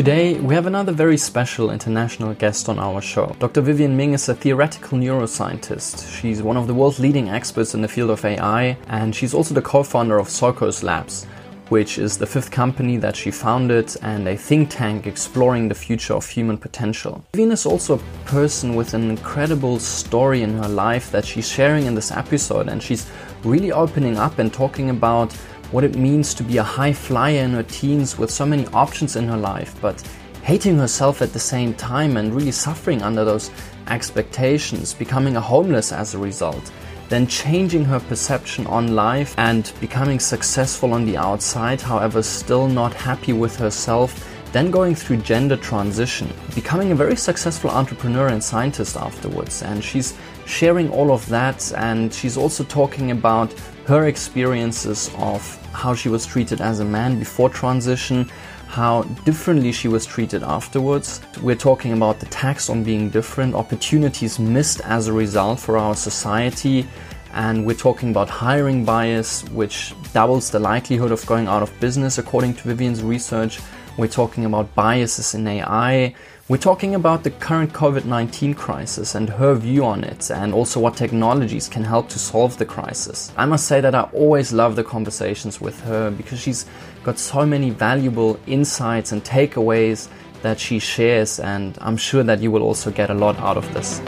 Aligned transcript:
Today, 0.00 0.40
we 0.40 0.54
have 0.54 0.64
another 0.64 0.92
very 0.92 1.18
special 1.18 1.70
international 1.70 2.32
guest 2.32 2.70
on 2.70 2.78
our 2.78 3.02
show. 3.02 3.36
Dr. 3.38 3.60
Vivienne 3.60 3.98
Ming 3.98 4.14
is 4.14 4.30
a 4.30 4.34
theoretical 4.34 4.96
neuroscientist. 4.96 6.10
She's 6.18 6.42
one 6.42 6.56
of 6.56 6.66
the 6.66 6.72
world's 6.72 6.98
leading 6.98 7.28
experts 7.28 7.74
in 7.74 7.82
the 7.82 7.86
field 7.86 8.08
of 8.08 8.24
AI, 8.24 8.78
and 8.88 9.14
she's 9.14 9.34
also 9.34 9.52
the 9.52 9.60
co 9.60 9.82
founder 9.82 10.16
of 10.16 10.28
Socos 10.28 10.82
Labs, 10.82 11.26
which 11.68 11.98
is 11.98 12.16
the 12.16 12.24
fifth 12.24 12.50
company 12.50 12.96
that 12.96 13.14
she 13.14 13.30
founded 13.30 13.94
and 14.00 14.26
a 14.26 14.38
think 14.38 14.70
tank 14.70 15.06
exploring 15.06 15.68
the 15.68 15.74
future 15.74 16.14
of 16.14 16.26
human 16.26 16.56
potential. 16.56 17.22
Vivienne 17.34 17.52
is 17.52 17.66
also 17.66 17.96
a 17.96 18.24
person 18.24 18.76
with 18.76 18.94
an 18.94 19.10
incredible 19.10 19.78
story 19.78 20.40
in 20.40 20.54
her 20.54 20.68
life 20.68 21.10
that 21.10 21.26
she's 21.26 21.46
sharing 21.46 21.84
in 21.84 21.94
this 21.94 22.10
episode, 22.10 22.70
and 22.70 22.82
she's 22.82 23.06
really 23.44 23.70
opening 23.70 24.16
up 24.16 24.38
and 24.38 24.50
talking 24.50 24.88
about 24.88 25.36
what 25.70 25.84
it 25.84 25.96
means 25.96 26.34
to 26.34 26.42
be 26.42 26.56
a 26.56 26.62
high 26.62 26.92
flyer 26.92 27.42
in 27.42 27.52
her 27.52 27.62
teens 27.62 28.18
with 28.18 28.30
so 28.30 28.44
many 28.44 28.66
options 28.68 29.16
in 29.16 29.28
her 29.28 29.36
life, 29.36 29.74
but 29.80 30.00
hating 30.42 30.78
herself 30.78 31.22
at 31.22 31.32
the 31.32 31.38
same 31.38 31.74
time 31.74 32.16
and 32.16 32.34
really 32.34 32.50
suffering 32.50 33.02
under 33.02 33.24
those 33.24 33.50
expectations, 33.88 34.94
becoming 34.94 35.36
a 35.36 35.40
homeless 35.40 35.92
as 35.92 36.14
a 36.14 36.18
result, 36.18 36.72
then 37.08 37.26
changing 37.26 37.84
her 37.84 38.00
perception 38.00 38.66
on 38.68 38.94
life 38.94 39.34
and 39.36 39.72
becoming 39.80 40.18
successful 40.18 40.92
on 40.92 41.04
the 41.04 41.16
outside, 41.16 41.80
however, 41.80 42.22
still 42.22 42.68
not 42.68 42.94
happy 42.94 43.32
with 43.32 43.56
herself, 43.56 44.26
then 44.52 44.70
going 44.70 44.94
through 44.94 45.16
gender 45.18 45.56
transition, 45.56 46.28
becoming 46.54 46.90
a 46.90 46.94
very 46.94 47.16
successful 47.16 47.70
entrepreneur 47.70 48.28
and 48.28 48.42
scientist 48.42 48.96
afterwards. 48.96 49.62
And 49.62 49.82
she's 49.82 50.16
sharing 50.46 50.90
all 50.90 51.12
of 51.12 51.28
that, 51.28 51.72
and 51.76 52.12
she's 52.12 52.36
also 52.36 52.64
talking 52.64 53.10
about 53.10 53.52
her 53.86 54.06
experiences 54.06 55.10
of 55.18 55.59
how 55.72 55.94
she 55.94 56.08
was 56.08 56.26
treated 56.26 56.60
as 56.60 56.80
a 56.80 56.84
man 56.84 57.18
before 57.18 57.48
transition, 57.48 58.30
how 58.66 59.02
differently 59.24 59.72
she 59.72 59.88
was 59.88 60.06
treated 60.06 60.42
afterwards. 60.42 61.20
We're 61.42 61.56
talking 61.56 61.92
about 61.92 62.20
the 62.20 62.26
tax 62.26 62.70
on 62.70 62.84
being 62.84 63.10
different, 63.10 63.54
opportunities 63.54 64.38
missed 64.38 64.80
as 64.82 65.08
a 65.08 65.12
result 65.12 65.58
for 65.58 65.76
our 65.76 65.94
society, 65.94 66.86
and 67.32 67.64
we're 67.64 67.76
talking 67.76 68.10
about 68.10 68.28
hiring 68.28 68.84
bias, 68.84 69.44
which 69.50 69.94
doubles 70.12 70.50
the 70.50 70.58
likelihood 70.58 71.12
of 71.12 71.24
going 71.26 71.46
out 71.46 71.62
of 71.62 71.80
business 71.80 72.18
according 72.18 72.54
to 72.54 72.62
Vivienne's 72.68 73.02
research. 73.02 73.60
We're 73.96 74.08
talking 74.08 74.44
about 74.44 74.74
biases 74.74 75.34
in 75.34 75.46
AI. 75.46 76.14
We're 76.50 76.56
talking 76.56 76.96
about 76.96 77.22
the 77.22 77.30
current 77.30 77.72
COVID 77.72 78.06
19 78.06 78.54
crisis 78.54 79.14
and 79.14 79.30
her 79.30 79.54
view 79.54 79.84
on 79.84 80.02
it, 80.02 80.32
and 80.32 80.52
also 80.52 80.80
what 80.80 80.96
technologies 80.96 81.68
can 81.68 81.84
help 81.84 82.08
to 82.08 82.18
solve 82.18 82.58
the 82.58 82.66
crisis. 82.66 83.30
I 83.36 83.46
must 83.46 83.68
say 83.68 83.80
that 83.80 83.94
I 83.94 84.10
always 84.12 84.52
love 84.52 84.74
the 84.74 84.82
conversations 84.82 85.60
with 85.60 85.80
her 85.82 86.10
because 86.10 86.40
she's 86.40 86.66
got 87.04 87.20
so 87.20 87.46
many 87.46 87.70
valuable 87.70 88.36
insights 88.48 89.12
and 89.12 89.22
takeaways 89.22 90.08
that 90.42 90.58
she 90.58 90.80
shares, 90.80 91.38
and 91.38 91.78
I'm 91.80 91.96
sure 91.96 92.24
that 92.24 92.40
you 92.40 92.50
will 92.50 92.64
also 92.64 92.90
get 92.90 93.10
a 93.10 93.14
lot 93.14 93.38
out 93.38 93.56
of 93.56 93.72
this. 93.72 94.00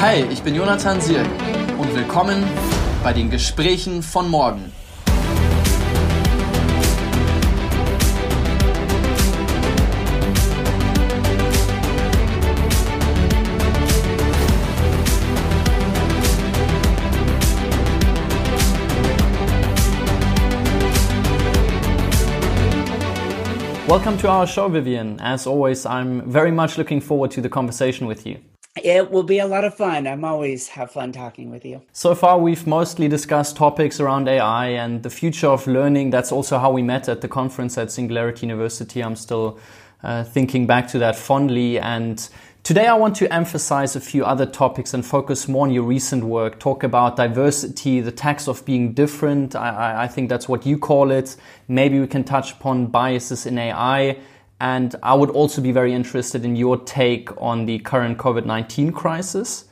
Hi, 0.00 0.16
ich 0.30 0.42
bin 0.42 0.54
Jonathan 0.54 1.00
Sierck 1.00 1.30
und 1.78 1.94
willkommen 1.94 2.44
bei 3.02 3.14
den 3.14 3.30
Gesprächen 3.30 4.02
von 4.02 4.28
morgen. 4.28 4.70
Welcome 23.88 24.18
to 24.18 24.28
our 24.28 24.48
show, 24.48 24.68
Vivienne. 24.68 25.20
As 25.20 25.46
always, 25.46 25.86
I'm 25.86 26.28
very 26.28 26.50
much 26.50 26.76
looking 26.76 27.00
forward 27.00 27.30
to 27.30 27.40
the 27.40 27.48
conversation 27.48 28.08
with 28.08 28.26
you. 28.26 28.40
It 28.82 29.12
will 29.12 29.22
be 29.22 29.38
a 29.38 29.46
lot 29.46 29.62
of 29.62 29.76
fun. 29.76 30.08
I'm 30.08 30.24
always 30.24 30.66
have 30.70 30.90
fun 30.90 31.12
talking 31.12 31.50
with 31.50 31.64
you. 31.64 31.80
So 31.92 32.16
far, 32.16 32.36
we've 32.36 32.66
mostly 32.66 33.06
discussed 33.06 33.56
topics 33.56 34.00
around 34.00 34.26
AI 34.26 34.70
and 34.70 35.04
the 35.04 35.08
future 35.08 35.46
of 35.46 35.68
learning. 35.68 36.10
That's 36.10 36.32
also 36.32 36.58
how 36.58 36.72
we 36.72 36.82
met 36.82 37.08
at 37.08 37.20
the 37.20 37.28
conference 37.28 37.78
at 37.78 37.92
Singularity 37.92 38.46
University. 38.46 39.04
I'm 39.04 39.14
still 39.14 39.56
uh, 40.02 40.24
thinking 40.24 40.66
back 40.66 40.88
to 40.88 40.98
that 40.98 41.14
fondly. 41.14 41.78
And 41.78 42.28
Today, 42.66 42.88
I 42.88 42.94
want 42.94 43.14
to 43.18 43.32
emphasize 43.32 43.94
a 43.94 44.00
few 44.00 44.24
other 44.24 44.44
topics 44.44 44.92
and 44.92 45.06
focus 45.06 45.46
more 45.46 45.68
on 45.68 45.72
your 45.72 45.84
recent 45.84 46.24
work. 46.24 46.58
Talk 46.58 46.82
about 46.82 47.14
diversity, 47.14 48.00
the 48.00 48.10
tax 48.10 48.48
of 48.48 48.64
being 48.64 48.92
different. 48.92 49.54
I, 49.54 50.02
I, 50.02 50.08
think 50.08 50.28
that's 50.28 50.48
what 50.48 50.66
you 50.66 50.76
call 50.76 51.12
it. 51.12 51.36
Maybe 51.68 52.00
we 52.00 52.08
can 52.08 52.24
touch 52.24 52.50
upon 52.50 52.88
biases 52.88 53.46
in 53.46 53.56
AI. 53.56 54.18
And 54.58 54.96
I 55.00 55.14
would 55.14 55.30
also 55.30 55.62
be 55.62 55.70
very 55.70 55.94
interested 55.94 56.44
in 56.44 56.56
your 56.56 56.76
take 56.76 57.30
on 57.40 57.66
the 57.66 57.78
current 57.78 58.18
COVID 58.18 58.44
19 58.44 58.90
crisis. 58.90 59.66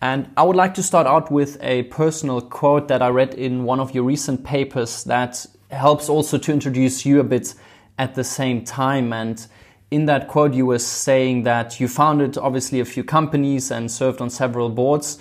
And 0.00 0.30
I 0.36 0.44
would 0.44 0.54
like 0.54 0.74
to 0.74 0.84
start 0.84 1.08
out 1.08 1.32
with 1.32 1.58
a 1.60 1.82
personal 1.82 2.40
quote 2.40 2.86
that 2.86 3.02
I 3.02 3.08
read 3.08 3.34
in 3.34 3.64
one 3.64 3.80
of 3.80 3.92
your 3.92 4.04
recent 4.04 4.44
papers 4.44 5.02
that 5.02 5.46
helps 5.72 6.08
also 6.08 6.38
to 6.38 6.52
introduce 6.52 7.04
you 7.04 7.18
a 7.18 7.24
bit 7.24 7.56
at 7.98 8.14
the 8.14 8.22
same 8.22 8.64
time. 8.64 9.12
And 9.12 9.44
in 9.90 10.06
that 10.06 10.28
quote, 10.28 10.54
you 10.54 10.66
were 10.66 10.78
saying 10.78 11.42
that 11.42 11.80
you 11.80 11.88
founded 11.88 12.38
obviously 12.38 12.80
a 12.80 12.84
few 12.84 13.02
companies 13.02 13.70
and 13.70 13.90
served 13.90 14.20
on 14.20 14.30
several 14.30 14.68
boards, 14.68 15.18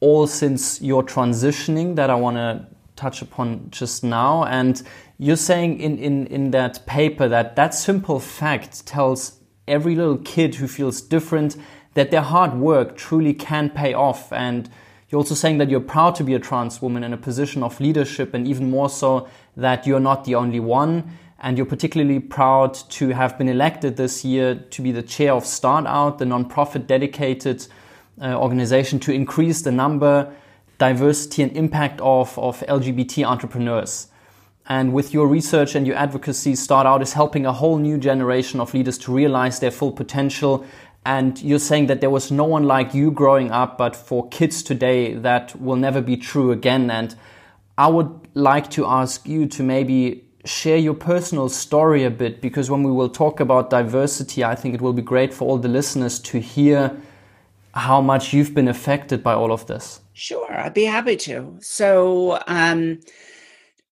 all 0.00 0.26
since 0.26 0.80
your 0.80 1.02
transitioning 1.02 1.96
that 1.96 2.08
I 2.08 2.14
want 2.14 2.36
to 2.36 2.66
touch 2.96 3.20
upon 3.20 3.70
just 3.70 4.02
now. 4.02 4.44
And 4.44 4.82
you're 5.18 5.36
saying 5.36 5.80
in, 5.80 5.98
in, 5.98 6.26
in 6.28 6.50
that 6.52 6.86
paper 6.86 7.28
that 7.28 7.56
that 7.56 7.74
simple 7.74 8.20
fact 8.20 8.86
tells 8.86 9.38
every 9.68 9.94
little 9.94 10.18
kid 10.18 10.54
who 10.54 10.66
feels 10.66 11.02
different 11.02 11.56
that 11.94 12.10
their 12.10 12.22
hard 12.22 12.54
work 12.54 12.96
truly 12.96 13.34
can 13.34 13.68
pay 13.68 13.92
off. 13.92 14.32
And 14.32 14.70
you're 15.08 15.18
also 15.18 15.34
saying 15.34 15.58
that 15.58 15.68
you're 15.68 15.80
proud 15.80 16.14
to 16.16 16.24
be 16.24 16.34
a 16.34 16.38
trans 16.38 16.80
woman 16.80 17.04
in 17.04 17.12
a 17.12 17.18
position 17.18 17.62
of 17.62 17.80
leadership, 17.80 18.32
and 18.32 18.46
even 18.48 18.70
more 18.70 18.88
so 18.88 19.28
that 19.56 19.86
you're 19.86 20.00
not 20.00 20.24
the 20.24 20.36
only 20.36 20.60
one 20.60 21.18
and 21.40 21.56
you're 21.56 21.66
particularly 21.66 22.20
proud 22.20 22.74
to 22.90 23.08
have 23.10 23.38
been 23.38 23.48
elected 23.48 23.96
this 23.96 24.24
year 24.24 24.54
to 24.54 24.82
be 24.82 24.92
the 24.92 25.02
chair 25.02 25.32
of 25.32 25.44
StartOut, 25.44 26.18
the 26.18 26.26
nonprofit 26.26 26.86
dedicated 26.86 27.66
uh, 28.20 28.34
organization 28.34 28.98
to 29.00 29.12
increase 29.12 29.62
the 29.62 29.72
number, 29.72 30.34
diversity, 30.78 31.42
and 31.42 31.56
impact 31.56 32.00
of, 32.02 32.38
of 32.38 32.60
LGBT 32.60 33.24
entrepreneurs. 33.24 34.08
And 34.66 34.92
with 34.92 35.14
your 35.14 35.26
research 35.26 35.74
and 35.74 35.86
your 35.86 35.96
advocacy, 35.96 36.52
StartOut 36.52 37.00
is 37.00 37.14
helping 37.14 37.46
a 37.46 37.52
whole 37.52 37.78
new 37.78 37.96
generation 37.96 38.60
of 38.60 38.74
leaders 38.74 38.98
to 38.98 39.12
realize 39.12 39.60
their 39.60 39.70
full 39.70 39.92
potential. 39.92 40.66
And 41.06 41.40
you're 41.40 41.58
saying 41.58 41.86
that 41.86 42.02
there 42.02 42.10
was 42.10 42.30
no 42.30 42.44
one 42.44 42.64
like 42.64 42.92
you 42.92 43.10
growing 43.10 43.50
up, 43.50 43.78
but 43.78 43.96
for 43.96 44.28
kids 44.28 44.62
today, 44.62 45.14
that 45.14 45.58
will 45.58 45.76
never 45.76 46.02
be 46.02 46.18
true 46.18 46.52
again. 46.52 46.90
And 46.90 47.16
I 47.78 47.88
would 47.88 48.28
like 48.34 48.70
to 48.72 48.84
ask 48.84 49.26
you 49.26 49.46
to 49.46 49.62
maybe 49.62 50.26
share 50.44 50.76
your 50.76 50.94
personal 50.94 51.48
story 51.48 52.04
a 52.04 52.10
bit 52.10 52.40
because 52.40 52.70
when 52.70 52.82
we 52.82 52.90
will 52.90 53.08
talk 53.08 53.40
about 53.40 53.70
diversity, 53.70 54.44
I 54.44 54.54
think 54.54 54.74
it 54.74 54.80
will 54.80 54.92
be 54.92 55.02
great 55.02 55.34
for 55.34 55.46
all 55.46 55.58
the 55.58 55.68
listeners 55.68 56.18
to 56.20 56.40
hear 56.40 56.96
how 57.74 58.00
much 58.00 58.32
you've 58.32 58.54
been 58.54 58.68
affected 58.68 59.22
by 59.22 59.34
all 59.34 59.52
of 59.52 59.66
this. 59.66 60.00
Sure, 60.12 60.52
I'd 60.52 60.74
be 60.74 60.84
happy 60.84 61.16
to. 61.16 61.56
So, 61.60 62.40
um, 62.46 63.00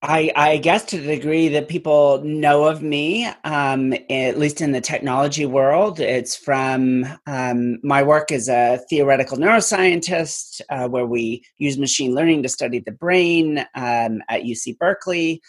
I, 0.00 0.30
I, 0.36 0.56
guess 0.58 0.84
to 0.86 0.98
the 0.98 1.16
degree 1.16 1.48
that 1.48 1.66
people 1.66 2.22
know 2.22 2.66
of 2.66 2.82
me, 2.82 3.26
um, 3.42 3.92
at 4.08 4.38
least 4.38 4.60
in 4.60 4.70
the 4.70 4.80
technology 4.80 5.44
world, 5.44 5.98
it's 5.98 6.36
from 6.36 7.04
um, 7.26 7.80
my 7.82 8.04
work 8.04 8.30
as 8.30 8.48
a 8.48 8.78
theoretical 8.88 9.38
neuroscientist, 9.38 10.60
uh, 10.70 10.86
where 10.88 11.06
we 11.06 11.42
use 11.56 11.78
machine 11.78 12.14
learning 12.14 12.44
to 12.44 12.48
study 12.48 12.78
the 12.78 12.92
brain 12.92 13.58
um, 13.74 14.22
at 14.28 14.42
UC 14.42 14.78
Berkeley 14.78 15.42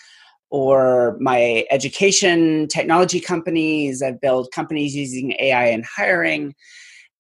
or 0.50 1.18
my 1.20 1.66
education 1.72 2.68
technology 2.68 3.20
companies. 3.20 4.02
I've 4.02 4.22
built 4.22 4.52
companies 4.52 4.96
using 4.96 5.34
AI 5.40 5.68
in 5.68 5.84
hiring. 5.84 6.56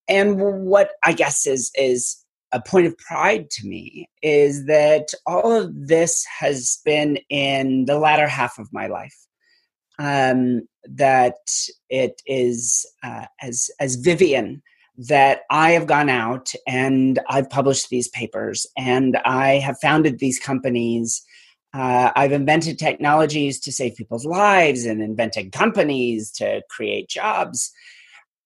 And 0.07 0.39
what 0.39 0.91
I 1.03 1.13
guess 1.13 1.45
is 1.45 1.71
is 1.75 2.23
a 2.51 2.61
point 2.61 2.87
of 2.87 2.97
pride 2.97 3.49
to 3.51 3.67
me 3.67 4.09
is 4.23 4.65
that 4.65 5.09
all 5.27 5.51
of 5.51 5.71
this 5.87 6.25
has 6.39 6.79
been 6.83 7.19
in 7.29 7.85
the 7.85 7.99
latter 7.99 8.27
half 8.27 8.57
of 8.57 8.67
my 8.73 8.87
life. 8.87 9.15
Um, 9.99 10.61
that 10.85 11.35
it 11.89 12.21
is 12.25 12.85
uh, 13.03 13.25
as 13.41 13.69
as 13.79 13.95
Vivienne 13.95 14.61
that 14.97 15.41
I 15.49 15.71
have 15.71 15.87
gone 15.87 16.09
out 16.09 16.51
and 16.67 17.19
I've 17.29 17.49
published 17.49 17.89
these 17.89 18.09
papers 18.09 18.65
and 18.77 19.17
I 19.25 19.53
have 19.59 19.77
founded 19.81 20.19
these 20.19 20.39
companies 20.39 21.23
uh, 21.73 22.11
I've 22.15 22.31
invented 22.31 22.79
technologies 22.79 23.59
to 23.61 23.71
save 23.71 23.95
people's 23.95 24.25
lives 24.25 24.85
and 24.85 25.01
invented 25.01 25.51
companies 25.51 26.31
to 26.33 26.61
create 26.69 27.09
jobs. 27.09 27.71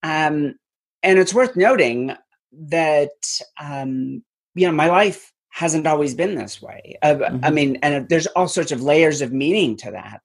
Um, 0.04 0.56
and 1.02 1.20
it's 1.20 1.34
worth 1.34 1.56
noting 1.56 2.16
that, 2.52 3.12
um, 3.60 4.24
you 4.56 4.68
know, 4.68 4.74
my 4.74 4.88
life 4.88 5.32
hasn't 5.50 5.88
always 5.88 6.16
been 6.16 6.36
this 6.36 6.62
way. 6.62 6.98
Uh, 7.02 7.16
mm-hmm. 7.16 7.46
I 7.46 7.52
mean, 7.52 7.78
and 7.82 8.10
there's 8.10 8.28
all 8.28 8.48
sorts 8.48 8.72
of 8.72 8.82
layers 8.82 9.22
of 9.22 9.32
meaning 9.32 9.78
to 9.78 9.92
that. 9.92 10.22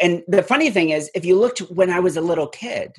and 0.00 0.22
the 0.28 0.42
funny 0.42 0.70
thing 0.70 0.90
is, 0.90 1.10
if 1.14 1.24
you 1.24 1.38
looked 1.38 1.60
when 1.60 1.90
I 1.90 2.00
was 2.00 2.16
a 2.16 2.20
little 2.20 2.48
kid, 2.48 2.92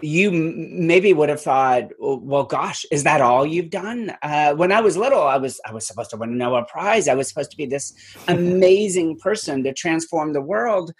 you 0.00 0.30
maybe 0.30 1.12
would 1.12 1.28
have 1.28 1.40
thought, 1.40 1.90
well, 1.98 2.44
gosh, 2.44 2.84
is 2.92 3.02
that 3.02 3.20
all 3.20 3.44
you've 3.44 3.70
done? 3.70 4.12
Uh, 4.22 4.54
when 4.54 4.70
I 4.70 4.80
was 4.80 4.96
little, 4.96 5.22
I 5.22 5.38
was 5.38 5.60
I 5.66 5.72
was 5.72 5.86
supposed 5.86 6.10
to 6.10 6.16
win 6.16 6.30
a 6.30 6.36
Nobel 6.36 6.64
Prize. 6.64 7.08
I 7.08 7.14
was 7.14 7.28
supposed 7.28 7.50
to 7.50 7.56
be 7.56 7.66
this 7.66 7.92
amazing 8.28 9.18
person 9.18 9.64
to 9.64 9.72
transform 9.72 10.32
the 10.32 10.40
world, 10.40 10.92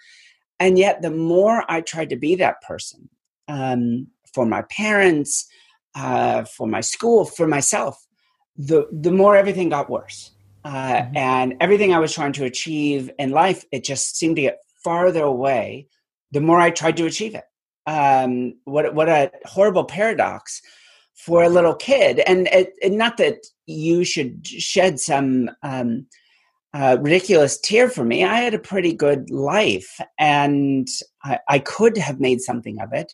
and 0.59 0.77
yet 0.77 1.01
the 1.01 1.11
more 1.11 1.63
I 1.69 1.81
tried 1.81 2.09
to 2.09 2.17
be 2.17 2.35
that 2.35 2.61
person 2.61 3.09
um, 3.47 4.07
for 4.33 4.45
my 4.45 4.63
parents, 4.63 5.47
uh, 5.95 6.43
for 6.43 6.67
my 6.67 6.81
school, 6.81 7.23
for 7.23 7.47
myself, 7.47 8.05
the 8.57 8.85
the 8.91 9.11
more 9.11 9.35
everything 9.35 9.69
got 9.69 9.89
worse. 9.89 10.31
Uh, 10.65 10.71
mm-hmm. 10.71 11.17
And 11.17 11.55
everything 11.61 11.93
I 11.93 11.99
was 11.99 12.13
trying 12.13 12.33
to 12.33 12.43
achieve 12.43 13.09
in 13.17 13.31
life, 13.31 13.63
it 13.71 13.85
just 13.85 14.17
seemed 14.17 14.35
to 14.35 14.41
get 14.41 14.59
farther 14.83 15.23
away. 15.23 15.87
The 16.31 16.41
more 16.41 16.59
I 16.59 16.69
tried 16.69 16.97
to 16.97 17.05
achieve 17.05 17.33
it. 17.33 17.45
Um, 17.89 18.53
what 18.65 18.93
what 18.93 19.09
a 19.09 19.31
horrible 19.45 19.85
paradox 19.85 20.61
for 21.15 21.43
a 21.43 21.49
little 21.49 21.75
kid. 21.75 22.19
And 22.19 22.47
it, 22.47 22.73
it, 22.81 22.93
not 22.93 23.17
that 23.17 23.45
you 23.65 24.03
should 24.05 24.45
shed 24.47 24.99
some 24.99 25.49
um, 25.63 26.05
uh, 26.73 26.97
ridiculous 27.01 27.59
tear 27.59 27.89
for 27.89 28.05
me. 28.05 28.23
I 28.23 28.39
had 28.39 28.53
a 28.53 28.59
pretty 28.59 28.93
good 28.93 29.29
life, 29.29 29.99
and 30.17 30.87
I, 31.23 31.39
I 31.49 31.59
could 31.59 31.97
have 31.97 32.19
made 32.19 32.41
something 32.41 32.79
of 32.79 32.93
it 32.93 33.13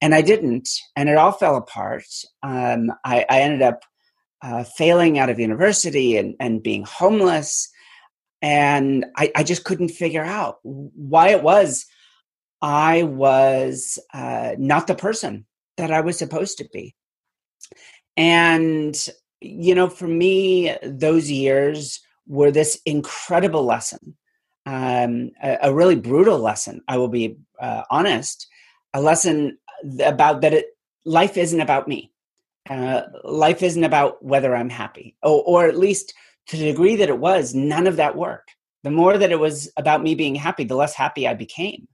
and 0.00 0.14
I 0.14 0.22
didn't, 0.22 0.68
and 0.96 1.08
it 1.08 1.16
all 1.16 1.32
fell 1.32 1.56
apart. 1.56 2.06
Um, 2.42 2.92
I, 3.04 3.24
I, 3.28 3.40
ended 3.40 3.62
up 3.62 3.82
uh, 4.42 4.64
failing 4.64 5.18
out 5.18 5.30
of 5.30 5.40
university 5.40 6.16
and, 6.16 6.34
and 6.38 6.62
being 6.62 6.84
homeless, 6.84 7.68
and 8.40 9.06
I, 9.16 9.32
I, 9.34 9.42
just 9.42 9.64
couldn't 9.64 9.88
figure 9.88 10.22
out 10.22 10.58
why 10.62 11.30
it 11.30 11.42
was 11.42 11.86
I 12.60 13.04
was 13.04 13.98
uh, 14.12 14.52
not 14.58 14.86
the 14.86 14.94
person 14.94 15.46
that 15.76 15.92
I 15.92 16.00
was 16.00 16.18
supposed 16.18 16.58
to 16.58 16.68
be. 16.72 16.94
And 18.16 19.08
you 19.40 19.74
know, 19.74 19.88
for 19.88 20.08
me, 20.08 20.76
those 20.82 21.30
years 21.30 22.00
were 22.26 22.50
this 22.50 22.80
incredible 22.84 23.64
lesson, 23.64 24.16
um, 24.66 25.30
a, 25.42 25.58
a, 25.62 25.74
really 25.74 25.94
brutal 25.94 26.38
lesson. 26.38 26.82
I 26.88 26.98
will 26.98 27.08
be 27.08 27.36
uh, 27.60 27.82
honest, 27.90 28.48
a 28.94 29.00
lesson 29.00 29.58
about 30.04 30.40
that 30.40 30.52
it 30.52 30.66
life 31.04 31.36
isn't 31.36 31.60
about 31.60 31.88
me. 31.88 32.12
Uh, 32.68 33.02
life 33.24 33.62
isn't 33.62 33.84
about 33.84 34.22
whether 34.22 34.54
I'm 34.54 34.68
happy, 34.68 35.16
or, 35.22 35.42
or 35.46 35.66
at 35.66 35.78
least 35.78 36.12
to 36.48 36.56
the 36.56 36.66
degree 36.66 36.96
that 36.96 37.08
it 37.08 37.18
was, 37.18 37.54
none 37.54 37.86
of 37.86 37.96
that 37.96 38.16
worked. 38.16 38.54
The 38.82 38.90
more 38.90 39.16
that 39.16 39.32
it 39.32 39.38
was 39.38 39.70
about 39.76 40.02
me 40.02 40.14
being 40.14 40.34
happy, 40.34 40.64
the 40.64 40.76
less 40.76 40.94
happy 40.94 41.26
I 41.26 41.34
became. 41.34 41.88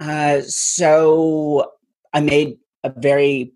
Uh, 0.00 0.42
so 0.42 1.72
I 2.12 2.20
made 2.20 2.58
a 2.84 2.92
very 2.96 3.52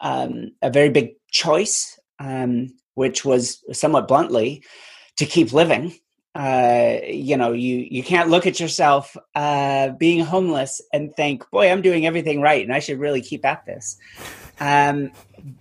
um, 0.00 0.52
a 0.62 0.70
very 0.70 0.90
big 0.90 1.14
choice, 1.30 1.98
um, 2.18 2.74
which 2.94 3.24
was 3.24 3.62
somewhat 3.72 4.08
bluntly 4.08 4.62
to 5.16 5.26
keep 5.26 5.52
living 5.52 5.94
uh, 6.36 6.98
you 7.08 7.34
know, 7.34 7.52
you 7.52 7.86
you 7.90 8.02
can't 8.02 8.28
look 8.28 8.46
at 8.46 8.60
yourself 8.60 9.16
uh, 9.34 9.88
being 9.90 10.22
homeless 10.22 10.82
and 10.92 11.14
think, 11.16 11.50
"Boy, 11.50 11.70
I'm 11.70 11.80
doing 11.80 12.06
everything 12.06 12.42
right, 12.42 12.62
and 12.62 12.74
I 12.74 12.78
should 12.78 12.98
really 12.98 13.22
keep 13.22 13.42
at 13.46 13.64
this." 13.64 13.96
Um, 14.60 15.12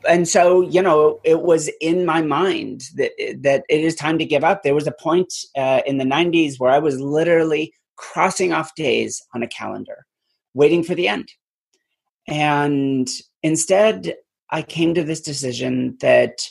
and 0.07 0.27
so, 0.27 0.61
you 0.61 0.81
know, 0.81 1.21
it 1.23 1.41
was 1.43 1.69
in 1.79 2.05
my 2.05 2.21
mind 2.21 2.89
that 2.95 3.11
that 3.41 3.63
it 3.69 3.81
is 3.81 3.95
time 3.95 4.17
to 4.17 4.25
give 4.25 4.43
up. 4.43 4.63
There 4.63 4.75
was 4.75 4.85
a 4.85 4.91
point 4.91 5.33
uh, 5.55 5.79
in 5.85 5.97
the 5.97 6.03
'90s 6.03 6.59
where 6.59 6.71
I 6.71 6.79
was 6.79 6.99
literally 6.99 7.73
crossing 7.95 8.53
off 8.53 8.75
days 8.75 9.21
on 9.33 9.43
a 9.43 9.47
calendar, 9.47 10.05
waiting 10.53 10.83
for 10.83 10.95
the 10.95 11.07
end, 11.07 11.29
and 12.27 13.07
instead, 13.43 14.15
I 14.49 14.61
came 14.61 14.93
to 14.93 15.03
this 15.03 15.21
decision 15.21 15.97
that 16.01 16.47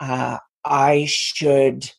uh, 0.00 0.38
I 0.64 1.06
should 1.06 1.90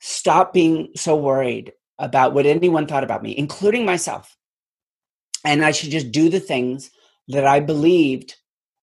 stop 0.00 0.52
being 0.52 0.90
so 0.94 1.16
worried 1.16 1.72
about 1.98 2.34
what 2.34 2.46
anyone 2.46 2.86
thought 2.86 3.04
about 3.04 3.22
me, 3.22 3.36
including 3.36 3.84
myself. 3.84 4.36
And 5.44 5.64
I 5.64 5.70
should 5.70 5.90
just 5.90 6.12
do 6.12 6.28
the 6.28 6.40
things 6.40 6.90
that 7.28 7.46
I 7.46 7.60
believed 7.60 8.36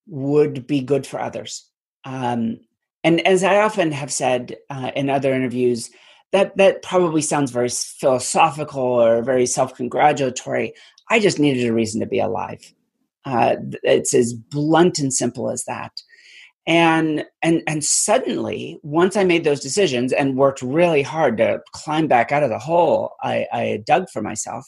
would 0.07 0.67
be 0.67 0.81
good 0.81 1.05
for 1.05 1.19
others. 1.19 1.67
Um, 2.05 2.59
and 3.03 3.25
as 3.27 3.43
I 3.43 3.61
often 3.61 3.91
have 3.91 4.11
said 4.11 4.57
uh, 4.69 4.91
in 4.95 5.09
other 5.09 5.33
interviews, 5.33 5.89
that 6.33 6.57
that 6.57 6.81
probably 6.83 7.21
sounds 7.21 7.51
very 7.51 7.69
philosophical 7.69 8.81
or 8.81 9.24
very 9.24 9.45
self-congratulatory. 9.45 10.74
I 11.09 11.19
just 11.19 11.39
needed 11.39 11.65
a 11.68 11.74
reason 11.74 12.01
to 12.01 12.07
be 12.07 12.19
alive. 12.19 12.74
Uh, 13.24 13.56
it's 13.83 14.13
as 14.13 14.33
blunt 14.33 15.00
and 15.00 15.13
simple 15.13 15.50
as 15.50 15.63
that 15.65 15.94
and 16.65 17.25
and 17.41 17.62
and 17.68 17.83
suddenly 17.83 18.80
once 18.83 19.18
i 19.18 19.24
made 19.24 19.44
those 19.44 19.59
decisions 19.59 20.13
and 20.13 20.38
worked 20.38 20.62
really 20.62 21.01
hard 21.01 21.38
to 21.38 21.62
climb 21.74 22.07
back 22.07 22.31
out 22.31 22.44
of 22.44 22.50
the 22.50 22.59
hole 22.59 23.15
i, 23.21 23.45
I 23.51 23.83
dug 23.86 24.09
for 24.09 24.21
myself 24.21 24.65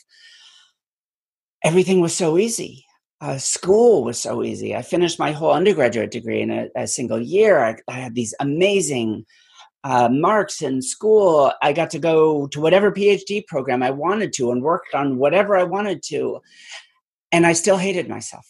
everything 1.63 2.01
was 2.01 2.15
so 2.15 2.37
easy 2.37 2.85
uh, 3.21 3.37
school 3.37 4.03
was 4.03 4.19
so 4.19 4.43
easy 4.43 4.75
i 4.75 4.81
finished 4.81 5.19
my 5.19 5.31
whole 5.31 5.51
undergraduate 5.51 6.11
degree 6.11 6.41
in 6.41 6.51
a, 6.51 6.67
a 6.75 6.85
single 6.85 7.19
year 7.19 7.63
I, 7.63 7.77
I, 7.87 7.93
had 7.93 8.13
these 8.13 8.35
amazing 8.41 9.25
uh, 9.85 10.09
marks 10.09 10.61
in 10.61 10.81
school 10.81 11.51
i 11.61 11.71
got 11.71 11.89
to 11.89 11.99
go 11.99 12.47
to 12.47 12.59
whatever 12.59 12.91
phd 12.91 13.47
program 13.47 13.81
i 13.81 13.89
wanted 13.89 14.33
to 14.33 14.51
and 14.51 14.61
worked 14.61 14.93
on 14.93 15.17
whatever 15.17 15.55
i 15.55 15.63
wanted 15.63 16.03
to 16.03 16.39
and 17.31 17.45
i 17.45 17.53
still 17.53 17.77
hated 17.77 18.09
myself 18.09 18.45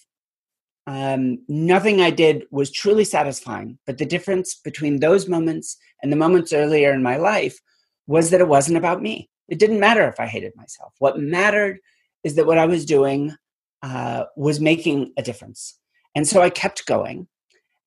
um, 0.88 1.40
nothing 1.48 2.02
I 2.02 2.12
did 2.12 2.46
was 2.52 2.72
truly 2.72 3.06
satisfying. 3.06 3.80
But 3.86 3.98
the 3.98 4.06
difference 4.06 4.56
between 4.56 5.00
those 5.00 5.28
moments 5.28 5.78
and 6.02 6.12
the 6.12 6.18
moments 6.18 6.54
earlier 6.54 6.94
in 6.94 7.02
my 7.02 7.18
life 7.18 7.60
was 8.08 8.30
that 8.30 8.42
it 8.42 8.48
wasn't 8.48 8.78
about 8.78 9.02
me. 9.02 9.30
It 9.48 9.60
didn't 9.60 9.80
matter 9.80 10.08
if 10.08 10.20
I 10.20 10.28
hated 10.28 10.54
myself. 10.56 10.94
What 11.00 11.20
mattered 11.20 11.80
is 12.24 12.36
that 12.36 12.46
what 12.46 12.58
I 12.58 12.66
was 12.66 12.86
doing 12.86 13.36
uh, 13.82 14.26
was 14.36 14.60
making 14.60 15.14
a 15.18 15.24
difference. 15.24 15.78
And 16.16 16.28
so 16.28 16.42
I 16.42 16.50
kept 16.50 16.86
going. 16.86 17.28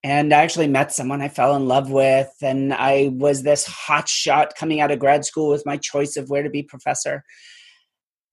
And 0.04 0.32
I 0.32 0.42
actually 0.42 0.68
met 0.68 0.92
someone 0.92 1.20
I 1.20 1.28
fell 1.28 1.56
in 1.56 1.66
love 1.66 1.90
with. 1.90 2.30
And 2.40 2.72
I 2.72 3.10
was 3.12 3.42
this 3.42 3.66
hot 3.66 4.08
shot 4.08 4.54
coming 4.56 4.80
out 4.80 4.90
of 4.90 4.98
grad 4.98 5.24
school 5.24 5.48
with 5.48 5.66
my 5.66 5.76
choice 5.76 6.16
of 6.16 6.30
where 6.30 6.42
to 6.42 6.50
be 6.50 6.62
professor. 6.62 7.24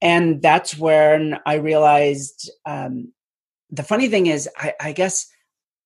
And 0.01 0.41
that's 0.41 0.77
when 0.77 1.39
I 1.45 1.55
realized 1.55 2.51
um, 2.65 3.13
the 3.71 3.83
funny 3.83 4.07
thing 4.07 4.27
is, 4.27 4.47
I, 4.57 4.73
I 4.79 4.91
guess 4.91 5.27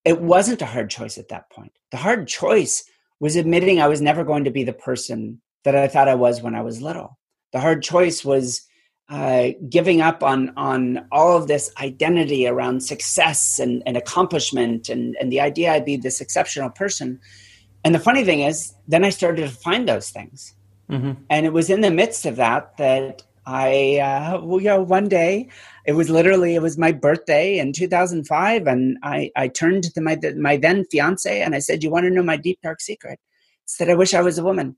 it 0.04 0.20
wasn't 0.22 0.62
a 0.62 0.66
hard 0.66 0.90
choice 0.90 1.18
at 1.18 1.30
that 1.30 1.50
point. 1.52 1.72
The 1.92 1.98
hard 1.98 2.28
choice 2.28 2.84
was 3.20 3.36
admitting 3.36 3.80
I 3.80 3.88
was 3.88 4.02
never 4.02 4.24
going 4.24 4.46
to 4.46 4.52
be 4.52 4.64
the 4.64 4.74
person 4.74 5.42
that 5.64 5.76
I 5.76 5.88
thought 5.88 6.08
I 6.08 6.16
was 6.16 6.42
when 6.42 6.56
I 6.56 6.62
was 6.62 6.82
little. 6.82 7.18
The 7.54 7.60
hard 7.60 7.84
choice 7.84 8.24
was 8.24 8.62
uh, 9.10 9.50
giving 9.70 10.02
up 10.02 10.24
on 10.24 10.54
on 10.56 11.06
all 11.12 11.36
of 11.36 11.48
this 11.48 11.72
identity 11.82 12.48
around 12.48 12.82
success 12.82 13.60
and, 13.60 13.82
and 13.86 13.98
accomplishment 13.98 14.90
and, 14.90 15.16
and 15.20 15.32
the 15.32 15.42
idea 15.42 15.74
I'd 15.74 15.86
be 15.86 15.98
this 15.98 16.22
exceptional 16.22 16.70
person. 16.70 17.20
And 17.84 17.96
the 17.96 18.00
funny 18.00 18.24
thing 18.24 18.42
is, 18.42 18.74
then 18.88 19.06
I 19.06 19.10
started 19.10 19.42
to 19.44 19.50
find 19.50 19.88
those 19.88 20.10
things. 20.10 20.54
Mm-hmm. 20.90 21.24
And 21.30 21.46
it 21.46 21.54
was 21.54 21.70
in 21.70 21.82
the 21.82 21.92
midst 21.92 22.26
of 22.26 22.36
that 22.36 22.78
that 22.78 23.24
I, 23.46 24.00
uh, 24.00 24.42
well, 24.42 24.60
you 24.60 24.68
know, 24.68 24.82
one 24.82 25.08
day 25.08 25.50
it 25.90 25.94
was 25.94 26.08
literally 26.08 26.54
it 26.54 26.62
was 26.62 26.78
my 26.78 26.92
birthday 26.92 27.58
in 27.58 27.74
2005 27.74 28.68
and 28.68 28.98
i 29.02 29.32
i 29.36 29.48
turned 29.48 29.84
to 29.84 30.02
my 30.02 30.16
my 30.38 30.56
then 30.56 30.86
fiance 30.86 31.42
and 31.42 31.56
i 31.56 31.60
said 31.60 31.84
you 31.84 31.90
want 31.90 32.04
to 32.04 32.12
know 32.12 32.22
my 32.22 32.38
deep 32.38 32.60
dark 32.62 32.80
secret 32.80 33.20
said 33.66 33.90
i 33.90 33.96
wish 33.96 34.14
i 34.14 34.22
was 34.22 34.38
a 34.38 34.44
woman 34.44 34.76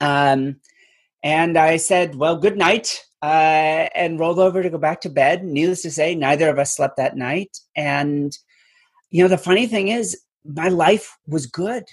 um 0.00 0.56
and 1.24 1.58
i 1.58 1.76
said 1.76 2.14
well 2.14 2.36
good 2.36 2.56
night 2.56 3.04
uh, 3.22 3.88
and 3.94 4.20
rolled 4.20 4.38
over 4.38 4.62
to 4.62 4.70
go 4.70 4.78
back 4.78 5.00
to 5.00 5.08
bed 5.08 5.44
needless 5.44 5.82
to 5.82 5.90
say 5.90 6.14
neither 6.14 6.48
of 6.48 6.58
us 6.58 6.76
slept 6.76 6.96
that 6.96 7.16
night 7.16 7.58
and 7.76 8.36
you 9.10 9.22
know 9.22 9.28
the 9.28 9.38
funny 9.38 9.66
thing 9.66 9.88
is 9.88 10.20
my 10.44 10.68
life 10.68 11.16
was 11.26 11.46
good 11.46 11.84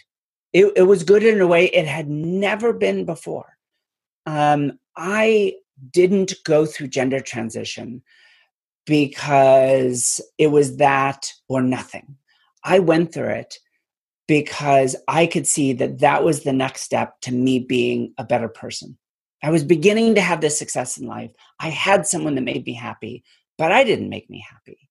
it, 0.52 0.72
it 0.76 0.84
was 0.84 1.04
good 1.04 1.24
in 1.24 1.42
a 1.42 1.48
way 1.48 1.66
it 1.66 1.88
had 1.88 2.10
never 2.10 2.74
been 2.74 3.06
before 3.06 3.58
um, 4.26 4.78
i 4.96 5.54
didn't 5.92 6.34
go 6.46 6.66
through 6.66 6.88
gender 6.88 7.20
transition 7.20 8.02
because 8.86 10.22
it 10.38 10.48
was 10.48 10.78
that 10.78 11.32
or 11.48 11.62
nothing. 11.62 12.18
I 12.64 12.80
went 12.80 13.14
through 13.14 13.30
it 13.30 13.56
because 14.28 14.96
I 15.08 15.26
could 15.26 15.48
see 15.48 15.74
that 15.74 16.00
that 16.00 16.24
was 16.24 16.44
the 16.44 16.54
next 16.54 16.82
step 16.82 17.20
to 17.22 17.32
me 17.32 17.60
being 17.60 18.14
a 18.18 18.24
better 18.24 18.48
person. 18.48 18.98
I 19.44 19.52
was 19.52 19.64
beginning 19.64 20.16
to 20.16 20.22
have 20.22 20.42
this 20.42 20.58
success 20.58 20.98
in 20.98 21.06
life. 21.06 21.32
I 21.60 21.70
had 21.70 22.08
someone 22.08 22.36
that 22.36 22.42
made 22.42 22.66
me 22.66 22.74
happy, 22.74 23.24
but 23.58 23.72
I 23.72 23.84
didn't 23.84 24.10
make 24.10 24.30
me 24.30 24.44
happy. 24.50 24.90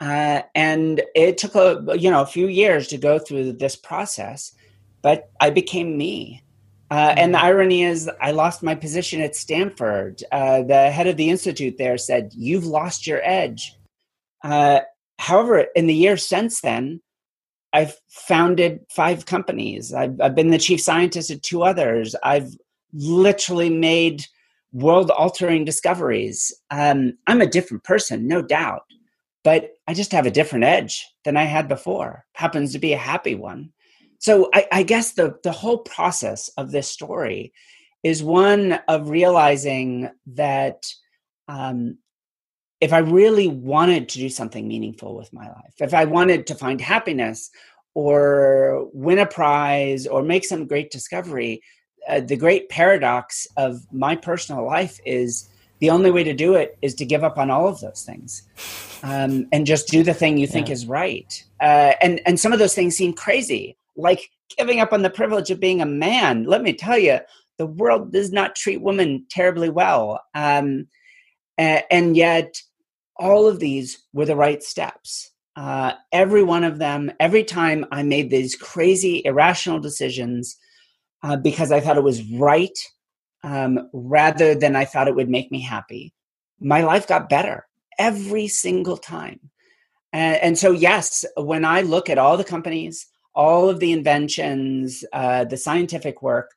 Uh, 0.00 0.42
and 0.54 1.02
it 1.14 1.38
took 1.38 1.54
a 1.54 1.84
you 1.98 2.10
know 2.10 2.22
a 2.22 2.26
few 2.26 2.48
years 2.48 2.88
to 2.88 2.98
go 2.98 3.18
through 3.18 3.52
this 3.52 3.76
process, 3.76 4.52
but 5.02 5.30
I 5.40 5.50
became 5.50 5.96
me. 5.96 6.42
Uh, 6.90 7.14
and 7.16 7.32
the 7.32 7.42
irony 7.42 7.84
is, 7.84 8.10
I 8.20 8.32
lost 8.32 8.62
my 8.62 8.74
position 8.74 9.22
at 9.22 9.34
Stanford. 9.34 10.22
Uh, 10.30 10.62
the 10.62 10.90
head 10.90 11.06
of 11.06 11.16
the 11.16 11.30
institute 11.30 11.78
there 11.78 11.96
said, 11.96 12.32
You've 12.36 12.66
lost 12.66 13.06
your 13.06 13.20
edge. 13.24 13.74
Uh, 14.44 14.80
however, 15.18 15.68
in 15.74 15.86
the 15.86 15.94
years 15.94 16.26
since 16.26 16.60
then, 16.60 17.00
I've 17.72 17.96
founded 18.10 18.80
five 18.90 19.24
companies. 19.24 19.94
I've, 19.94 20.20
I've 20.20 20.34
been 20.34 20.50
the 20.50 20.58
chief 20.58 20.82
scientist 20.82 21.30
at 21.30 21.42
two 21.42 21.62
others. 21.62 22.14
I've 22.22 22.54
literally 22.92 23.70
made 23.70 24.24
world 24.72 25.10
altering 25.10 25.64
discoveries. 25.64 26.52
Um, 26.70 27.18
I'm 27.26 27.40
a 27.40 27.46
different 27.46 27.84
person, 27.84 28.26
no 28.26 28.42
doubt, 28.42 28.82
but 29.44 29.72
I 29.86 29.94
just 29.94 30.12
have 30.12 30.26
a 30.26 30.30
different 30.30 30.64
edge 30.64 31.06
than 31.24 31.36
I 31.36 31.44
had 31.44 31.68
before. 31.68 32.24
Happens 32.34 32.72
to 32.72 32.78
be 32.78 32.92
a 32.92 32.98
happy 32.98 33.34
one. 33.34 33.72
So 34.18 34.48
I, 34.54 34.66
I 34.72 34.82
guess 34.82 35.12
the, 35.12 35.36
the 35.42 35.52
whole 35.52 35.78
process 35.78 36.48
of 36.56 36.70
this 36.70 36.88
story 36.88 37.52
is 38.02 38.22
one 38.22 38.78
of 38.88 39.10
realizing 39.10 40.10
that 40.34 40.86
um, 41.48 41.98
if 42.80 42.92
I 42.92 42.98
really 42.98 43.48
wanted 43.48 44.08
to 44.08 44.18
do 44.18 44.28
something 44.28 44.66
meaningful 44.66 45.16
with 45.16 45.32
my 45.32 45.46
life, 45.46 45.74
if 45.78 45.94
I 45.94 46.04
wanted 46.04 46.46
to 46.48 46.54
find 46.54 46.80
happiness 46.80 47.50
or 47.94 48.88
win 48.92 49.18
a 49.18 49.26
prize 49.26 50.06
or 50.06 50.22
make 50.22 50.44
some 50.44 50.66
great 50.66 50.90
discovery, 50.90 51.62
uh, 52.08 52.20
the 52.20 52.36
great 52.36 52.68
paradox 52.68 53.46
of 53.56 53.86
my 53.92 54.16
personal 54.16 54.64
life 54.64 54.98
is 55.04 55.48
the 55.78 55.90
only 55.90 56.10
way 56.10 56.24
to 56.24 56.32
do 56.32 56.54
it 56.54 56.78
is 56.82 56.94
to 56.94 57.04
give 57.04 57.24
up 57.24 57.38
on 57.38 57.50
all 57.50 57.66
of 57.66 57.80
those 57.80 58.04
things 58.04 58.42
um, 59.02 59.46
and 59.52 59.66
just 59.66 59.88
do 59.88 60.02
the 60.02 60.14
thing 60.14 60.38
you 60.38 60.46
think 60.46 60.68
yeah. 60.68 60.74
is 60.74 60.86
right. 60.86 61.44
Uh, 61.60 61.94
and 62.00 62.20
and 62.26 62.38
some 62.38 62.52
of 62.52 62.58
those 62.58 62.74
things 62.74 62.96
seem 62.96 63.12
crazy, 63.12 63.76
like 63.96 64.30
giving 64.56 64.80
up 64.80 64.92
on 64.92 65.02
the 65.02 65.10
privilege 65.10 65.50
of 65.50 65.60
being 65.60 65.80
a 65.80 65.86
man. 65.86 66.44
Let 66.44 66.62
me 66.62 66.72
tell 66.72 66.98
you, 66.98 67.18
the 67.58 67.66
world 67.66 68.12
does 68.12 68.32
not 68.32 68.56
treat 68.56 68.80
women 68.80 69.26
terribly 69.30 69.70
well, 69.70 70.20
um, 70.34 70.86
and, 71.58 71.84
and 71.90 72.16
yet 72.16 72.60
all 73.16 73.46
of 73.46 73.60
these 73.60 74.02
were 74.12 74.24
the 74.24 74.36
right 74.36 74.62
steps. 74.62 75.30
Uh, 75.54 75.92
every 76.12 76.42
one 76.42 76.64
of 76.64 76.78
them, 76.78 77.12
every 77.20 77.44
time 77.44 77.84
I 77.92 78.02
made 78.02 78.30
these 78.30 78.56
crazy, 78.56 79.22
irrational 79.24 79.80
decisions 79.80 80.56
uh, 81.22 81.36
because 81.36 81.72
I 81.72 81.80
thought 81.80 81.96
it 81.96 82.04
was 82.04 82.22
right 82.32 82.78
um, 83.44 83.88
rather 83.92 84.54
than 84.54 84.76
I 84.76 84.84
thought 84.84 85.08
it 85.08 85.14
would 85.14 85.28
make 85.28 85.50
me 85.50 85.60
happy. 85.60 86.12
My 86.60 86.82
life 86.82 87.06
got 87.06 87.28
better 87.28 87.66
every 87.98 88.48
single 88.48 88.96
time. 88.96 89.40
And, 90.12 90.36
and 90.36 90.58
so, 90.58 90.72
yes, 90.72 91.24
when 91.36 91.64
I 91.64 91.82
look 91.82 92.08
at 92.10 92.18
all 92.18 92.36
the 92.36 92.44
companies, 92.44 93.06
all 93.34 93.68
of 93.68 93.80
the 93.80 93.92
inventions, 93.92 95.04
uh, 95.12 95.44
the 95.44 95.56
scientific 95.56 96.22
work, 96.22 96.50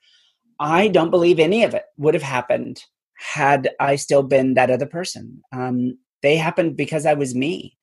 I 0.60 0.88
don't 0.88 1.12
believe 1.12 1.40
any 1.40 1.64
of 1.64 1.74
it 1.74 1.84
would 1.98 2.14
have 2.14 2.24
happened 2.24 2.84
had 3.18 3.70
I 3.80 3.96
still 3.96 4.24
been 4.24 4.56
that 4.56 4.70
other 4.70 4.86
person. 4.86 5.42
Um, 5.52 5.98
they 6.22 6.38
happened 6.38 6.76
because 6.76 7.06
I 7.06 7.14
was 7.14 7.36
me. 7.36 7.78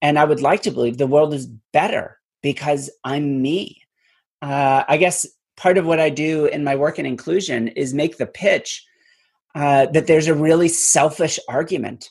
And 0.00 0.18
I 0.18 0.24
would 0.24 0.40
like 0.40 0.62
to 0.62 0.72
believe 0.72 0.98
the 0.98 1.06
world 1.06 1.32
is 1.32 1.46
better 1.72 2.18
because 2.42 2.90
I'm 3.04 3.40
me. 3.40 3.82
Uh, 4.40 4.82
I 4.88 4.96
guess 4.96 5.26
part 5.56 5.78
of 5.78 5.86
what 5.86 6.00
I 6.00 6.10
do 6.10 6.46
in 6.46 6.64
my 6.64 6.76
work 6.76 6.98
in 6.98 7.06
inclusion 7.06 7.68
is 7.68 7.94
make 7.94 8.18
the 8.18 8.26
pitch 8.26 8.84
uh, 9.54 9.86
that 9.86 10.06
there's 10.06 10.28
a 10.28 10.34
really 10.34 10.68
selfish 10.68 11.38
argument 11.48 12.10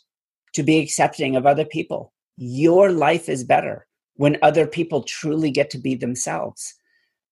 to 0.53 0.63
be 0.63 0.79
accepting 0.79 1.35
of 1.35 1.45
other 1.45 1.65
people. 1.65 2.13
Your 2.37 2.91
life 2.91 3.29
is 3.29 3.43
better 3.43 3.87
when 4.15 4.37
other 4.41 4.67
people 4.67 5.03
truly 5.03 5.49
get 5.49 5.69
to 5.71 5.77
be 5.77 5.95
themselves. 5.95 6.75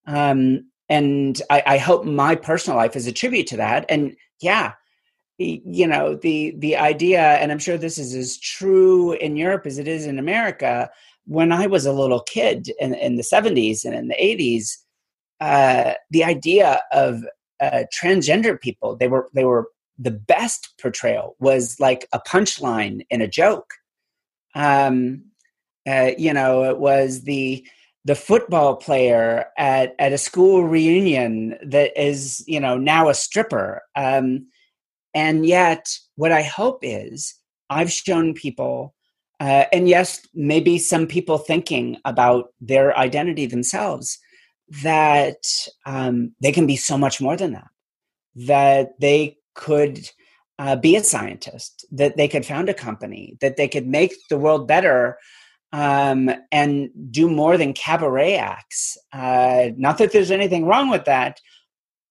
Um, 0.07 0.69
and 0.87 1.41
I, 1.49 1.63
I 1.65 1.77
hope 1.77 2.05
my 2.05 2.35
personal 2.35 2.77
life 2.77 2.95
is 2.95 3.05
a 3.05 3.11
tribute 3.11 3.47
to 3.47 3.57
that. 3.57 3.85
And 3.89 4.15
yeah, 4.41 4.73
you 5.39 5.87
know 5.87 6.15
the 6.15 6.53
the 6.57 6.75
idea 6.75 7.21
and 7.21 7.51
i'm 7.51 7.59
sure 7.59 7.77
this 7.77 7.97
is 7.97 8.13
as 8.13 8.37
true 8.37 9.13
in 9.13 9.37
europe 9.37 9.65
as 9.65 9.77
it 9.77 9.87
is 9.87 10.05
in 10.05 10.19
america 10.19 10.89
when 11.25 11.51
i 11.51 11.65
was 11.65 11.85
a 11.85 11.93
little 11.93 12.19
kid 12.21 12.69
in, 12.79 12.93
in 12.93 13.15
the 13.15 13.23
70s 13.23 13.85
and 13.85 13.95
in 13.95 14.09
the 14.09 14.15
80s 14.15 14.75
uh, 15.39 15.93
the 16.09 16.23
idea 16.23 16.81
of 16.91 17.23
uh, 17.61 17.83
transgender 17.93 18.59
people 18.59 18.95
they 18.95 19.07
were 19.07 19.29
they 19.33 19.43
were 19.43 19.67
the 19.97 20.11
best 20.11 20.73
portrayal 20.81 21.35
was 21.39 21.79
like 21.79 22.07
a 22.13 22.19
punchline 22.19 23.05
in 23.09 23.21
a 23.21 23.27
joke. 23.27 23.73
Um, 24.55 25.25
uh, 25.87 26.11
you 26.17 26.33
know 26.33 26.63
it 26.63 26.79
was 26.79 27.23
the 27.23 27.65
the 28.05 28.15
football 28.15 28.75
player 28.75 29.45
at 29.57 29.95
at 29.99 30.13
a 30.13 30.17
school 30.17 30.63
reunion 30.63 31.57
that 31.65 31.91
is 32.01 32.43
you 32.47 32.59
know 32.59 32.77
now 32.77 33.09
a 33.09 33.13
stripper. 33.13 33.81
Um, 33.95 34.47
and 35.13 35.45
yet 35.45 35.97
what 36.15 36.31
i 36.31 36.41
hope 36.41 36.79
is 36.81 37.35
i've 37.69 37.91
shown 37.91 38.33
people 38.33 38.93
uh, 39.39 39.65
and 39.71 39.87
yes 39.87 40.25
maybe 40.33 40.77
some 40.77 41.07
people 41.07 41.37
thinking 41.37 41.97
about 42.05 42.49
their 42.59 42.97
identity 42.97 43.45
themselves 43.45 44.19
that 44.83 45.45
um, 45.85 46.33
they 46.41 46.51
can 46.51 46.67
be 46.67 46.75
so 46.75 46.97
much 46.97 47.19
more 47.19 47.35
than 47.35 47.53
that. 47.53 47.69
That 48.35 48.99
they 48.99 49.37
could 49.55 50.09
uh, 50.59 50.75
be 50.75 50.95
a 50.95 51.03
scientist, 51.03 51.85
that 51.91 52.17
they 52.17 52.27
could 52.27 52.45
found 52.45 52.69
a 52.69 52.73
company, 52.73 53.37
that 53.41 53.57
they 53.57 53.67
could 53.67 53.87
make 53.87 54.13
the 54.29 54.37
world 54.37 54.67
better 54.67 55.17
um, 55.71 56.29
and 56.51 56.89
do 57.11 57.29
more 57.29 57.57
than 57.57 57.73
cabaret 57.73 58.35
acts. 58.35 58.97
Uh, 59.13 59.69
not 59.77 59.97
that 59.97 60.11
there's 60.11 60.31
anything 60.31 60.65
wrong 60.65 60.89
with 60.89 61.05
that, 61.05 61.39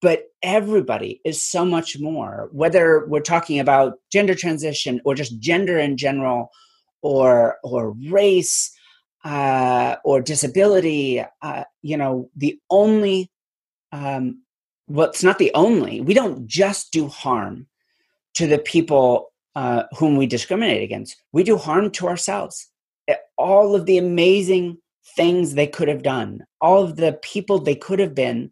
but 0.00 0.25
everybody 0.43 1.21
is 1.25 1.43
so 1.43 1.65
much 1.65 1.99
more, 1.99 2.49
whether 2.53 3.07
we're 3.09 3.21
talking 3.21 3.59
about 3.59 3.95
gender 4.12 4.35
transition 4.35 5.00
or 5.05 5.15
just 5.15 5.41
gender 5.41 5.79
in 5.79 5.97
general 5.97 6.50
or, 7.03 7.57
or 7.65 7.95
race 8.09 8.73
uh, 9.25 9.97
or 10.05 10.21
disability, 10.21 11.25
uh, 11.43 11.65
you 11.83 11.97
know, 11.97 12.31
the 12.37 12.59
only, 12.71 13.31
um, 13.93 14.43
well, 14.87 15.09
it's 15.09 15.25
not 15.25 15.39
the 15.39 15.51
only, 15.55 16.01
we 16.01 16.15
don't 16.15 16.47
just 16.47 16.93
do 16.93 17.09
harm 17.09 17.67
to 18.35 18.47
the 18.47 18.59
people 18.59 19.33
uh, 19.55 19.85
whom 19.97 20.17
we 20.17 20.27
discriminate 20.27 20.83
against, 20.83 21.17
we 21.33 21.43
do 21.43 21.57
harm 21.57 21.91
to 21.91 22.07
ourselves. 22.07 22.69
All 23.37 23.75
of 23.75 23.87
the 23.87 23.99
amazing 23.99 24.79
things 25.17 25.55
they 25.55 25.67
could 25.67 25.89
have 25.89 26.03
done, 26.03 26.45
all 26.61 26.83
of 26.83 26.97
the 26.97 27.19
people 27.23 27.59
they 27.59 27.75
could 27.75 27.99
have 27.99 28.15
been, 28.15 28.51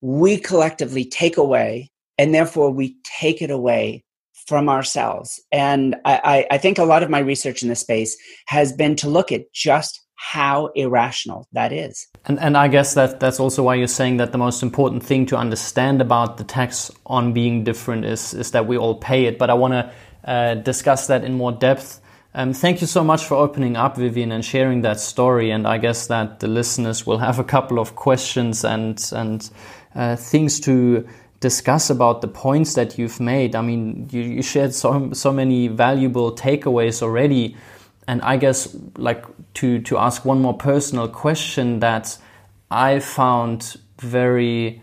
we 0.00 0.36
collectively 0.38 1.04
take 1.04 1.36
away, 1.36 1.90
and 2.18 2.34
therefore 2.34 2.70
we 2.70 2.96
take 3.04 3.42
it 3.42 3.50
away 3.50 4.04
from 4.46 4.68
ourselves. 4.68 5.40
And 5.50 5.96
I, 6.04 6.46
I, 6.50 6.58
think 6.58 6.78
a 6.78 6.84
lot 6.84 7.02
of 7.02 7.10
my 7.10 7.20
research 7.20 7.62
in 7.62 7.68
this 7.68 7.80
space 7.80 8.16
has 8.46 8.72
been 8.72 8.96
to 8.96 9.08
look 9.08 9.30
at 9.30 9.52
just 9.52 10.00
how 10.16 10.68
irrational 10.74 11.48
that 11.52 11.72
is. 11.72 12.06
And, 12.26 12.38
and 12.38 12.56
I 12.56 12.68
guess 12.68 12.94
that 12.94 13.20
that's 13.20 13.40
also 13.40 13.62
why 13.62 13.74
you're 13.74 13.88
saying 13.88 14.18
that 14.18 14.32
the 14.32 14.38
most 14.38 14.62
important 14.62 15.02
thing 15.02 15.26
to 15.26 15.36
understand 15.36 16.00
about 16.00 16.38
the 16.38 16.44
tax 16.44 16.90
on 17.06 17.32
being 17.32 17.64
different 17.64 18.04
is, 18.04 18.32
is 18.34 18.52
that 18.52 18.66
we 18.66 18.76
all 18.76 18.94
pay 18.94 19.24
it. 19.24 19.38
But 19.38 19.50
I 19.50 19.54
want 19.54 19.72
to 19.72 19.92
uh, 20.24 20.54
discuss 20.54 21.08
that 21.08 21.24
in 21.24 21.34
more 21.34 21.52
depth. 21.52 22.00
Um, 22.34 22.54
thank 22.54 22.80
you 22.80 22.86
so 22.86 23.04
much 23.04 23.24
for 23.24 23.34
opening 23.34 23.76
up, 23.76 23.96
Vivienne, 23.96 24.32
and 24.32 24.44
sharing 24.44 24.82
that 24.82 25.00
story. 25.00 25.50
And 25.50 25.66
I 25.66 25.78
guess 25.78 26.06
that 26.06 26.40
the 26.40 26.48
listeners 26.48 27.06
will 27.06 27.18
have 27.18 27.38
a 27.38 27.44
couple 27.44 27.78
of 27.78 27.94
questions 27.94 28.64
and 28.64 29.04
and 29.12 29.50
uh, 29.94 30.16
things 30.16 30.60
to 30.60 31.06
discuss 31.42 31.90
about 31.90 32.22
the 32.22 32.28
points 32.28 32.72
that 32.74 32.96
you've 32.96 33.20
made. 33.20 33.54
I 33.54 33.60
mean, 33.60 34.08
you, 34.10 34.22
you 34.22 34.42
shared 34.42 34.72
so 34.72 35.12
so 35.12 35.32
many 35.32 35.68
valuable 35.68 36.34
takeaways 36.34 37.02
already, 37.02 37.56
and 38.08 38.22
I 38.22 38.38
guess 38.38 38.74
like 38.96 39.26
to 39.54 39.80
to 39.80 39.98
ask 39.98 40.24
one 40.24 40.40
more 40.40 40.56
personal 40.56 41.08
question 41.08 41.80
that 41.80 42.16
I 42.70 43.00
found 43.00 43.76
very 43.98 44.80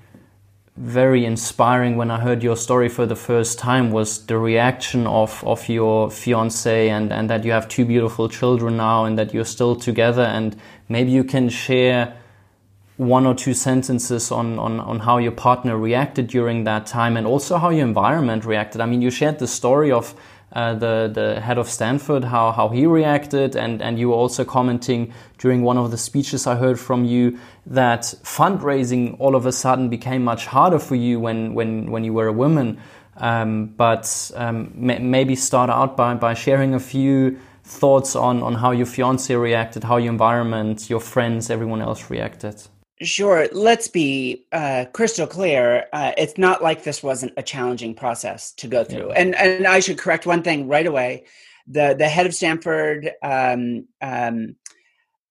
very 0.79 1.25
inspiring 1.25 1.97
when 1.97 2.09
I 2.09 2.21
heard 2.21 2.41
your 2.41 2.55
story 2.55 2.87
for 2.87 3.05
the 3.05 3.15
first 3.15 3.59
time 3.59 3.91
was 3.91 4.25
the 4.27 4.37
reaction 4.37 5.07
of, 5.07 5.43
of 5.43 5.67
your 5.67 6.09
fiance 6.09 6.89
and, 6.89 7.11
and 7.11 7.29
that 7.29 7.43
you 7.43 7.51
have 7.51 7.67
two 7.67 7.83
beautiful 7.83 8.29
children 8.29 8.77
now 8.77 9.03
and 9.03 9.19
that 9.19 9.33
you're 9.33 9.43
still 9.43 9.75
together 9.75 10.21
and 10.21 10.55
maybe 10.87 11.11
you 11.11 11.25
can 11.25 11.49
share 11.49 12.15
one 12.99 13.25
or 13.25 13.33
two 13.33 13.53
sentences 13.53 14.29
on, 14.29 14.59
on, 14.59 14.77
on 14.81 14.99
how 14.99 15.17
your 15.17 15.31
partner 15.31 15.77
reacted 15.77 16.27
during 16.27 16.65
that 16.65 16.85
time 16.85 17.15
and 17.15 17.25
also 17.25 17.57
how 17.57 17.69
your 17.69 17.87
environment 17.87 18.43
reacted. 18.43 18.81
I 18.81 18.85
mean, 18.87 19.01
you 19.01 19.09
shared 19.09 19.39
the 19.39 19.47
story 19.47 19.89
of 19.89 20.13
uh, 20.51 20.73
the, 20.73 21.09
the 21.13 21.39
head 21.39 21.57
of 21.57 21.69
Stanford, 21.69 22.25
how, 22.25 22.51
how 22.51 22.67
he 22.67 22.85
reacted, 22.85 23.55
and, 23.55 23.81
and 23.81 23.97
you 23.97 24.09
were 24.09 24.15
also 24.15 24.43
commenting 24.43 25.13
during 25.37 25.61
one 25.61 25.77
of 25.77 25.91
the 25.91 25.97
speeches 25.97 26.45
I 26.45 26.57
heard 26.57 26.77
from 26.77 27.05
you 27.05 27.39
that 27.67 28.01
fundraising 28.23 29.15
all 29.17 29.33
of 29.33 29.45
a 29.45 29.53
sudden 29.53 29.87
became 29.87 30.25
much 30.25 30.47
harder 30.47 30.79
for 30.79 30.95
you 30.95 31.21
when, 31.21 31.53
when, 31.53 31.91
when 31.91 32.03
you 32.03 32.11
were 32.11 32.27
a 32.27 32.33
woman. 32.33 32.81
Um, 33.15 33.67
but 33.67 34.29
um, 34.35 34.73
maybe 34.75 35.37
start 35.37 35.69
out 35.69 35.95
by, 35.95 36.15
by 36.15 36.33
sharing 36.33 36.73
a 36.73 36.81
few 36.81 37.39
thoughts 37.63 38.17
on, 38.17 38.43
on 38.43 38.55
how 38.55 38.71
your 38.71 38.87
fiance 38.87 39.33
reacted, 39.33 39.85
how 39.85 39.95
your 39.95 40.11
environment, 40.11 40.89
your 40.89 40.99
friends, 40.99 41.49
everyone 41.49 41.81
else 41.81 42.09
reacted. 42.09 42.61
Sure. 43.01 43.47
Let's 43.53 43.87
be 43.87 44.45
uh, 44.51 44.85
crystal 44.91 45.25
clear. 45.25 45.85
Uh, 45.93 46.11
it's 46.17 46.37
not 46.37 46.61
like 46.61 46.83
this 46.83 47.01
wasn't 47.01 47.31
a 47.37 47.43
challenging 47.43 47.95
process 47.95 48.51
to 48.53 48.67
go 48.67 48.83
through. 48.83 49.09
Yeah. 49.09 49.21
And 49.21 49.35
and 49.35 49.67
I 49.67 49.79
should 49.79 49.97
correct 49.97 50.25
one 50.25 50.43
thing 50.43 50.67
right 50.67 50.85
away. 50.85 51.25
The 51.67 51.95
the 51.97 52.09
head 52.09 52.25
of 52.25 52.35
Stanford, 52.35 53.11
um, 53.21 53.87
um, 54.01 54.55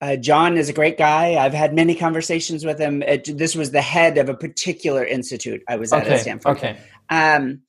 uh, 0.00 0.16
John, 0.16 0.56
is 0.56 0.70
a 0.70 0.72
great 0.72 0.96
guy. 0.96 1.34
I've 1.34 1.52
had 1.52 1.74
many 1.74 1.94
conversations 1.94 2.64
with 2.64 2.78
him. 2.78 3.02
It, 3.02 3.36
this 3.36 3.54
was 3.54 3.70
the 3.70 3.82
head 3.82 4.16
of 4.16 4.30
a 4.30 4.34
particular 4.34 5.04
institute 5.04 5.62
I 5.68 5.76
was 5.76 5.92
at 5.92 6.04
okay. 6.04 6.14
at 6.14 6.20
Stanford. 6.20 6.56
Okay. 6.56 6.78
Um, 7.10 7.62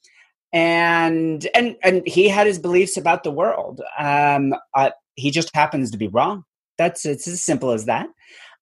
and 0.54 1.46
and 1.54 1.76
and 1.84 2.08
he 2.08 2.30
had 2.30 2.48
his 2.48 2.58
beliefs 2.58 2.96
about 2.96 3.24
the 3.24 3.32
world. 3.32 3.82
Um, 3.98 4.54
uh, 4.74 4.92
he 5.16 5.30
just 5.30 5.54
happens 5.54 5.92
to 5.92 5.98
be 5.98 6.08
wrong. 6.08 6.46
That's 6.78 7.06
it's 7.06 7.28
as 7.28 7.42
simple 7.42 7.72
as 7.72 7.86
that. 7.86 8.08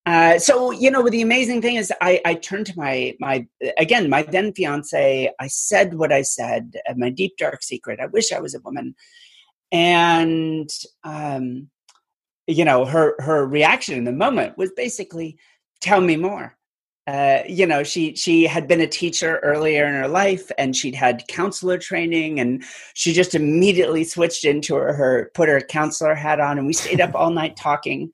Uh, 0.08 0.40
so 0.40 0.72
you 0.72 0.90
know, 0.90 1.08
the 1.10 1.22
amazing 1.22 1.62
thing 1.62 1.76
is, 1.76 1.92
I, 2.00 2.22
I 2.24 2.36
turned 2.36 2.66
to 2.68 2.78
my 2.78 3.14
my 3.20 3.46
again 3.78 4.10
my 4.10 4.24
then 4.24 4.54
fiance. 4.54 5.30
I 5.38 5.48
said 5.48 5.96
what 5.96 6.14
I 6.14 6.22
said, 6.22 6.78
uh, 6.90 6.94
my 6.96 7.10
deep 7.10 7.36
dark 7.36 7.62
secret. 7.62 8.00
I 8.00 8.06
wish 8.06 8.32
I 8.32 8.40
was 8.40 8.56
a 8.56 8.62
woman, 8.62 8.96
and 9.70 10.70
um, 11.04 11.70
you 12.48 12.64
know, 12.64 12.86
her 12.86 13.16
her 13.20 13.46
reaction 13.46 13.96
in 13.96 14.06
the 14.06 14.14
moment 14.14 14.58
was 14.58 14.72
basically, 14.78 15.38
"Tell 15.82 16.00
me 16.00 16.16
more." 16.16 16.56
Uh, 17.06 17.40
you 17.46 17.66
know, 17.66 17.84
she 17.84 18.16
she 18.16 18.48
had 18.48 18.66
been 18.66 18.80
a 18.80 18.88
teacher 18.88 19.40
earlier 19.44 19.88
in 19.88 19.94
her 19.94 20.08
life, 20.08 20.50
and 20.58 20.74
she'd 20.74 20.96
had 20.96 21.28
counselor 21.28 21.78
training, 21.78 22.40
and 22.40 22.64
she 22.94 23.12
just 23.12 23.36
immediately 23.36 24.06
switched 24.06 24.46
into 24.46 24.74
her, 24.76 24.94
her 24.94 25.32
put 25.34 25.50
her 25.50 25.60
counselor 25.60 26.16
hat 26.16 26.40
on, 26.40 26.58
and 26.58 26.66
we 26.66 26.72
stayed 26.72 27.02
up 27.02 27.14
all 27.14 27.30
night 27.30 27.58
talking. 27.58 28.10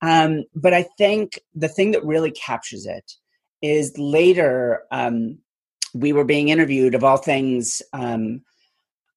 Um, 0.00 0.44
but 0.54 0.74
I 0.74 0.84
think 0.96 1.40
the 1.54 1.68
thing 1.68 1.90
that 1.92 2.04
really 2.04 2.30
captures 2.30 2.86
it 2.86 3.12
is 3.62 3.96
later 3.98 4.82
um, 4.92 5.38
we 5.94 6.12
were 6.12 6.24
being 6.24 6.48
interviewed, 6.48 6.94
of 6.94 7.04
all 7.04 7.16
things, 7.16 7.82
um, 7.92 8.42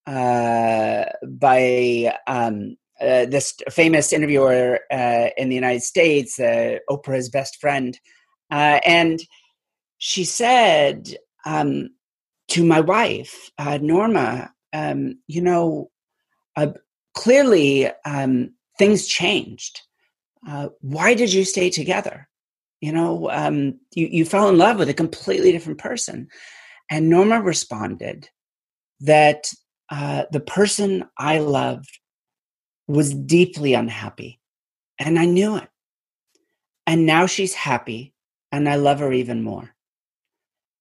uh, 0.07 1.05
by 1.23 2.15
um, 2.27 2.77
uh, 2.99 3.25
this 3.25 3.53
famous 3.69 4.13
interviewer 4.13 4.79
uh, 4.91 5.29
in 5.37 5.49
the 5.49 5.55
United 5.55 5.83
States, 5.83 6.39
uh, 6.39 6.77
Oprah's 6.89 7.29
best 7.29 7.59
friend. 7.59 7.99
Uh, 8.49 8.79
and 8.85 9.21
she 9.97 10.23
said 10.23 11.15
um, 11.45 11.89
to 12.49 12.65
my 12.65 12.79
wife, 12.79 13.51
uh, 13.57 13.77
Norma, 13.81 14.51
um, 14.73 15.19
you 15.27 15.41
know, 15.41 15.89
clearly 17.13 17.89
things 18.77 19.05
changed 19.05 19.81
uh, 20.47 20.69
why 20.81 21.13
did 21.13 21.31
you 21.31 21.45
stay 21.45 21.69
together? 21.69 22.27
You 22.81 22.91
know, 22.91 23.29
um, 23.29 23.79
you, 23.93 24.07
you 24.07 24.25
fell 24.25 24.49
in 24.49 24.57
love 24.57 24.79
with 24.79 24.89
a 24.89 24.93
completely 24.93 25.51
different 25.51 25.79
person. 25.79 26.27
And 26.89 27.09
Norma 27.09 27.41
responded 27.41 28.29
that 29.01 29.53
uh, 29.89 30.23
the 30.31 30.39
person 30.39 31.05
I 31.17 31.39
loved 31.39 31.99
was 32.87 33.13
deeply 33.13 33.73
unhappy. 33.73 34.39
And 34.99 35.19
I 35.19 35.25
knew 35.25 35.57
it. 35.57 35.69
And 36.87 37.05
now 37.05 37.25
she's 37.27 37.53
happy, 37.53 38.13
and 38.51 38.67
I 38.67 38.75
love 38.75 38.99
her 38.99 39.13
even 39.13 39.43
more. 39.43 39.73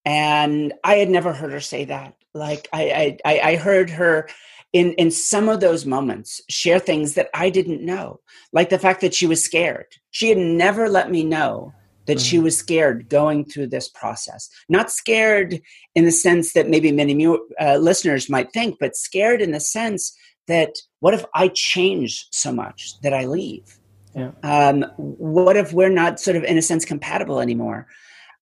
And 0.05 0.73
I 0.83 0.95
had 0.95 1.11
never 1.11 1.33
heard 1.33 1.53
her 1.53 1.61
say 1.61 1.85
that. 1.85 2.17
Like 2.33 2.69
I, 2.73 3.19
I, 3.25 3.41
I 3.41 3.57
heard 3.57 3.91
her 3.91 4.29
in 4.73 4.93
in 4.95 5.11
some 5.11 5.49
of 5.49 5.61
those 5.61 5.85
moments 5.85 6.41
share 6.49 6.79
things 6.79 7.15
that 7.15 7.29
I 7.35 7.51
didn't 7.51 7.85
know, 7.85 8.21
like 8.53 8.71
the 8.71 8.79
fact 8.79 9.01
that 9.01 9.15
she 9.15 9.27
was 9.27 9.45
scared. 9.45 9.87
She 10.11 10.29
had 10.29 10.39
never 10.39 10.89
let 10.89 11.11
me 11.11 11.25
know 11.25 11.73
that 12.07 12.19
mm-hmm. 12.19 12.25
she 12.25 12.39
was 12.39 12.57
scared 12.57 13.09
going 13.09 13.45
through 13.45 13.69
this 13.69 13.89
process. 13.89 14.49
Not 14.69 14.91
scared 14.91 15.61
in 15.95 16.05
the 16.05 16.13
sense 16.13 16.53
that 16.53 16.69
maybe 16.69 16.93
many 16.93 17.27
uh, 17.61 17.77
listeners 17.77 18.31
might 18.31 18.53
think, 18.53 18.79
but 18.81 18.97
scared 18.97 19.43
in 19.43 19.53
the 19.53 19.61
sense 19.61 20.17
that 20.47 20.71
what 21.01 21.15
if 21.15 21.25
I 21.35 21.49
change 21.49 22.27
so 22.31 22.53
much 22.53 23.01
that 23.03 23.13
I 23.13 23.27
leave? 23.27 23.79
Yeah. 24.15 24.33
Um, 24.43 24.83
what 24.97 25.57
if 25.57 25.73
we're 25.73 25.89
not 25.89 26.19
sort 26.19 26.37
of 26.37 26.45
in 26.45 26.59
a 26.59 26.63
sense 26.63 26.85
compatible 26.85 27.41
anymore? 27.41 27.87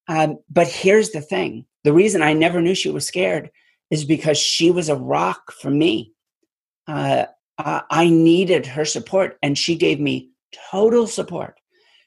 Um, 0.07 0.39
but 0.49 0.67
here's 0.67 1.11
the 1.11 1.21
thing: 1.21 1.65
the 1.83 1.93
reason 1.93 2.21
I 2.21 2.33
never 2.33 2.61
knew 2.61 2.75
she 2.75 2.89
was 2.89 3.05
scared 3.05 3.51
is 3.91 4.05
because 4.05 4.37
she 4.37 4.71
was 4.71 4.89
a 4.89 4.95
rock 4.95 5.51
for 5.51 5.69
me 5.69 6.13
uh, 6.89 7.25
I 7.89 8.09
needed 8.09 8.65
her 8.65 8.85
support, 8.85 9.37
and 9.43 9.57
she 9.57 9.75
gave 9.75 9.99
me 9.99 10.29
total 10.71 11.07
support. 11.07 11.59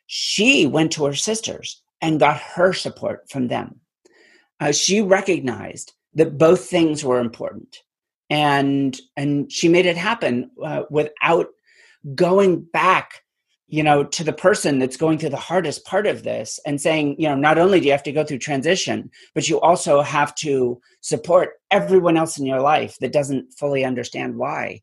She 0.06 0.66
went 0.66 0.92
to 0.92 1.04
her 1.04 1.14
sisters 1.14 1.82
and 2.00 2.18
got 2.18 2.38
her 2.38 2.72
support 2.72 3.30
from 3.30 3.48
them. 3.48 3.80
Uh, 4.60 4.72
she 4.72 5.00
recognized 5.00 5.92
that 6.14 6.38
both 6.38 6.66
things 6.66 7.04
were 7.04 7.20
important, 7.20 7.78
and 8.28 8.98
and 9.16 9.50
she 9.52 9.68
made 9.68 9.86
it 9.86 9.96
happen 9.96 10.50
uh, 10.62 10.82
without 10.90 11.48
going 12.14 12.62
back 12.62 13.22
you 13.72 13.82
know 13.82 14.04
to 14.04 14.22
the 14.22 14.34
person 14.34 14.78
that's 14.78 14.98
going 14.98 15.18
through 15.18 15.30
the 15.30 15.36
hardest 15.36 15.84
part 15.86 16.06
of 16.06 16.22
this 16.22 16.60
and 16.66 16.80
saying 16.80 17.16
you 17.18 17.26
know 17.26 17.34
not 17.34 17.58
only 17.58 17.80
do 17.80 17.86
you 17.86 17.92
have 17.92 18.02
to 18.02 18.12
go 18.12 18.22
through 18.22 18.38
transition 18.38 19.10
but 19.34 19.48
you 19.48 19.58
also 19.60 20.02
have 20.02 20.34
to 20.34 20.80
support 21.00 21.54
everyone 21.70 22.18
else 22.18 22.38
in 22.38 22.44
your 22.46 22.60
life 22.60 22.96
that 23.00 23.12
doesn't 23.12 23.50
fully 23.54 23.84
understand 23.84 24.36
why. 24.36 24.80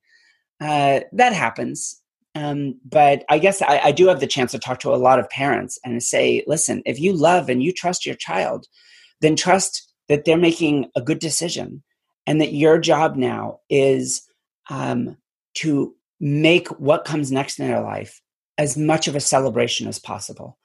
Uh, 0.60 1.00
that 1.14 1.32
happens. 1.32 2.02
Um, 2.36 2.80
but 2.86 3.26
i 3.28 3.40
guess 3.40 3.62
I, 3.62 3.80
I 3.86 3.92
do 3.92 4.08
have 4.08 4.20
the 4.20 4.28
chance 4.28 4.52
to 4.52 4.60
talk 4.60 4.80
to 4.82 4.94
a 4.94 5.04
lot 5.08 5.20
of 5.20 5.30
parents 5.30 5.80
and 5.84 6.02
say 6.02 6.44
listen 6.46 6.84
if 6.86 7.00
you 7.00 7.12
love 7.12 7.50
and 7.50 7.62
you 7.64 7.74
trust 7.74 8.06
your 8.06 8.16
child 8.16 8.68
then 9.20 9.36
trust 9.36 9.92
that 10.10 10.26
they're 10.26 10.38
making 10.38 10.92
a 10.96 11.02
good 11.02 11.18
decision 11.18 11.82
and 12.28 12.40
that 12.40 12.54
your 12.54 12.78
job 12.78 13.16
now 13.16 13.60
is 13.68 14.22
um, 14.70 15.18
to 15.56 15.96
make 16.20 16.68
what 16.80 17.04
comes 17.04 17.32
next 17.32 17.60
in 17.60 17.68
their 17.68 17.82
life 17.82 18.22
as 18.60 18.78
much 18.78 19.08
of 19.08 19.16
a 19.16 19.20
celebration 19.20 19.88
as 19.88 19.98
possible. 19.98 20.60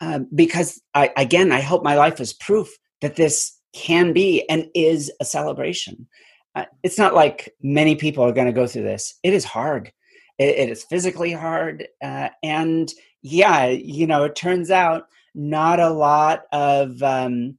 Uh, 0.00 0.20
because 0.32 0.80
I, 0.94 1.10
again, 1.16 1.50
I 1.50 1.60
hope 1.60 1.82
my 1.82 1.96
life 1.96 2.20
is 2.20 2.32
proof 2.32 2.68
that 3.00 3.16
this 3.16 3.58
can 3.72 4.12
be 4.12 4.48
and 4.48 4.68
is 4.74 5.10
a 5.20 5.24
celebration. 5.24 6.06
Uh, 6.54 6.66
it's 6.82 6.98
not 6.98 7.14
like 7.14 7.52
many 7.62 7.96
people 7.96 8.22
are 8.24 8.32
going 8.32 8.46
to 8.46 8.60
go 8.60 8.66
through 8.66 8.84
this. 8.84 9.18
It 9.22 9.32
is 9.32 9.44
hard. 9.44 9.92
it, 10.40 10.58
it 10.58 10.70
is 10.70 10.84
physically 10.84 11.32
hard. 11.32 11.86
Uh, 12.02 12.30
and 12.42 12.92
yeah, 13.22 13.66
you 13.66 14.06
know, 14.06 14.24
it 14.24 14.34
turns 14.34 14.70
out 14.70 15.04
not 15.34 15.78
a 15.78 15.90
lot 15.90 16.42
of, 16.50 17.00
um, 17.02 17.56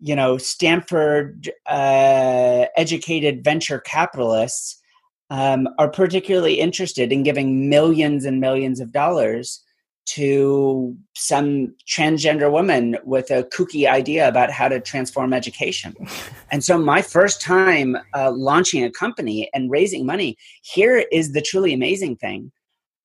you 0.00 0.16
know, 0.16 0.38
Stanford 0.38 1.50
uh, 1.66 2.66
educated 2.76 3.44
venture 3.44 3.78
capitalists 3.78 4.80
um, 5.30 5.68
are 5.78 5.90
particularly 5.90 6.60
interested 6.60 7.12
in 7.12 7.22
giving 7.22 7.68
millions 7.68 8.24
and 8.24 8.40
millions 8.40 8.80
of 8.80 8.92
dollars 8.92 9.62
to 10.06 10.96
some 11.16 11.74
transgender 11.86 12.50
woman 12.50 12.96
with 13.04 13.30
a 13.30 13.42
kooky 13.42 13.88
idea 13.88 14.28
about 14.28 14.52
how 14.52 14.68
to 14.68 14.80
transform 14.80 15.32
education. 15.32 15.94
and 16.52 16.62
so, 16.62 16.78
my 16.78 17.02
first 17.02 17.40
time 17.40 17.96
uh, 18.14 18.30
launching 18.30 18.84
a 18.84 18.90
company 18.90 19.50
and 19.52 19.70
raising 19.70 20.06
money, 20.06 20.36
here 20.62 21.04
is 21.10 21.32
the 21.32 21.42
truly 21.42 21.74
amazing 21.74 22.16
thing. 22.16 22.52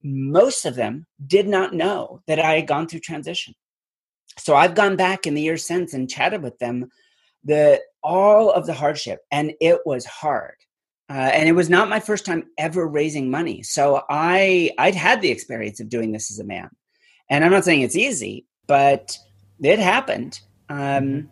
Most 0.04 0.66
of 0.66 0.76
them 0.76 1.06
did 1.26 1.48
not 1.48 1.74
know 1.74 2.22
that 2.28 2.40
I 2.40 2.56
had 2.56 2.68
gone 2.68 2.88
through 2.88 3.00
transition. 3.00 3.56
So, 4.38 4.56
I've 4.56 4.76
gone 4.76 4.96
back 4.96 5.26
in 5.26 5.34
the 5.34 5.42
years 5.42 5.66
since 5.66 5.96
and 5.96 6.10
chatted 6.10 6.44
with 6.44 6.60
them 6.60 6.92
the 7.44 7.82
all 8.04 8.52
of 8.52 8.68
the 8.68 8.74
hardship, 8.74 9.22
and 9.32 9.54
it 9.60 9.80
was 9.86 10.06
hard 10.06 10.56
uh, 11.12 11.30
and 11.34 11.50
it 11.50 11.52
was 11.52 11.70
not 11.70 11.90
my 11.90 12.00
first 12.00 12.26
time 12.26 12.46
ever 12.58 12.88
raising 12.88 13.30
money. 13.30 13.62
So 13.64 14.04
I 14.10 14.72
I'd 14.78 14.96
had 14.96 15.22
the 15.22 15.30
experience 15.30 15.82
of 15.82 15.90
doing 15.90 16.14
this 16.14 16.32
as 16.32 16.40
a 16.40 16.46
man, 16.46 16.70
and 17.30 17.44
I'm 17.44 17.52
not 17.52 17.66
saying 17.66 17.82
it's 17.82 17.98
easy, 17.98 18.46
but 18.66 19.18
it 19.62 19.78
happened. 19.78 20.40
Um, 20.70 20.78
mm-hmm. 20.80 21.28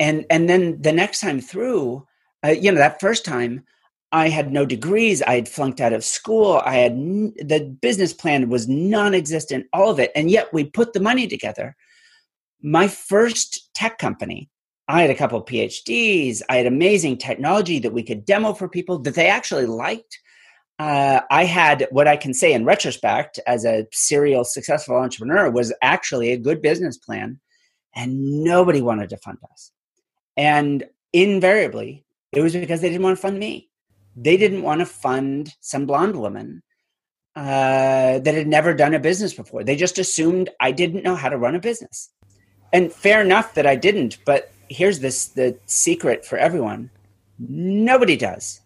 and 0.00 0.26
and 0.30 0.48
then 0.48 0.82
the 0.82 0.90
next 0.90 1.20
time 1.20 1.40
through, 1.40 2.04
uh, 2.44 2.48
you 2.48 2.72
know, 2.72 2.78
that 2.78 3.00
first 3.00 3.24
time, 3.24 3.62
I 4.10 4.30
had 4.30 4.52
no 4.52 4.66
degrees. 4.66 5.22
I 5.22 5.36
had 5.36 5.48
flunked 5.48 5.80
out 5.80 5.92
of 5.92 6.02
school. 6.02 6.60
I 6.64 6.78
had 6.78 6.92
n- 6.92 7.34
the 7.36 7.60
business 7.80 8.12
plan 8.12 8.48
was 8.48 8.66
non-existent. 8.66 9.66
All 9.72 9.90
of 9.90 10.00
it, 10.00 10.10
and 10.16 10.28
yet 10.28 10.52
we 10.52 10.64
put 10.64 10.92
the 10.92 10.98
money 10.98 11.28
together. 11.28 11.76
My 12.62 12.88
first 12.88 13.70
tech 13.76 13.98
company 13.98 14.50
I 14.88 15.00
had 15.00 15.10
a 15.10 15.14
couple 15.14 15.38
of 15.38 15.46
PhDs. 15.46 16.42
I 16.48 16.56
had 16.56 16.66
amazing 16.66 17.16
technology 17.18 17.78
that 17.78 17.92
we 17.92 18.02
could 18.02 18.24
demo 18.24 18.52
for 18.52 18.68
people 18.68 18.98
that 19.00 19.14
they 19.14 19.28
actually 19.28 19.66
liked. 19.66 20.18
Uh, 20.78 21.20
I 21.30 21.44
had 21.44 21.86
what 21.90 22.08
I 22.08 22.16
can 22.16 22.34
say 22.34 22.52
in 22.52 22.64
retrospect 22.64 23.38
as 23.46 23.64
a 23.64 23.86
serial 23.92 24.44
successful 24.44 24.96
entrepreneur 24.96 25.50
was 25.50 25.72
actually 25.82 26.32
a 26.32 26.36
good 26.36 26.60
business 26.60 26.98
plan, 26.98 27.40
and 27.94 28.44
nobody 28.44 28.82
wanted 28.82 29.08
to 29.10 29.16
fund 29.18 29.38
us. 29.52 29.72
And 30.36 30.84
invariably, 31.12 32.04
it 32.32 32.42
was 32.42 32.54
because 32.54 32.80
they 32.80 32.88
didn't 32.90 33.04
want 33.04 33.16
to 33.16 33.22
fund 33.22 33.38
me. 33.38 33.70
They 34.16 34.36
didn't 34.36 34.62
want 34.62 34.80
to 34.80 34.86
fund 34.86 35.54
some 35.60 35.86
blonde 35.86 36.16
woman 36.16 36.62
uh, 37.36 38.18
that 38.18 38.34
had 38.34 38.48
never 38.48 38.74
done 38.74 38.94
a 38.94 39.00
business 39.00 39.32
before. 39.32 39.64
They 39.64 39.76
just 39.76 39.98
assumed 39.98 40.50
I 40.60 40.72
didn't 40.72 41.04
know 41.04 41.16
how 41.16 41.28
to 41.28 41.38
run 41.38 41.54
a 41.54 41.60
business. 41.60 42.10
and 42.72 42.92
fair 42.92 43.20
enough 43.20 43.54
that 43.54 43.66
I 43.66 43.76
didn't. 43.76 44.18
But 44.26 44.50
here's 44.68 45.00
this 45.00 45.26
the 45.28 45.58
secret 45.66 46.24
for 46.24 46.38
everyone: 46.38 46.90
nobody 47.38 48.16
does. 48.16 48.60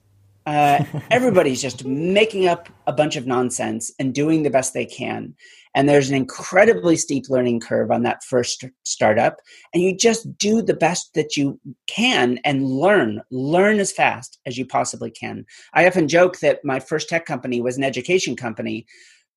Uh, 0.47 0.83
everybody's 1.11 1.61
just 1.61 1.85
making 1.85 2.49
up 2.49 2.69
a 2.87 2.93
bunch 2.93 3.17
of 3.17 3.27
nonsense 3.27 3.93
and 3.99 4.15
doing 4.15 4.43
the 4.43 4.51
best 4.51 4.73
they 4.73 4.87
can. 4.87 5.35
And 5.75 5.89
there's 5.89 6.09
an 6.09 6.17
incredibly 6.17 6.97
steep 6.97 7.29
learning 7.29 7.61
curve 7.61 7.91
on 7.91 8.03
that 8.03 8.25
first 8.25 8.65
startup. 8.83 9.37
And 9.73 9.83
you 9.83 9.97
just 9.97 10.39
do 10.39 10.63
the 10.63 10.75
best 10.75 11.13
that 11.15 11.37
you 11.37 11.61
can 11.87 12.39
and 12.45 12.67
learn, 12.67 13.21
learn 13.31 13.79
as 13.79 13.93
fast 13.93 14.41
as 14.47 14.57
you 14.57 14.67
possibly 14.67 15.11
can. 15.11 15.45
I 15.75 15.87
often 15.87 16.09
joke 16.09 16.41
that 16.41 16.65
my 16.65 16.81
first 16.81 17.09
tech 17.09 17.27
company 17.27 17.61
was 17.61 17.77
an 17.77 17.85
education 17.85 18.35
company, 18.35 18.87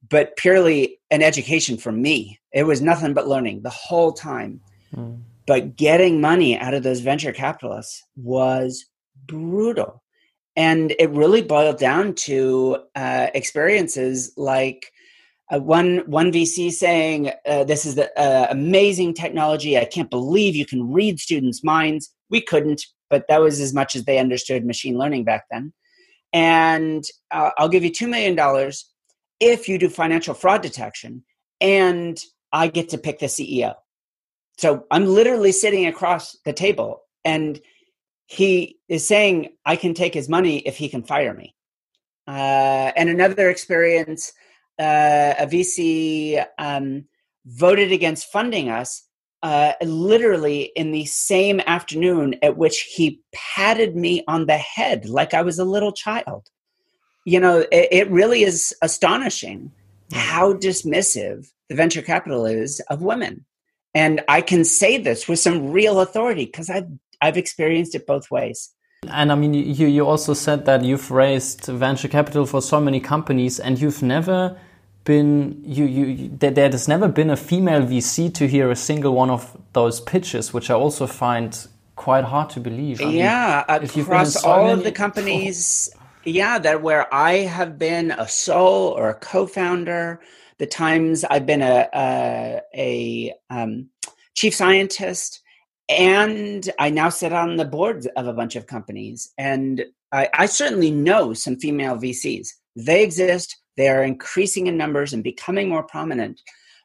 but 0.09 0.35
purely 0.37 0.99
an 1.11 1.21
education 1.21 1.77
for 1.77 1.91
me. 1.91 2.39
It 2.53 2.63
was 2.63 2.81
nothing 2.81 3.13
but 3.13 3.27
learning 3.27 3.61
the 3.61 3.69
whole 3.69 4.13
time. 4.13 4.61
Mm. 4.95 5.19
But 5.51 5.75
getting 5.75 6.21
money 6.21 6.57
out 6.57 6.73
of 6.73 6.83
those 6.83 7.01
venture 7.01 7.33
capitalists 7.33 8.05
was 8.15 8.85
brutal 9.25 10.01
and 10.55 10.95
it 10.97 11.09
really 11.09 11.41
boiled 11.41 11.77
down 11.77 12.15
to 12.27 12.77
uh, 12.95 13.27
experiences 13.33 14.31
like 14.37 14.93
uh, 15.51 15.59
one 15.59 16.03
one 16.05 16.31
VC 16.31 16.71
saying, 16.71 17.31
uh, 17.45 17.65
"This 17.65 17.85
is 17.85 17.95
the 17.95 18.17
uh, 18.17 18.47
amazing 18.49 19.13
technology. 19.13 19.77
I 19.77 19.83
can't 19.83 20.09
believe 20.09 20.55
you 20.55 20.65
can 20.65 20.89
read 20.89 21.19
students' 21.19 21.65
minds." 21.65 22.09
We 22.29 22.39
couldn't, 22.39 22.85
but 23.09 23.27
that 23.27 23.41
was 23.41 23.59
as 23.59 23.73
much 23.73 23.93
as 23.93 24.05
they 24.05 24.19
understood 24.19 24.65
machine 24.65 24.97
learning 24.97 25.25
back 25.25 25.47
then. 25.51 25.73
And 26.31 27.03
uh, 27.29 27.51
I'll 27.57 27.67
give 27.67 27.83
you 27.83 27.91
two 27.91 28.07
million 28.07 28.35
dollars 28.35 28.89
if 29.41 29.67
you 29.67 29.77
do 29.77 29.89
financial 29.89 30.33
fraud 30.33 30.61
detection, 30.61 31.25
and 31.59 32.17
I 32.53 32.69
get 32.69 32.87
to 32.91 32.97
pick 32.97 33.19
the 33.19 33.25
CEO. 33.25 33.75
So 34.61 34.85
I'm 34.91 35.07
literally 35.07 35.51
sitting 35.51 35.87
across 35.87 36.37
the 36.45 36.53
table, 36.53 37.01
and 37.25 37.59
he 38.27 38.77
is 38.87 39.07
saying 39.07 39.55
I 39.65 39.75
can 39.75 39.95
take 39.95 40.13
his 40.13 40.29
money 40.29 40.59
if 40.59 40.77
he 40.77 40.87
can 40.87 41.01
fire 41.01 41.33
me. 41.33 41.55
Uh, 42.27 42.91
and 42.95 43.09
another 43.09 43.49
experience, 43.49 44.33
uh, 44.77 45.33
a 45.39 45.47
VC 45.47 46.45
um, 46.59 47.05
voted 47.47 47.91
against 47.91 48.31
funding 48.31 48.69
us 48.69 49.01
uh, 49.41 49.73
literally 49.81 50.71
in 50.75 50.91
the 50.91 51.05
same 51.05 51.59
afternoon 51.61 52.35
at 52.43 52.55
which 52.55 52.81
he 52.81 53.19
patted 53.33 53.95
me 53.95 54.23
on 54.27 54.45
the 54.45 54.59
head 54.59 55.09
like 55.09 55.33
I 55.33 55.41
was 55.41 55.57
a 55.57 55.65
little 55.65 55.91
child. 55.91 56.51
You 57.25 57.39
know, 57.39 57.65
it, 57.71 57.87
it 57.91 58.11
really 58.11 58.43
is 58.43 58.75
astonishing 58.83 59.71
how 60.13 60.53
dismissive 60.53 61.47
the 61.67 61.73
venture 61.73 62.03
capital 62.03 62.45
is 62.45 62.79
of 62.91 63.01
women. 63.01 63.43
And 63.93 64.21
I 64.27 64.41
can 64.41 64.63
say 64.63 64.97
this 64.97 65.27
with 65.27 65.39
some 65.39 65.71
real 65.71 65.99
authority 65.99 66.45
because 66.45 66.69
I've 66.69 66.87
I've 67.21 67.37
experienced 67.37 67.95
it 67.95 68.07
both 68.07 68.31
ways. 68.31 68.73
And 69.07 69.31
I 69.31 69.35
mean, 69.35 69.53
you, 69.53 69.87
you 69.87 70.07
also 70.07 70.33
said 70.33 70.65
that 70.65 70.83
you've 70.83 71.09
raised 71.09 71.65
venture 71.65 72.07
capital 72.07 72.45
for 72.45 72.61
so 72.61 72.79
many 72.79 72.99
companies 72.99 73.59
and 73.59 73.79
you've 73.79 74.03
never 74.03 74.57
been, 75.03 75.61
you, 75.65 75.85
you, 75.85 76.29
there, 76.37 76.51
there's 76.51 76.87
never 76.87 77.07
been 77.07 77.31
a 77.31 77.37
female 77.37 77.81
VC 77.81 78.31
to 78.35 78.47
hear 78.47 78.69
a 78.69 78.75
single 78.75 79.15
one 79.15 79.31
of 79.31 79.57
those 79.73 80.01
pitches, 80.01 80.53
which 80.53 80.69
I 80.69 80.75
also 80.75 81.07
find 81.07 81.67
quite 81.95 82.25
hard 82.25 82.51
to 82.51 82.59
believe. 82.59 83.01
I 83.01 83.09
yeah, 83.09 83.63
mean, 83.67 84.01
across 84.01 84.33
so 84.33 84.47
all 84.47 84.65
many, 84.65 84.73
of 84.73 84.83
the 84.83 84.91
companies, 85.03 85.89
oh. 85.95 86.01
yeah, 86.23 86.59
that 86.59 86.83
where 86.83 87.11
I 87.11 87.37
have 87.37 87.79
been 87.79 88.11
a 88.11 88.27
sole 88.27 88.89
or 88.89 89.09
a 89.09 89.15
co-founder, 89.15 90.19
the 90.61 90.67
times 90.67 91.23
I've 91.23 91.47
been 91.47 91.63
a, 91.63 91.89
a, 91.91 92.61
a 92.75 93.33
um, 93.49 93.89
chief 94.35 94.53
scientist, 94.53 95.41
and 95.89 96.69
I 96.77 96.91
now 96.91 97.09
sit 97.09 97.33
on 97.33 97.55
the 97.55 97.65
boards 97.65 98.05
of 98.15 98.27
a 98.27 98.33
bunch 98.33 98.55
of 98.55 98.67
companies. 98.67 99.33
And 99.39 99.83
I, 100.11 100.29
I, 100.35 100.45
certainly 100.45 100.91
know 100.91 101.33
some 101.33 101.55
female 101.55 101.97
VCs. 101.97 102.49
They 102.75 103.01
exist, 103.03 103.57
they 103.75 103.89
are 103.89 104.03
increasing 104.03 104.67
in 104.67 104.77
numbers 104.77 105.13
and 105.13 105.23
becoming 105.23 105.67
more 105.67 105.81
prominent. 105.81 106.39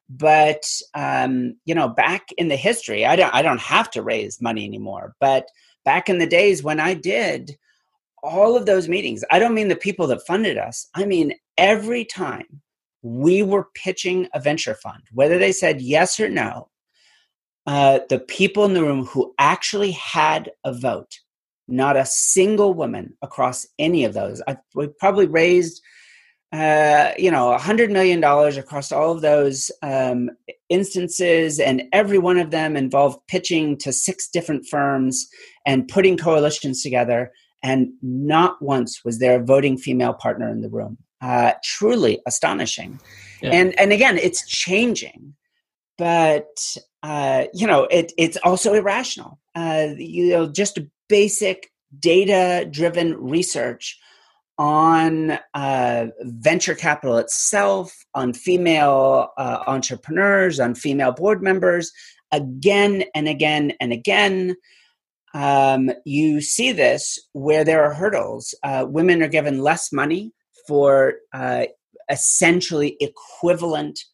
But 0.09 0.65
um, 0.95 1.57
you 1.67 1.75
know, 1.75 1.89
back 1.89 2.29
in 2.39 2.49
the 2.49 2.57
history, 2.57 3.05
I 3.05 3.15
don't 3.15 3.35
I 3.35 3.43
don't 3.43 3.61
have 3.61 3.91
to 3.91 4.03
raise 4.03 4.41
money 4.41 4.65
anymore. 4.65 5.15
But 5.21 5.49
back 5.85 6.09
in 6.09 6.17
the 6.17 6.27
days 6.27 6.63
when 6.63 6.81
I 6.81 6.95
did 6.95 7.59
all 8.23 8.57
of 8.57 8.65
those 8.65 8.89
meetings, 8.89 9.23
I 9.31 9.39
don't 9.39 9.55
mean 9.55 9.69
the 9.69 9.77
people 9.77 10.07
that 10.07 10.27
funded 10.27 10.57
us. 10.57 10.89
I 10.95 11.05
mean 11.05 11.35
every 11.59 12.07
time 12.07 12.63
we 13.07 13.41
were 13.43 13.69
pitching 13.75 14.29
a 14.35 14.41
venture 14.41 14.75
fund, 14.75 15.03
whether 15.13 15.39
they 15.39 15.53
said 15.53 15.81
yes 15.81 16.19
or 16.19 16.29
no, 16.29 16.69
uh, 17.67 18.01
the 18.09 18.19
people 18.19 18.65
in 18.65 18.75
the 18.75 18.83
room 18.83 19.05
who 19.07 19.33
actually 19.39 19.93
had 19.93 20.51
a 20.65 20.73
vote, 20.73 21.21
not 21.69 21.97
a 21.97 22.05
single 22.05 22.75
woman 22.75 23.17
across 23.23 23.65
any 23.79 24.05
of 24.05 24.13
those. 24.13 24.43
I, 24.49 24.57
we 24.75 24.89
probably 24.89 25.27
raised, 25.27 25.81
uh, 26.53 27.13
you 27.17 27.31
know, 27.31 27.53
a 27.53 27.59
hundred 27.59 27.93
million 27.93 28.21
dollars 28.21 28.57
across 28.57 28.91
all 28.91 29.13
of 29.13 29.21
those 29.21 29.71
um, 29.83 30.31
instances, 30.69 31.61
and 31.61 31.85
every 31.93 32.19
one 32.19 32.39
of 32.39 32.51
them 32.51 32.77
involved 32.77 33.21
pitching 33.29 33.77
to 33.79 33.93
six 33.93 34.29
different 34.29 34.67
firms 34.67 35.29
and 35.65 35.87
putting 35.87 36.17
coalitions 36.17 36.83
together. 36.83 37.31
And 37.63 37.91
not 38.03 38.61
once 38.61 39.05
was 39.05 39.21
there 39.21 39.41
a 39.41 39.45
voting 39.45 39.79
female 39.79 40.15
partner 40.15 40.49
in 40.51 40.61
the 40.61 40.71
room. 40.71 40.99
Uh, 41.27 41.53
truly 41.65 42.21
astonishing. 42.27 43.01
Yeah. 43.43 43.51
And 43.51 43.79
and 43.81 43.93
again, 43.93 44.17
it's 44.19 44.47
changing 44.47 45.35
but 45.99 46.77
uh, 47.03 47.45
you 47.55 47.67
know 47.67 47.85
it, 47.85 48.13
it's 48.19 48.37
also 48.39 48.75
irrational 48.75 49.39
uh, 49.55 49.89
you 49.97 50.31
know 50.31 50.47
just 50.47 50.79
basic 51.09 51.71
data 51.99 52.67
driven 52.71 53.15
research 53.17 53.99
on 54.59 55.39
uh, 55.55 56.07
venture 56.21 56.75
capital 56.75 57.19
itself 57.19 57.95
on 58.15 58.33
female 58.33 59.31
uh, 59.37 59.63
entrepreneurs 59.67 60.59
on 60.59 60.75
female 60.75 61.13
board 61.13 61.43
members 61.43 61.93
again 62.33 63.05
and 63.15 63.29
again 63.29 63.73
and 63.81 63.93
again 63.93 64.57
um, 65.35 65.91
you 66.07 66.41
see 66.41 66.73
this 66.73 67.19
where 67.33 67.65
there 67.65 67.85
are 67.85 67.95
hurdles 67.95 68.55
uh, 68.63 68.85
women 68.89 69.23
are 69.23 69.29
given 69.29 69.59
less 69.59 69.93
money 69.93 70.33
for 70.67 71.15
uh, 71.33 71.67
essentially 72.11 72.97
equivalent 73.01 74.05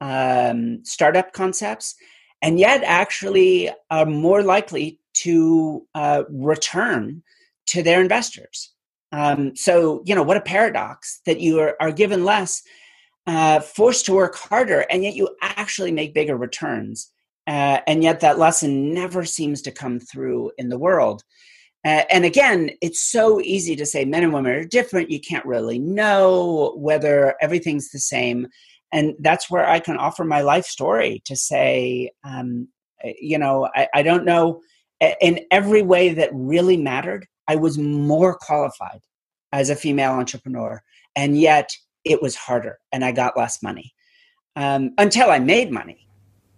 um, 0.00 0.84
startup 0.84 1.32
concepts, 1.32 1.94
and 2.40 2.58
yet 2.58 2.82
actually 2.84 3.70
are 3.90 4.06
more 4.06 4.42
likely 4.42 4.98
to 5.14 5.86
uh, 5.94 6.24
return 6.30 7.22
to 7.66 7.82
their 7.82 8.00
investors. 8.00 8.72
Um, 9.12 9.54
so, 9.54 10.02
you 10.04 10.14
know, 10.14 10.22
what 10.22 10.38
a 10.38 10.40
paradox 10.40 11.20
that 11.26 11.40
you 11.40 11.60
are, 11.60 11.76
are 11.80 11.92
given 11.92 12.24
less, 12.24 12.62
uh, 13.26 13.60
forced 13.60 14.06
to 14.06 14.14
work 14.14 14.36
harder, 14.36 14.80
and 14.90 15.04
yet 15.04 15.14
you 15.14 15.28
actually 15.42 15.92
make 15.92 16.14
bigger 16.14 16.36
returns. 16.36 17.12
Uh, 17.46 17.80
and 17.86 18.02
yet 18.02 18.20
that 18.20 18.38
lesson 18.38 18.94
never 18.94 19.24
seems 19.24 19.62
to 19.62 19.70
come 19.70 20.00
through 20.00 20.50
in 20.58 20.68
the 20.68 20.78
world. 20.78 21.22
Uh, 21.84 22.04
and 22.10 22.24
again, 22.24 22.70
it's 22.80 23.02
so 23.02 23.40
easy 23.40 23.74
to 23.74 23.84
say 23.84 24.04
men 24.04 24.22
and 24.22 24.32
women 24.32 24.52
are 24.52 24.64
different. 24.64 25.10
You 25.10 25.20
can't 25.20 25.44
really 25.44 25.78
know 25.78 26.74
whether 26.76 27.34
everything's 27.40 27.90
the 27.90 27.98
same. 27.98 28.46
And 28.92 29.14
that's 29.20 29.50
where 29.50 29.66
i 29.66 29.80
can 29.80 29.96
offer 29.96 30.22
my 30.24 30.42
life 30.42 30.66
story 30.66 31.22
to 31.24 31.34
say 31.34 32.10
um, 32.24 32.68
eh, 33.02 33.14
you 33.20 33.38
know 33.38 33.68
I, 33.74 33.88
I 33.94 34.02
don't 34.02 34.24
know 34.24 34.60
in 35.20 35.40
every 35.50 35.82
way 35.82 36.10
that 36.14 36.30
really 36.32 36.76
mattered 36.76 37.26
i 37.48 37.56
was 37.56 37.78
more 37.78 38.36
qualified 38.36 39.00
as 39.50 39.70
a 39.70 39.76
female 39.76 40.12
entrepreneur. 40.12 40.82
And 41.16 41.38
yet 41.38 41.70
it 42.04 42.20
was 42.20 42.36
harder 42.36 42.78
and 42.92 43.04
i 43.04 43.12
got 43.12 43.36
less 43.36 43.62
money 43.62 43.94
um, 44.56 44.92
until 44.98 45.30
i 45.30 45.38
made 45.38 45.70
money 45.70 46.06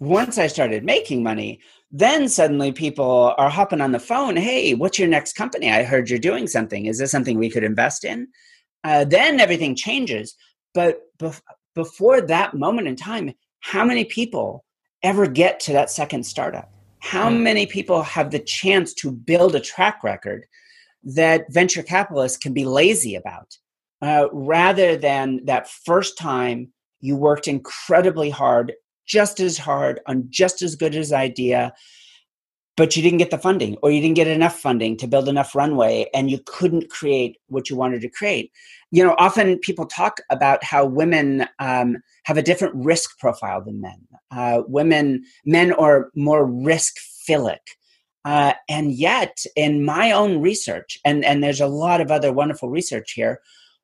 once 0.04 0.38
i 0.38 0.46
started 0.46 0.84
making 0.84 1.22
money 1.22 1.60
then 1.90 2.28
suddenly 2.28 2.72
people 2.72 3.34
are 3.38 3.50
hopping 3.50 3.80
on 3.80 3.92
the 3.92 3.98
phone 3.98 4.36
hey 4.36 4.74
what's 4.74 4.98
your 4.98 5.08
next 5.08 5.34
company 5.34 5.70
i 5.70 5.82
heard 5.82 6.08
you're 6.08 6.18
doing 6.18 6.46
something 6.46 6.86
is 6.86 6.98
this 6.98 7.10
something 7.10 7.38
we 7.38 7.50
could 7.50 7.64
invest 7.64 8.04
in 8.04 8.26
uh, 8.84 9.04
then 9.04 9.40
everything 9.40 9.74
changes 9.74 10.36
but 10.74 11.00
bef- 11.18 11.40
before 11.74 12.20
that 12.20 12.54
moment 12.54 12.88
in 12.88 12.96
time, 12.96 13.32
how 13.60 13.84
many 13.84 14.04
people 14.04 14.64
ever 15.02 15.26
get 15.26 15.60
to 15.60 15.72
that 15.72 15.90
second 15.90 16.24
startup? 16.24 16.70
How 17.00 17.30
hmm. 17.30 17.42
many 17.42 17.66
people 17.66 18.02
have 18.02 18.30
the 18.30 18.40
chance 18.40 18.92
to 18.94 19.10
build 19.10 19.54
a 19.54 19.60
track 19.60 20.02
record 20.02 20.44
that 21.04 21.52
venture 21.52 21.82
capitalists 21.82 22.38
can 22.38 22.52
be 22.52 22.64
lazy 22.64 23.14
about 23.14 23.56
uh, 24.02 24.28
rather 24.32 24.96
than 24.96 25.44
that 25.44 25.68
first 25.68 26.18
time 26.18 26.72
you 27.00 27.16
worked 27.16 27.46
incredibly 27.46 28.30
hard, 28.30 28.72
just 29.06 29.40
as 29.40 29.58
hard 29.58 30.00
on 30.06 30.26
just 30.30 30.62
as 30.62 30.76
good 30.76 30.94
as 30.94 31.12
idea, 31.12 31.72
but 32.76 32.96
you 32.96 33.02
didn't 33.02 33.18
get 33.18 33.30
the 33.30 33.38
funding 33.38 33.76
or 33.82 33.90
you 33.90 34.00
didn't 34.00 34.16
get 34.16 34.26
enough 34.26 34.58
funding 34.58 34.96
to 34.96 35.06
build 35.06 35.28
enough 35.28 35.54
runway 35.54 36.06
and 36.14 36.30
you 36.30 36.40
couldn't 36.46 36.90
create 36.90 37.38
what 37.48 37.70
you 37.70 37.76
wanted 37.76 38.00
to 38.00 38.08
create. 38.08 38.50
You 38.90 39.04
know 39.04 39.14
often 39.18 39.58
people 39.58 39.86
talk 39.86 40.18
about 40.30 40.64
how 40.64 40.84
women 40.84 41.46
um, 41.58 41.98
have 42.24 42.36
a 42.36 42.42
different 42.42 42.74
risk 42.76 43.18
profile 43.18 43.62
than 43.62 43.80
men. 43.80 44.06
Uh, 44.30 44.62
women 44.66 45.24
men 45.44 45.72
are 45.72 46.10
more 46.14 46.44
risk 46.44 46.94
philic 47.26 47.60
uh, 48.24 48.54
and 48.68 48.92
yet 48.92 49.44
in 49.56 49.84
my 49.84 50.12
own 50.12 50.40
research 50.40 50.98
and, 51.04 51.24
and 51.24 51.42
there's 51.42 51.60
a 51.60 51.66
lot 51.66 52.00
of 52.00 52.10
other 52.10 52.32
wonderful 52.32 52.70
research 52.70 53.12
here 53.12 53.40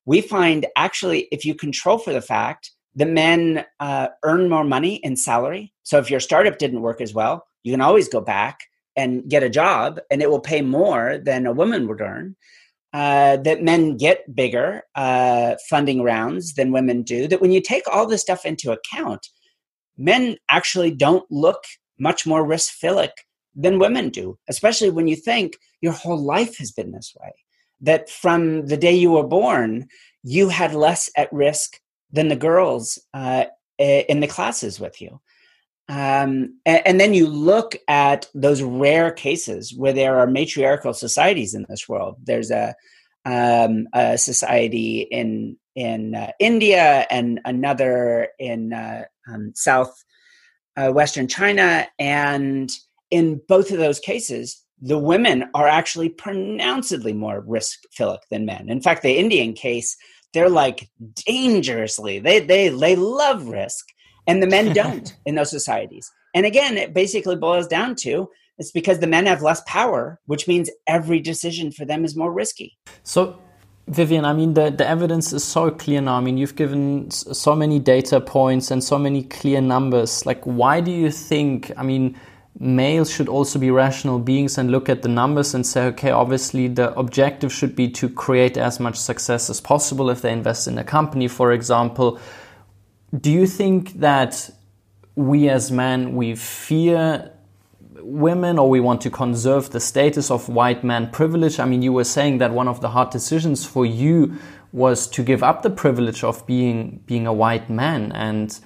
we 0.07 0.21
find 0.21 0.67
actually 0.77 1.29
if 1.31 1.45
you 1.45 1.55
control 1.55 1.99
for 1.99 2.13
the 2.13 2.21
fact 2.21 2.73
the 2.95 3.07
men 3.07 3.65
uh, 3.79 4.09
earn 4.25 4.49
more 4.49 4.65
money 4.65 4.97
in 4.97 5.17
salary. 5.17 5.73
So 5.83 5.99
if 5.99 6.11
your 6.11 6.21
startup 6.21 6.59
didn't 6.59 6.83
work 6.83 7.01
as 7.01 7.15
well 7.15 7.47
you 7.63 7.73
can 7.73 7.81
always 7.81 8.09
go 8.09 8.21
back 8.21 8.61
and 8.97 9.29
get 9.29 9.43
a 9.43 9.51
job 9.51 10.01
and 10.11 10.23
it 10.23 10.31
will 10.31 10.41
pay 10.41 10.63
more 10.63 11.19
than 11.19 11.47
a 11.47 11.53
woman 11.53 11.89
would 11.89 12.01
earn. 12.01 12.37
Uh, 12.93 13.37
that 13.37 13.63
men 13.63 13.97
get 13.97 14.35
bigger 14.35 14.83
uh, 14.97 15.55
funding 15.69 16.03
rounds 16.03 16.55
than 16.55 16.73
women 16.73 17.03
do 17.03 17.29
that 17.29 17.41
when 17.41 17.53
you 17.53 17.61
take 17.61 17.85
all 17.87 18.05
this 18.05 18.21
stuff 18.21 18.45
into 18.45 18.73
account 18.73 19.29
men 19.97 20.37
actually 20.49 20.91
don't 20.91 21.25
look 21.31 21.63
much 22.01 22.27
more 22.27 22.45
risk 22.45 22.73
philic 22.73 23.13
than 23.55 23.79
women 23.79 24.09
do 24.09 24.37
especially 24.49 24.91
when 24.91 25.07
you 25.07 25.15
think 25.15 25.57
your 25.81 25.93
whole 25.93 26.19
life 26.19 26.59
has 26.59 26.73
been 26.73 26.91
this 26.91 27.15
way. 27.21 27.33
That 27.81 28.11
from 28.11 28.67
the 28.67 28.77
day 28.77 28.97
you 28.97 29.13
were 29.13 29.23
born 29.23 29.87
you 30.25 30.49
had 30.49 30.75
less 30.75 31.09
at 31.17 31.33
risk 31.33 31.79
than 32.13 32.29
the 32.29 32.37
girls 32.37 32.99
uh, 33.15 33.45
in 33.79 34.21
the 34.21 34.27
classes 34.27 34.79
with 34.79 35.01
you 35.01 35.21
um, 35.91 36.61
and, 36.65 36.87
and, 36.87 37.01
then 37.01 37.15
you 37.15 37.27
look 37.27 37.75
at 37.89 38.29
those 38.33 38.63
rare 38.63 39.11
cases 39.11 39.75
where 39.75 39.93
there 39.93 40.21
are 40.21 40.27
matriarchal 40.29 40.95
societies 40.95 41.53
in 41.53 41.67
this 41.69 41.89
world. 41.89 42.17
There's 42.23 42.53
a, 42.53 42.77
um, 43.25 43.89
a 43.93 44.17
society 44.17 45.01
in 45.01 45.57
in 45.75 46.15
uh, 46.15 46.31
India 46.39 47.09
and 47.11 47.41
another 47.45 48.29
in 48.39 48.73
uh, 48.73 49.07
um, 49.29 49.53
South 49.57 50.05
uh, 50.77 50.91
Western 50.93 51.27
China, 51.27 51.89
and 51.99 52.71
in 53.11 53.41
both 53.49 53.73
of 53.73 53.79
those 53.79 53.99
cases, 53.99 54.63
the 54.81 54.99
women 54.99 55.51
are 55.55 55.67
actually 55.67 56.09
pronouncedly 56.09 57.15
more 57.15 57.41
risk 57.41 57.81
philic 57.91 58.21
than 58.31 58.47
men. 58.47 58.69
In 58.69 58.81
fact, 58.81 59.03
the 59.03 59.19
Indian 59.19 59.55
case, 59.55 59.97
they're 60.33 60.49
like 60.49 60.89
dangerously 61.27 62.19
they 62.19 62.39
they 62.41 62.69
they 62.69 62.97
love 62.97 63.47
risk 63.49 63.87
and 64.27 64.43
the 64.43 64.47
men 64.47 64.73
don't 64.73 65.17
in 65.27 65.35
those 65.35 65.51
societies. 65.51 66.11
And 66.35 66.47
again, 66.47 66.77
it 66.77 66.95
basically 66.95 67.37
boils 67.37 67.67
down 67.67 67.97
to 67.97 68.29
it's 68.59 68.71
because 68.71 68.99
the 68.99 69.07
men 69.07 69.27
have 69.27 69.41
less 69.41 69.63
power, 69.67 70.21
which 70.27 70.47
means 70.47 70.71
every 70.87 71.19
decision 71.19 71.73
for 71.73 71.87
them 71.87 72.05
is 72.05 72.15
more 72.15 72.31
risky. 72.31 72.79
So, 73.03 73.39
Vivienne, 73.89 74.27
I 74.27 74.35
mean, 74.35 74.53
the, 74.53 74.71
the 74.71 74.87
evidence 74.87 75.33
is 75.33 75.43
so 75.43 75.71
clear 75.71 76.03
now. 76.03 76.19
I 76.19 76.21
mean, 76.21 76.37
you've 76.37 76.57
given 76.57 77.11
so 77.11 77.57
many 77.57 77.79
data 77.79 78.21
points 78.21 78.71
and 78.71 78.85
so 78.85 78.99
many 78.99 79.23
clear 79.23 79.63
numbers. 79.63 80.27
Like, 80.27 80.45
why 80.45 80.83
do 80.83 80.91
you 80.91 81.11
think, 81.11 81.73
I 81.79 81.83
mean, 81.83 82.21
males 82.59 83.11
should 83.11 83.29
also 83.29 83.59
be 83.59 83.71
rational 83.71 84.19
beings 84.19 84.59
and 84.59 84.71
look 84.71 84.89
at 84.89 85.03
the 85.03 85.09
numbers 85.09 85.55
and 85.55 85.67
say, 85.67 85.85
okay, 85.87 86.11
obviously 86.11 86.69
the 86.69 86.97
objective 86.99 87.53
should 87.53 87.77
be 87.77 87.89
to 87.89 88.09
create 88.09 88.57
as 88.57 88.81
much 88.81 88.97
success 88.97 89.49
as 89.49 89.61
possible 89.61 90.11
if 90.11 90.23
they 90.23 90.33
invest 90.33 90.67
in 90.67 90.77
a 90.79 90.85
company, 90.85 91.29
for 91.29 91.53
example. 91.53 92.19
Do 93.19 93.31
you 93.31 93.47
think 93.47 93.95
that 94.01 94.51
we 95.17 95.49
as 95.49 95.71
men 95.71 96.15
we 96.15 96.35
fear 96.35 97.33
women 98.03 98.59
or 98.59 98.71
we 98.71 98.81
want 98.81 99.01
to 99.03 99.11
conserve 99.11 99.71
the 99.71 99.81
status 99.81 100.31
of 100.31 100.49
white 100.49 100.85
man 100.85 101.11
privilege? 101.11 101.59
I 101.59 101.65
mean 101.65 101.83
you 101.83 101.93
were 101.93 102.05
saying 102.05 102.39
that 102.39 102.53
one 102.53 102.69
of 102.69 102.81
the 102.81 102.89
hard 102.89 103.11
decisions 103.11 103.65
for 103.65 103.85
you 103.85 104.37
was 104.73 105.09
to 105.09 105.23
give 105.23 105.43
up 105.43 105.63
the 105.63 105.71
privilege 105.71 106.23
of 106.23 106.47
being 106.47 107.03
being 107.07 107.27
a 107.27 107.33
white 107.33 107.69
man. 107.69 108.13
And 108.13 108.59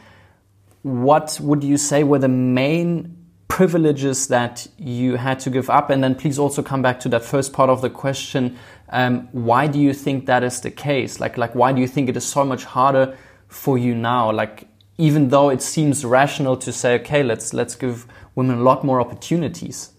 what 0.83 1.39
would 1.41 1.65
you 1.65 1.79
say 1.79 2.05
were 2.05 2.19
the 2.19 2.29
main 2.29 3.24
privileges 3.49 4.29
that 4.29 4.67
you 4.79 5.17
had 5.17 5.39
to 5.39 5.51
give 5.51 5.71
up 5.71 5.91
and 5.91 6.03
then 6.03 6.15
please 6.15 6.39
also 6.39 6.63
come 6.63 6.83
back 6.83 6.99
to 6.99 7.09
that 7.09 7.25
first 7.25 7.53
part 7.53 7.71
of 7.71 7.83
the 7.83 7.91
question 7.91 8.57
um, 8.91 9.29
why 9.33 9.67
do 9.67 9.79
you 9.79 9.93
think 9.93 10.27
that 10.27 10.43
is 10.43 10.61
the 10.61 10.71
case 10.71 11.21
like 11.21 11.37
like 11.37 11.55
why 11.55 11.73
do 11.73 11.81
you 11.81 11.87
think 11.87 12.09
it 12.09 12.17
is 12.17 12.25
so 12.25 12.45
much 12.45 12.65
harder 12.65 13.17
for 13.55 13.79
you 13.79 13.95
now? 13.95 14.31
Like, 14.33 14.69
even 14.99 15.29
though 15.29 15.51
it 15.51 15.63
seems 15.63 16.05
rational 16.05 16.57
to 16.59 16.73
say, 16.73 16.95
okay, 17.01 17.23
let's 17.23 17.55
let's 17.55 17.75
give 17.75 18.07
women 18.35 18.59
a 18.59 18.63
lot 18.63 18.85
more 18.85 19.01
opportunities. 19.01 19.91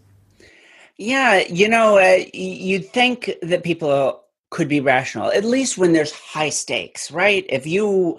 Yeah, 0.98 1.44
you 1.50 1.68
know, 1.68 1.98
uh, 1.98 2.24
you'd 2.34 2.90
think 2.90 3.34
that 3.42 3.64
people 3.64 4.22
could 4.50 4.70
be 4.70 4.80
rational, 4.80 5.32
at 5.32 5.44
least 5.44 5.78
when 5.78 5.92
there's 5.92 6.14
high 6.14 6.50
stakes, 6.50 7.12
right? 7.12 7.46
If 7.50 7.68
you 7.68 8.18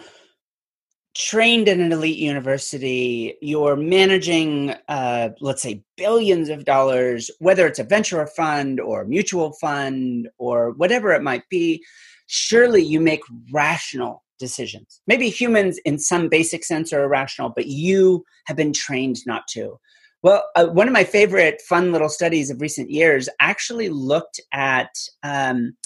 trained 1.17 1.67
in 1.67 1.81
an 1.81 1.93
elite 1.93 2.19
university, 2.19 3.37
you're 3.41 3.77
managing, 3.77 4.75
uh, 4.89 5.31
let's 5.41 5.63
say, 5.63 5.83
billions 5.97 6.51
of 6.51 6.67
dollars, 6.67 7.31
whether 7.39 7.67
it's 7.67 7.79
a 7.79 7.85
venture 7.85 8.27
fund 8.27 8.81
or 8.81 9.05
mutual 9.07 9.53
fund 9.55 10.29
or 10.37 10.73
whatever 10.73 11.13
it 11.13 11.23
might 11.23 11.49
be, 11.49 11.83
surely 12.27 12.83
you 12.83 13.01
make 13.01 13.23
rational 13.51 14.23
decisions. 14.39 15.01
Maybe 15.07 15.31
humans, 15.31 15.79
in 15.87 15.99
some 15.99 16.29
basic 16.29 16.65
sense, 16.65 16.93
are 16.93 17.05
irrational, 17.05 17.49
but 17.49 17.67
you 17.67 18.23
have 18.45 18.57
been 18.57 18.75
trained 18.75 19.17
not 19.27 19.49
to. 19.53 19.79
Well, 20.23 20.45
uh, 20.55 20.67
one 20.67 20.87
of 20.87 20.93
my 20.93 21.05
favorite 21.05 21.63
fun 21.67 21.93
little 21.93 22.11
studies 22.11 22.51
of 22.51 22.61
recent 22.61 22.91
years 22.91 23.29
actually 23.41 23.89
looked 23.89 24.39
at 24.53 24.91
um, 25.23 25.77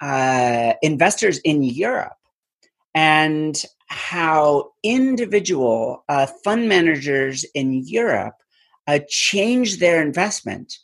uh, 0.00 0.72
investors 0.80 1.38
in 1.44 1.62
Europe 1.62 2.12
and 2.94 3.62
how 3.86 4.70
individual 4.82 6.04
uh, 6.08 6.26
fund 6.42 6.68
managers 6.68 7.44
in 7.54 7.84
Europe 7.86 8.34
uh, 8.86 8.98
changed 9.08 9.80
their 9.80 10.02
investment 10.02 10.74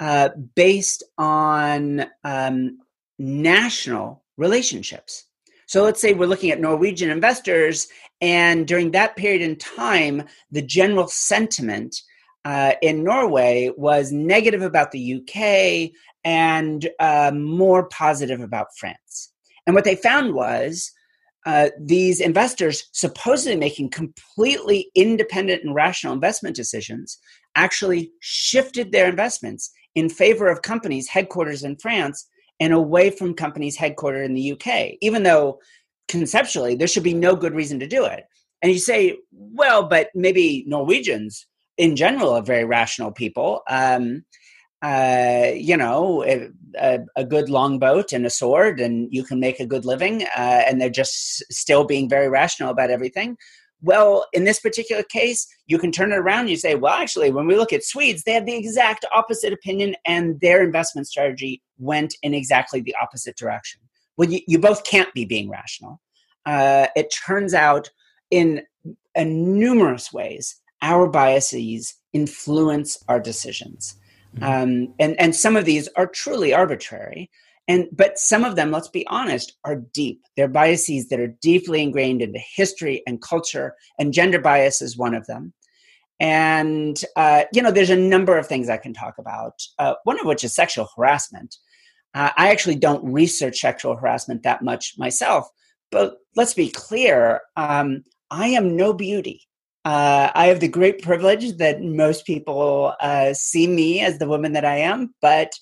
uh, 0.00 0.30
based 0.54 1.02
on 1.18 2.06
um, 2.24 2.78
national 3.18 4.24
relationships. 4.36 5.24
So 5.66 5.82
let's 5.82 6.00
say 6.00 6.12
we're 6.12 6.26
looking 6.26 6.50
at 6.50 6.60
Norwegian 6.60 7.10
investors, 7.10 7.88
and 8.20 8.66
during 8.66 8.90
that 8.90 9.16
period 9.16 9.42
in 9.42 9.56
time, 9.56 10.24
the 10.50 10.62
general 10.62 11.08
sentiment 11.08 11.96
uh, 12.44 12.72
in 12.82 13.04
Norway 13.04 13.70
was 13.76 14.12
negative 14.12 14.62
about 14.62 14.90
the 14.90 15.14
UK 15.14 15.92
and 16.24 16.88
uh, 16.98 17.30
more 17.34 17.88
positive 17.88 18.40
about 18.40 18.76
France. 18.76 19.32
And 19.66 19.74
what 19.74 19.84
they 19.84 19.96
found 19.96 20.34
was 20.34 20.92
uh, 21.44 21.70
these 21.80 22.20
investors, 22.20 22.88
supposedly 22.92 23.56
making 23.56 23.90
completely 23.90 24.90
independent 24.94 25.64
and 25.64 25.74
rational 25.74 26.12
investment 26.12 26.54
decisions, 26.54 27.18
actually 27.56 28.12
shifted 28.20 28.92
their 28.92 29.08
investments 29.08 29.70
in 29.94 30.08
favor 30.08 30.48
of 30.48 30.62
companies 30.62 31.08
headquarters 31.08 31.64
in 31.64 31.76
France 31.76 32.28
and 32.60 32.72
away 32.72 33.10
from 33.10 33.34
companies 33.34 33.76
headquartered 33.76 34.24
in 34.24 34.34
the 34.34 34.52
UK, 34.52 34.92
even 35.00 35.24
though 35.24 35.58
conceptually 36.08 36.74
there 36.74 36.86
should 36.86 37.02
be 37.02 37.14
no 37.14 37.34
good 37.34 37.54
reason 37.54 37.80
to 37.80 37.88
do 37.88 38.04
it. 38.04 38.24
And 38.62 38.70
you 38.70 38.78
say, 38.78 39.16
well, 39.32 39.88
but 39.88 40.10
maybe 40.14 40.64
Norwegians 40.68 41.46
in 41.76 41.96
general 41.96 42.30
are 42.30 42.42
very 42.42 42.64
rational 42.64 43.10
people. 43.10 43.62
Um, 43.68 44.24
uh, 44.82 45.52
you 45.54 45.76
know, 45.76 46.24
a, 46.24 47.00
a, 47.14 47.24
good 47.24 47.48
longboat 47.48 48.12
and 48.12 48.26
a 48.26 48.30
sword, 48.30 48.80
and 48.80 49.08
you 49.12 49.22
can 49.22 49.38
make 49.38 49.60
a 49.60 49.66
good 49.66 49.84
living, 49.84 50.24
uh, 50.36 50.62
and 50.66 50.80
they're 50.80 50.90
just 50.90 51.44
still 51.52 51.84
being 51.84 52.08
very 52.08 52.28
rational 52.28 52.70
about 52.70 52.90
everything. 52.90 53.36
Well, 53.80 54.26
in 54.32 54.44
this 54.44 54.58
particular 54.58 55.04
case, 55.04 55.46
you 55.66 55.78
can 55.78 55.92
turn 55.92 56.12
it 56.12 56.16
around 56.16 56.48
you 56.48 56.56
say, 56.56 56.74
well, 56.74 56.94
actually, 56.94 57.30
when 57.30 57.46
we 57.46 57.56
look 57.56 57.72
at 57.72 57.84
Swedes, 57.84 58.24
they 58.24 58.32
have 58.32 58.46
the 58.46 58.56
exact 58.56 59.04
opposite 59.14 59.52
opinion, 59.52 59.94
and 60.04 60.40
their 60.40 60.64
investment 60.64 61.06
strategy 61.06 61.62
went 61.78 62.14
in 62.22 62.34
exactly 62.34 62.80
the 62.80 62.94
opposite 63.00 63.36
direction. 63.36 63.80
Well, 64.16 64.30
you, 64.30 64.40
you 64.48 64.58
both 64.58 64.84
can't 64.84 65.12
be 65.14 65.24
being 65.24 65.48
rational. 65.48 66.00
Uh, 66.44 66.88
it 66.96 67.14
turns 67.24 67.54
out 67.54 67.90
in, 68.30 68.62
in 69.14 69.58
numerous 69.58 70.12
ways, 70.12 70.60
our 70.80 71.08
biases 71.08 71.94
influence 72.12 72.98
our 73.08 73.20
decisions. 73.20 73.96
Mm-hmm. 74.36 74.44
Um, 74.44 74.94
and, 74.98 75.20
and 75.20 75.34
some 75.34 75.56
of 75.56 75.64
these 75.64 75.88
are 75.96 76.06
truly 76.06 76.54
arbitrary. 76.54 77.30
And 77.68 77.86
but 77.92 78.18
some 78.18 78.44
of 78.44 78.56
them, 78.56 78.72
let's 78.72 78.88
be 78.88 79.06
honest, 79.06 79.56
are 79.64 79.76
deep. 79.76 80.24
They're 80.36 80.48
biases 80.48 81.08
that 81.08 81.20
are 81.20 81.28
deeply 81.40 81.80
ingrained 81.80 82.20
into 82.20 82.40
history 82.40 83.02
and 83.06 83.22
culture, 83.22 83.76
and 83.98 84.12
gender 84.12 84.40
bias 84.40 84.82
is 84.82 84.98
one 84.98 85.14
of 85.14 85.26
them. 85.26 85.52
And 86.18 87.00
uh, 87.16 87.44
you 87.52 87.62
know, 87.62 87.70
there's 87.70 87.90
a 87.90 87.96
number 87.96 88.36
of 88.36 88.48
things 88.48 88.68
I 88.68 88.78
can 88.78 88.92
talk 88.92 89.16
about. 89.18 89.62
Uh, 89.78 89.94
one 90.04 90.18
of 90.18 90.26
which 90.26 90.42
is 90.42 90.54
sexual 90.54 90.88
harassment. 90.96 91.56
Uh, 92.14 92.30
I 92.36 92.50
actually 92.50 92.74
don't 92.76 93.12
research 93.12 93.60
sexual 93.60 93.96
harassment 93.96 94.42
that 94.42 94.62
much 94.62 94.94
myself, 94.98 95.48
but 95.92 96.16
let's 96.34 96.54
be 96.54 96.68
clear: 96.68 97.42
um, 97.56 98.02
I 98.30 98.48
am 98.48 98.76
no 98.76 98.92
beauty. 98.92 99.46
Uh, 99.84 100.30
I 100.34 100.46
have 100.46 100.60
the 100.60 100.68
great 100.68 101.02
privilege 101.02 101.56
that 101.56 101.82
most 101.82 102.24
people 102.24 102.94
uh, 103.00 103.34
see 103.34 103.66
me 103.66 104.00
as 104.00 104.18
the 104.18 104.28
woman 104.28 104.52
that 104.52 104.64
I 104.64 104.76
am, 104.76 105.14
but 105.20 105.52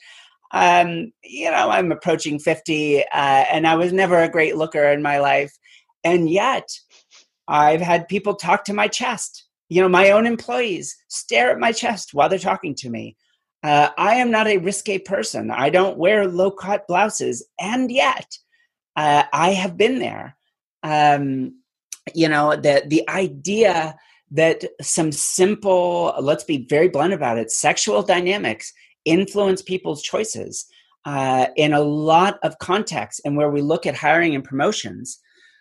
um, 0.53 1.13
you 1.23 1.51
know, 1.51 1.71
I'm 1.71 1.93
approaching 1.93 2.39
50, 2.39 3.03
uh, 3.03 3.05
and 3.13 3.67
I 3.67 3.77
was 3.77 3.93
never 3.93 4.21
a 4.21 4.29
great 4.29 4.57
looker 4.57 4.85
in 4.85 5.01
my 5.01 5.19
life. 5.19 5.57
And 6.03 6.29
yet, 6.29 6.69
I've 7.47 7.81
had 7.81 8.09
people 8.09 8.35
talk 8.35 8.65
to 8.65 8.75
my 8.75 8.89
chest. 8.89 9.47
You 9.69 9.81
know, 9.83 9.89
my 9.89 10.11
own 10.11 10.27
employees 10.27 10.97
stare 11.09 11.51
at 11.51 11.61
my 11.61 11.73
chest 11.73 12.13
while 12.13 12.29
they're 12.29 12.39
talking 12.39 12.75
to 12.77 12.91
me. 12.91 13.17
Uh, 13.63 13.91
I 13.97 14.15
am 14.17 14.31
not 14.31 14.49
a 14.49 14.59
risque 14.59 14.99
person. 14.99 15.51
I 15.51 15.71
don't 15.71 15.99
wear 15.99 16.27
low 16.27 16.51
cut 16.51 16.87
blouses, 16.89 17.47
and 17.61 17.91
yet 17.91 18.27
uh, 18.97 19.25
I 19.33 19.51
have 19.51 19.77
been 19.77 19.99
there. 19.99 20.37
Um, 20.83 21.61
you 22.15 22.29
know, 22.29 22.57
the 22.57 22.83
the 22.87 23.09
idea 23.09 23.97
that 24.31 24.65
some 24.81 25.13
simple, 25.13 26.15
let's 26.21 26.45
be 26.45 26.67
very 26.69 26.89
blunt 26.89 27.13
about 27.13 27.39
it, 27.39 27.51
sexual 27.51 28.03
dynamics 28.03 28.73
influence 29.05 29.63
people's 29.63 30.03
choices 30.03 30.67
uh, 31.05 31.47
in 31.57 31.73
a 31.73 31.81
lot 31.81 32.39
of 32.43 32.59
contexts, 32.59 33.21
and 33.25 33.37
where 33.37 33.51
we 33.51 33.63
look 33.63 33.87
at 33.87 33.97
hiring 33.97 34.35
and 34.35 34.45
promotions, 34.45 35.19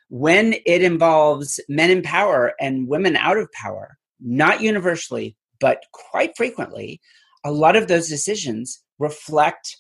when 0.10 0.56
it 0.66 0.84
involves 0.84 1.60
men 1.70 1.90
in 1.90 2.02
power 2.02 2.54
and 2.60 2.88
women 2.88 3.16
out 3.16 3.38
of 3.38 3.52
power, 3.54 3.98
not 4.20 4.62
universally, 4.62 5.36
but 5.60 5.84
quite 5.94 6.36
frequently, 6.36 7.00
a 7.46 7.52
lot 7.52 7.76
of 7.76 7.88
those 7.88 8.10
decisions 8.10 8.84
reflect 8.98 9.78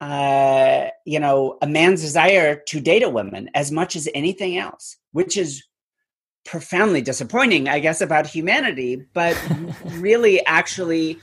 uh, 0.00 0.88
you 1.04 1.18
know 1.18 1.58
a 1.60 1.66
man's 1.66 2.02
desire 2.02 2.62
to 2.68 2.80
date 2.80 3.02
a 3.02 3.08
woman 3.08 3.50
as 3.54 3.72
much 3.72 3.96
as 3.96 4.08
anything 4.14 4.56
else 4.56 4.96
which 5.10 5.36
is 5.36 5.64
profoundly 6.48 7.02
disappointing 7.02 7.68
i 7.68 7.78
guess 7.78 8.00
about 8.00 8.26
humanity 8.26 9.04
but 9.12 9.38
really 9.96 10.44
actually 10.46 11.18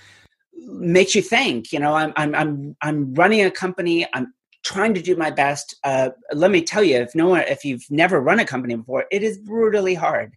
makes 0.67 1.15
you 1.15 1.21
think 1.21 1.73
you 1.73 1.79
know 1.79 1.95
I'm, 1.95 2.13
I'm 2.15 2.35
i'm 2.35 2.75
i'm 2.83 3.13
running 3.15 3.41
a 3.41 3.49
company 3.49 4.05
i'm 4.13 4.31
trying 4.63 4.93
to 4.93 5.01
do 5.01 5.15
my 5.15 5.31
best 5.31 5.75
uh, 5.83 6.09
let 6.31 6.51
me 6.51 6.61
tell 6.61 6.83
you 6.83 6.97
if 6.97 7.15
no 7.15 7.29
one 7.29 7.41
if 7.47 7.65
you've 7.65 7.85
never 7.89 8.21
run 8.21 8.39
a 8.39 8.45
company 8.45 8.75
before 8.75 9.05
it 9.11 9.23
is 9.23 9.39
brutally 9.39 9.95
hard 9.95 10.35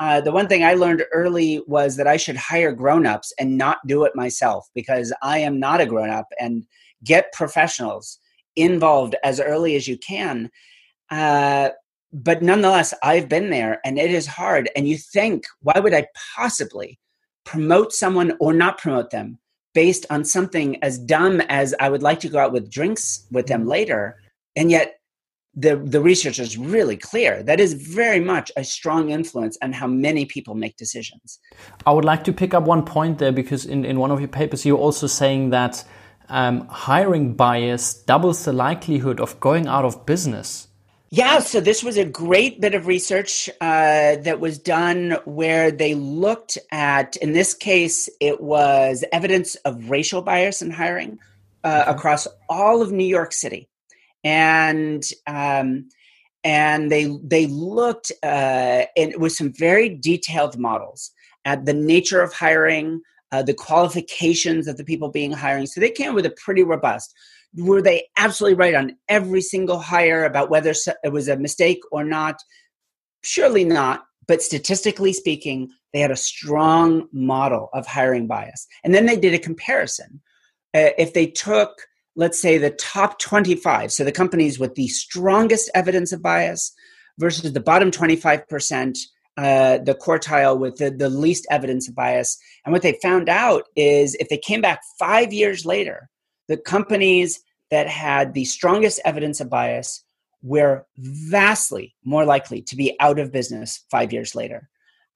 uh, 0.00 0.20
the 0.20 0.32
one 0.32 0.48
thing 0.48 0.64
I 0.64 0.74
learned 0.74 1.04
early 1.12 1.62
was 1.68 1.96
that 1.96 2.08
I 2.08 2.16
should 2.16 2.34
hire 2.34 2.72
grown-ups 2.72 3.32
and 3.38 3.56
not 3.56 3.78
do 3.86 4.02
it 4.02 4.16
myself 4.16 4.68
because 4.74 5.12
I 5.22 5.38
am 5.38 5.60
not 5.60 5.80
a 5.80 5.86
grown-up 5.86 6.26
and 6.40 6.66
get 7.04 7.32
professionals 7.32 8.18
involved 8.56 9.14
as 9.22 9.38
early 9.38 9.76
as 9.76 9.86
you 9.86 9.96
can. 9.96 10.50
Uh, 11.08 11.68
but 12.12 12.42
nonetheless, 12.42 12.92
I've 13.02 13.28
been 13.28 13.50
there 13.50 13.80
and 13.84 13.98
it 13.98 14.10
is 14.10 14.26
hard. 14.26 14.70
And 14.76 14.86
you 14.86 14.98
think, 14.98 15.44
why 15.60 15.78
would 15.78 15.94
I 15.94 16.06
possibly 16.36 16.98
promote 17.44 17.92
someone 17.92 18.36
or 18.38 18.52
not 18.52 18.78
promote 18.78 19.10
them 19.10 19.38
based 19.74 20.04
on 20.10 20.24
something 20.24 20.82
as 20.82 20.98
dumb 20.98 21.40
as 21.48 21.74
I 21.80 21.88
would 21.88 22.02
like 22.02 22.20
to 22.20 22.28
go 22.28 22.38
out 22.38 22.52
with 22.52 22.70
drinks 22.70 23.26
with 23.30 23.46
them 23.46 23.62
mm-hmm. 23.62 23.70
later? 23.70 24.20
And 24.56 24.70
yet 24.70 24.96
the 25.54 25.76
the 25.76 26.00
research 26.00 26.38
is 26.38 26.56
really 26.56 26.96
clear 26.96 27.42
that 27.42 27.60
is 27.60 27.74
very 27.74 28.20
much 28.20 28.50
a 28.56 28.64
strong 28.64 29.10
influence 29.10 29.58
on 29.62 29.70
how 29.70 29.86
many 29.86 30.24
people 30.24 30.54
make 30.54 30.74
decisions 30.78 31.38
i 31.84 31.92
would 31.92 32.06
like 32.06 32.24
to 32.24 32.32
pick 32.32 32.54
up 32.54 32.62
one 32.62 32.82
point 32.82 33.18
there 33.18 33.32
because 33.32 33.66
in, 33.66 33.84
in 33.84 33.98
one 33.98 34.10
of 34.10 34.18
your 34.18 34.28
papers 34.28 34.64
you're 34.64 34.78
also 34.78 35.06
saying 35.06 35.50
that 35.50 35.84
um, 36.30 36.66
hiring 36.68 37.34
bias 37.34 37.92
doubles 37.92 38.46
the 38.46 38.52
likelihood 38.52 39.20
of 39.20 39.38
going 39.40 39.66
out 39.66 39.84
of 39.84 40.06
business 40.06 40.68
yeah, 41.14 41.40
so 41.40 41.60
this 41.60 41.84
was 41.84 41.98
a 41.98 42.06
great 42.06 42.58
bit 42.58 42.74
of 42.74 42.86
research 42.86 43.50
uh, 43.60 44.16
that 44.16 44.40
was 44.40 44.58
done 44.58 45.18
where 45.26 45.70
they 45.70 45.94
looked 45.94 46.56
at, 46.70 47.16
in 47.16 47.32
this 47.32 47.52
case, 47.52 48.08
it 48.18 48.40
was 48.40 49.04
evidence 49.12 49.54
of 49.66 49.90
racial 49.90 50.22
bias 50.22 50.62
in 50.62 50.70
hiring 50.70 51.18
uh, 51.64 51.84
across 51.86 52.26
all 52.48 52.80
of 52.80 52.92
New 52.92 53.04
York 53.04 53.34
City 53.34 53.68
and 54.24 55.04
um, 55.26 55.90
and 56.44 56.90
they 56.90 57.14
they 57.22 57.46
looked 57.46 58.10
uh, 58.22 58.86
and 58.96 59.14
with 59.18 59.32
some 59.32 59.52
very 59.52 59.90
detailed 59.90 60.58
models 60.58 61.10
at 61.44 61.66
the 61.66 61.74
nature 61.74 62.22
of 62.22 62.32
hiring, 62.32 63.02
uh, 63.32 63.42
the 63.42 63.52
qualifications 63.52 64.66
of 64.66 64.78
the 64.78 64.84
people 64.84 65.10
being 65.10 65.32
hiring. 65.32 65.66
So 65.66 65.78
they 65.78 65.90
came 65.90 66.14
with 66.14 66.24
a 66.24 66.34
pretty 66.42 66.62
robust. 66.62 67.14
Were 67.56 67.82
they 67.82 68.08
absolutely 68.16 68.56
right 68.56 68.74
on 68.74 68.96
every 69.08 69.42
single 69.42 69.78
hire 69.78 70.24
about 70.24 70.50
whether 70.50 70.72
it 71.04 71.12
was 71.12 71.28
a 71.28 71.36
mistake 71.36 71.80
or 71.90 72.04
not? 72.04 72.36
Surely 73.22 73.64
not. 73.64 74.04
But 74.26 74.42
statistically 74.42 75.12
speaking, 75.12 75.70
they 75.92 76.00
had 76.00 76.10
a 76.10 76.16
strong 76.16 77.08
model 77.12 77.68
of 77.74 77.86
hiring 77.86 78.26
bias. 78.26 78.66
And 78.84 78.94
then 78.94 79.06
they 79.06 79.16
did 79.16 79.34
a 79.34 79.38
comparison. 79.38 80.22
Uh, 80.74 80.90
if 80.96 81.12
they 81.12 81.26
took 81.26 81.86
let's 82.16 82.40
say 82.40 82.58
the 82.58 82.70
top 82.70 83.18
25 83.18 83.92
so 83.92 84.04
the 84.04 84.12
companies 84.12 84.58
with 84.58 84.74
the 84.74 84.88
strongest 84.88 85.70
evidence 85.74 86.12
of 86.12 86.22
bias 86.22 86.72
versus 87.18 87.52
the 87.52 87.60
bottom 87.60 87.90
25% 87.90 88.98
uh, 89.38 89.78
the 89.78 89.94
quartile 89.94 90.58
with 90.58 90.76
the, 90.76 90.90
the 90.90 91.08
least 91.08 91.46
evidence 91.50 91.88
of 91.88 91.94
bias 91.94 92.36
and 92.64 92.72
what 92.72 92.82
they 92.82 92.98
found 93.02 93.28
out 93.28 93.64
is 93.76 94.14
if 94.16 94.28
they 94.28 94.36
came 94.36 94.60
back 94.60 94.80
five 94.98 95.32
years 95.32 95.64
later 95.64 96.10
the 96.48 96.56
companies 96.56 97.40
that 97.70 97.88
had 97.88 98.34
the 98.34 98.44
strongest 98.44 99.00
evidence 99.04 99.40
of 99.40 99.48
bias 99.50 100.04
were 100.42 100.86
vastly 100.98 101.94
more 102.04 102.24
likely 102.24 102.60
to 102.62 102.76
be 102.76 102.96
out 103.00 103.18
of 103.18 103.32
business 103.32 103.84
five 103.90 104.12
years 104.12 104.34
later 104.34 104.68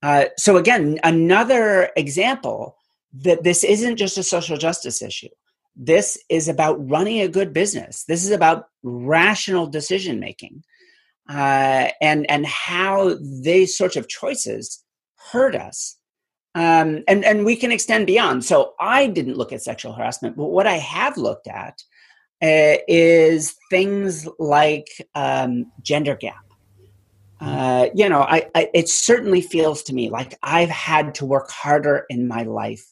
uh, 0.03 0.27
so 0.37 0.57
again 0.57 0.99
another 1.05 1.91
example 1.97 2.77
that 3.13 3.43
this 3.43 3.65
isn't 3.65 3.97
just 3.97 4.19
a 4.19 4.23
social 4.23 4.57
justice 4.57 5.03
issue 5.03 5.29
this 5.77 6.19
is 6.31 6.49
about 6.49 6.89
running 6.89 7.21
a 7.21 7.29
good 7.29 7.53
business. 7.53 8.05
This 8.05 8.25
is 8.25 8.31
about 8.31 8.69
rational 8.83 9.67
decision 9.67 10.19
making, 10.19 10.65
uh, 11.29 11.89
and 12.01 12.29
and 12.31 12.47
how 12.47 13.17
these 13.43 13.77
sorts 13.77 13.97
of 13.97 14.09
choices 14.09 14.83
hurt 15.33 15.55
us. 15.55 15.96
Um, 16.57 17.05
and 17.07 17.25
and 17.25 17.45
we 17.45 17.55
can 17.55 17.71
extend 17.71 18.09
beyond. 18.09 18.45
So 18.45 18.75
I 18.81 19.07
didn't 19.07 19.37
look 19.37 19.53
at 19.53 19.63
sexual 19.63 19.93
harassment, 19.93 20.37
but 20.37 20.47
what 20.47 20.67
I 20.67 20.79
have 20.79 21.17
looked 21.17 21.47
at 21.47 21.81
uh, 22.43 22.83
is 22.89 23.55
things 23.71 24.27
like 24.41 24.89
um, 25.15 25.71
gender 25.83 26.17
gap. 26.17 26.45
Uh, 27.41 27.89
you 27.95 28.09
know, 28.09 28.23
I, 28.23 28.49
I, 28.55 28.71
it 28.73 28.89
certainly 28.89 29.43
feels 29.43 29.83
to 29.85 29.95
me 29.95 30.11
like 30.11 30.39
I've 30.43 30.71
had 30.71 31.15
to 31.17 31.27
work 31.27 31.51
harder 31.51 32.07
in 32.09 32.27
my 32.27 32.43
life 32.43 32.85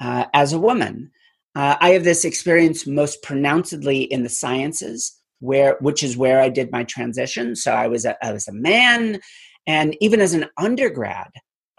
uh, 0.00 0.24
as 0.32 0.52
a 0.52 0.58
woman 0.58 1.10
uh, 1.54 1.76
I 1.80 1.90
have 1.90 2.04
this 2.04 2.24
experience 2.24 2.86
most 2.86 3.22
pronouncedly 3.22 4.02
in 4.02 4.22
the 4.22 4.28
sciences, 4.28 5.16
where 5.40 5.76
which 5.80 6.02
is 6.02 6.16
where 6.16 6.40
I 6.40 6.48
did 6.48 6.70
my 6.70 6.84
transition. 6.84 7.56
So 7.56 7.72
I 7.72 7.88
was 7.88 8.04
a, 8.04 8.24
I 8.24 8.32
was 8.32 8.46
a 8.46 8.52
man, 8.52 9.20
and 9.66 9.96
even 10.00 10.20
as 10.20 10.32
an 10.32 10.46
undergrad, 10.56 11.30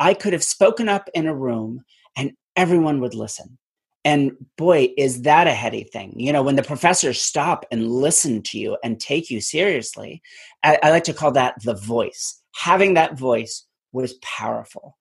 I 0.02 0.16
could 0.16 0.34
have 0.34 0.44
spoken 0.44 0.90
up 0.90 1.10
in 1.14 1.28
a 1.28 1.36
room, 1.36 1.84
and 2.18 2.32
everyone 2.56 3.02
would 3.02 3.14
listen. 3.14 3.60
And 4.04 4.32
boy, 4.58 4.90
is 4.98 5.22
that 5.22 5.46
a 5.46 5.54
heady 5.54 5.84
thing. 5.84 6.20
You 6.20 6.34
know, 6.34 6.42
when 6.42 6.56
the 6.56 6.64
professors 6.64 7.22
stop 7.22 7.68
and 7.72 7.88
listen 7.88 8.42
to 8.42 8.58
you 8.58 8.78
and 8.84 9.00
take 9.00 9.30
you 9.30 9.40
seriously, 9.40 10.24
I, 10.64 10.80
I 10.82 10.90
like 10.90 11.04
to 11.04 11.14
call 11.14 11.32
that 11.34 11.62
the 11.64 11.76
voice. 11.76 12.42
Having 12.56 12.96
that 12.96 13.16
voice 13.16 13.68
was 13.92 14.16
powerful. 14.24 14.98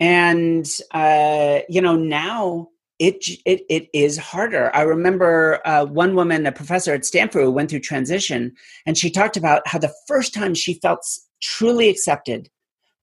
And, 0.00 0.66
uh, 0.92 1.58
you 1.68 1.82
know, 1.82 1.96
now 1.96 2.68
it 2.98 3.22
it 3.44 3.66
it 3.68 3.88
is 3.92 4.16
harder. 4.16 4.74
I 4.74 4.82
remember 4.82 5.60
uh, 5.66 5.84
one 5.84 6.14
woman, 6.14 6.46
a 6.46 6.52
professor 6.52 6.94
at 6.94 7.04
Stanford, 7.04 7.44
who 7.44 7.50
went 7.50 7.68
through 7.68 7.80
transition, 7.80 8.54
and 8.86 8.96
she 8.96 9.10
talked 9.10 9.36
about 9.36 9.68
how 9.68 9.78
the 9.78 9.94
first 10.08 10.32
time 10.32 10.54
she 10.54 10.74
felt 10.74 11.06
truly 11.42 11.90
accepted 11.90 12.48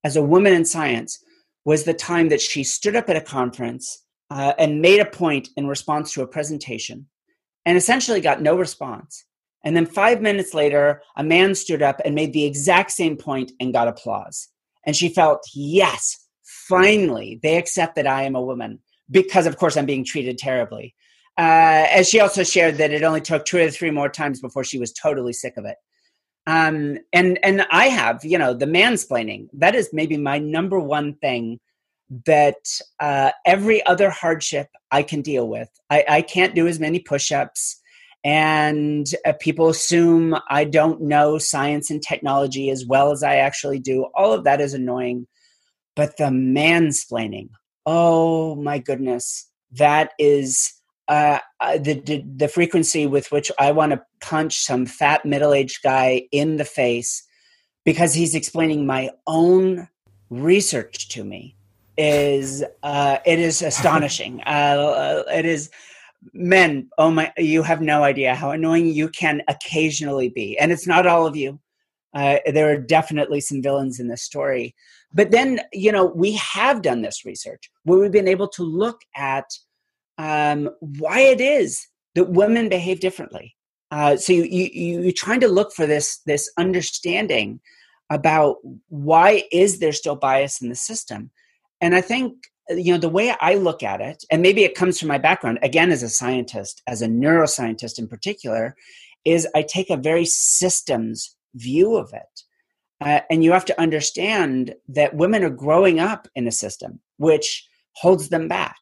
as 0.03 0.15
a 0.15 0.23
woman 0.23 0.53
in 0.53 0.65
science 0.65 1.23
was 1.67 1.83
the 1.83 1.93
time 1.93 2.29
that 2.29 2.39
she 2.39 2.63
stood 2.63 2.95
up 2.95 3.09
at 3.09 3.17
a 3.17 3.21
conference 3.21 4.05
uh, 4.29 4.53
and 4.57 4.81
made 4.81 5.01
a 5.01 5.05
point 5.05 5.49
in 5.57 5.67
response 5.67 6.13
to 6.13 6.21
a 6.21 6.27
presentation, 6.27 7.05
and 7.65 7.77
essentially 7.77 8.21
got 8.21 8.41
no 8.41 8.55
response. 8.55 9.25
And 9.65 9.75
then 9.75 9.85
five 9.85 10.21
minutes 10.21 10.53
later, 10.53 11.01
a 11.17 11.25
man 11.25 11.55
stood 11.55 11.81
up 11.81 11.99
and 12.05 12.15
made 12.15 12.31
the 12.31 12.45
exact 12.45 12.91
same 12.91 13.17
point 13.17 13.51
and 13.59 13.73
got 13.73 13.89
applause. 13.89 14.47
And 14.85 14.95
she 14.95 15.09
felt, 15.09 15.41
yes, 15.53 16.15
finally, 16.69 17.37
they 17.43 17.57
accept 17.57 17.97
that 17.97 18.07
I 18.07 18.23
am 18.23 18.37
a 18.37 18.41
woman 18.41 18.79
because 19.11 19.45
of 19.45 19.57
course 19.57 19.75
I'm 19.75 19.85
being 19.85 20.05
treated 20.05 20.37
terribly. 20.37 20.95
Uh, 21.37 21.91
and 21.91 22.05
she 22.05 22.21
also 22.21 22.43
shared 22.43 22.75
that 22.77 22.91
it 22.91 23.03
only 23.03 23.19
took 23.19 23.43
two 23.43 23.57
or 23.57 23.69
three 23.69 23.91
more 23.91 24.07
times 24.07 24.39
before 24.39 24.63
she 24.63 24.79
was 24.79 24.93
totally 24.93 25.33
sick 25.33 25.57
of 25.57 25.65
it. 25.65 25.75
Um, 26.47 26.97
and 27.11 27.37
and 27.43 27.67
I 27.71 27.89
have, 27.89 28.23
you 28.23 28.37
know, 28.37 28.53
the 28.53 28.65
mansplaining. 28.65 29.49
That 29.53 29.75
is 29.75 29.89
maybe 29.91 30.17
my 30.17 30.39
number 30.39 30.79
one 30.79 31.13
thing 31.15 31.59
that 32.25 32.55
uh, 33.01 33.31
every 33.45 33.85
other 33.85 34.09
hardship 34.09 34.69
I 34.89 35.03
can 35.03 35.21
deal 35.21 35.49
with. 35.49 35.69
I, 35.89 36.05
I 36.07 36.21
can't 36.21 36.55
do 36.55 36.65
as 36.65 36.79
many 36.79 36.99
push-ups, 36.99 37.81
and 38.23 39.05
uh, 39.25 39.33
people 39.41 39.67
assume 39.67 40.37
I 40.49 40.63
don't 40.63 41.01
know 41.01 41.37
science 41.37 41.91
and 41.91 42.01
technology 42.01 42.69
as 42.69 42.85
well 42.85 43.11
as 43.11 43.23
I 43.23 43.35
actually 43.35 43.79
do. 43.79 44.05
All 44.15 44.31
of 44.31 44.45
that 44.45 44.61
is 44.61 44.73
annoying. 44.73 45.27
But 45.97 46.15
the 46.15 46.25
mansplaining, 46.25 47.49
oh 47.85 48.55
my 48.55 48.77
goodness, 48.77 49.49
that 49.73 50.11
is 50.17 50.71
uh 51.07 51.39
the, 51.77 52.01
the, 52.05 52.23
the 52.35 52.47
frequency 52.47 53.07
with 53.07 53.31
which 53.31 53.51
I 53.59 53.71
want 53.71 53.91
to 53.93 54.01
punch 54.21 54.59
some 54.59 54.85
fat 54.85 55.25
middle 55.25 55.53
aged 55.53 55.81
guy 55.83 56.23
in 56.31 56.57
the 56.57 56.65
face 56.65 57.23
because 57.85 58.13
he's 58.13 58.35
explaining 58.35 58.85
my 58.85 59.09
own 59.27 59.87
research 60.29 61.07
to 61.09 61.23
me 61.23 61.55
is 61.97 62.63
uh, 62.83 63.17
it 63.25 63.39
is 63.39 63.61
astonishing. 63.61 64.41
Uh, 64.47 65.23
it 65.33 65.45
is 65.45 65.69
men. 66.33 66.89
Oh 66.97 67.11
my! 67.11 67.31
You 67.37 67.63
have 67.63 67.81
no 67.81 68.03
idea 68.03 68.35
how 68.35 68.51
annoying 68.51 68.87
you 68.87 69.09
can 69.09 69.41
occasionally 69.47 70.29
be, 70.29 70.57
and 70.57 70.71
it's 70.71 70.87
not 70.87 71.07
all 71.07 71.25
of 71.25 71.35
you. 71.35 71.59
Uh, 72.13 72.37
there 72.45 72.69
are 72.69 72.77
definitely 72.77 73.41
some 73.41 73.61
villains 73.61 73.99
in 73.99 74.07
this 74.07 74.23
story, 74.23 74.75
but 75.13 75.31
then 75.31 75.61
you 75.73 75.91
know 75.91 76.05
we 76.05 76.33
have 76.33 76.81
done 76.81 77.01
this 77.01 77.25
research 77.25 77.69
where 77.83 77.99
we've 77.99 78.11
been 78.11 78.27
able 78.27 78.47
to 78.49 78.63
look 78.63 79.01
at 79.15 79.45
um, 80.17 80.69
why 80.79 81.19
it 81.19 81.41
is 81.41 81.87
that 82.15 82.29
women 82.29 82.69
behave 82.69 82.99
differently. 82.99 83.55
Uh, 83.91 84.17
so 84.17 84.33
you, 84.33 84.43
you 84.43 85.01
you're 85.01 85.11
trying 85.11 85.39
to 85.39 85.47
look 85.47 85.71
for 85.73 85.85
this 85.85 86.19
this 86.25 86.51
understanding 86.57 87.59
about 88.09 88.57
why 88.89 89.43
is 89.51 89.79
there 89.79 89.93
still 89.93 90.15
bias 90.15 90.61
in 90.61 90.69
the 90.69 90.75
system? 90.75 91.31
And 91.79 91.95
i 91.95 92.01
think 92.01 92.33
you 92.69 92.91
know 92.91 92.99
the 92.99 93.07
way 93.07 93.33
i 93.39 93.53
look 93.53 93.81
at 93.81 94.01
it 94.01 94.25
and 94.29 94.41
maybe 94.41 94.65
it 94.65 94.75
comes 94.75 94.99
from 94.99 95.07
my 95.07 95.17
background 95.17 95.57
again 95.61 95.89
as 95.89 96.03
a 96.03 96.09
scientist 96.09 96.81
as 96.85 97.01
a 97.01 97.07
neuroscientist 97.07 97.97
in 97.97 98.09
particular 98.09 98.75
is 99.23 99.47
i 99.55 99.61
take 99.61 99.89
a 99.89 99.95
very 99.95 100.25
systems 100.25 101.37
view 101.57 101.95
of 101.95 102.13
it. 102.13 102.43
Uh, 102.99 103.19
and 103.29 103.43
you 103.43 103.51
have 103.51 103.65
to 103.65 103.79
understand 103.79 104.73
that 104.87 105.13
women 105.13 105.43
are 105.43 105.51
growing 105.51 105.99
up 105.99 106.27
in 106.35 106.47
a 106.47 106.51
system 106.51 106.99
which 107.17 107.67
holds 107.93 108.29
them 108.29 108.47
back 108.47 108.77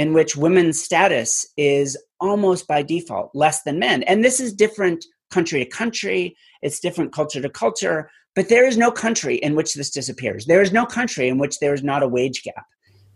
in 0.00 0.12
which 0.12 0.36
women's 0.44 0.82
status 0.82 1.30
is 1.56 1.88
almost 2.20 2.66
by 2.66 2.80
default 2.82 3.30
less 3.34 3.62
than 3.62 3.78
men 3.78 4.02
and 4.04 4.24
this 4.24 4.40
is 4.40 4.52
different 4.52 5.04
country 5.30 5.58
to 5.64 5.70
country 5.70 6.22
it's 6.62 6.80
different 6.80 7.12
culture 7.12 7.42
to 7.42 7.50
culture 7.64 8.10
but 8.36 8.48
there 8.48 8.66
is 8.66 8.76
no 8.76 8.90
country 8.90 9.36
in 9.36 9.54
which 9.54 9.74
this 9.74 9.90
disappears. 9.90 10.46
There 10.46 10.62
is 10.62 10.72
no 10.72 10.86
country 10.86 11.28
in 11.28 11.38
which 11.38 11.58
there 11.58 11.74
is 11.74 11.82
not 11.82 12.02
a 12.02 12.08
wage 12.08 12.42
gap, 12.42 12.64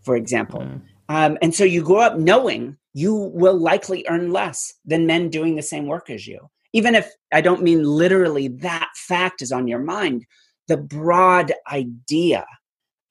for 0.03 0.15
example. 0.15 0.61
Mm. 0.61 0.81
Um, 1.07 1.37
and 1.41 1.55
so 1.55 1.63
you 1.63 1.83
grow 1.83 1.99
up 1.99 2.17
knowing 2.17 2.77
you 2.93 3.15
will 3.15 3.57
likely 3.57 4.05
earn 4.09 4.31
less 4.31 4.73
than 4.85 5.05
men 5.05 5.29
doing 5.29 5.55
the 5.55 5.61
same 5.61 5.87
work 5.87 6.09
as 6.09 6.27
you. 6.27 6.49
Even 6.73 6.95
if 6.95 7.11
I 7.31 7.41
don't 7.41 7.63
mean 7.63 7.83
literally 7.83 8.49
that 8.49 8.89
fact 8.95 9.41
is 9.41 9.51
on 9.51 9.67
your 9.67 9.79
mind, 9.79 10.25
the 10.67 10.77
broad 10.77 11.53
idea 11.71 12.45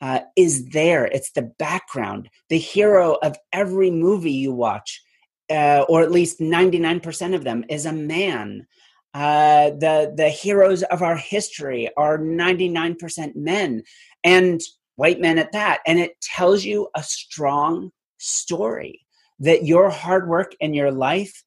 uh, 0.05 0.21
is 0.37 0.67
there. 0.67 1.07
It's 1.07 1.31
the 1.31 1.51
background. 1.59 2.29
The 2.51 2.59
hero 2.59 3.15
of 3.23 3.39
every 3.55 3.91
movie 3.91 4.33
you 4.33 4.53
watch, 4.53 5.03
uh, 5.49 5.87
or 5.89 6.03
at 6.03 6.11
least 6.11 6.41
99% 6.41 7.35
of 7.35 7.43
them, 7.43 7.65
is 7.71 7.87
a 7.87 7.93
man. 7.93 8.67
Uh, 9.15 9.71
the 9.71 10.13
the 10.15 10.29
heroes 10.29 10.83
of 10.83 11.01
our 11.01 11.17
history 11.17 11.89
are 11.97 12.19
99% 12.19 13.35
men 13.35 13.83
and 14.25 14.61
white 14.97 15.21
men 15.21 15.39
at 15.39 15.53
that 15.53 15.81
and 15.87 15.99
it 15.99 16.21
tells 16.21 16.65
you 16.65 16.89
a 16.95 17.03
strong 17.03 17.91
story 18.19 19.07
that 19.39 19.65
your 19.65 19.89
hard 19.89 20.29
work 20.29 20.53
and 20.61 20.75
your 20.75 20.91
life 20.91 21.45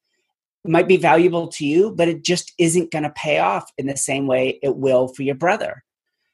might 0.64 0.88
be 0.88 0.96
valuable 0.96 1.48
to 1.48 1.66
you 1.66 1.94
but 1.94 2.08
it 2.08 2.24
just 2.24 2.52
isn't 2.58 2.90
going 2.90 3.04
to 3.04 3.10
pay 3.10 3.38
off 3.38 3.70
in 3.76 3.86
the 3.86 3.96
same 3.98 4.26
way 4.26 4.58
it 4.62 4.76
will 4.76 5.08
for 5.08 5.22
your 5.22 5.34
brother 5.34 5.84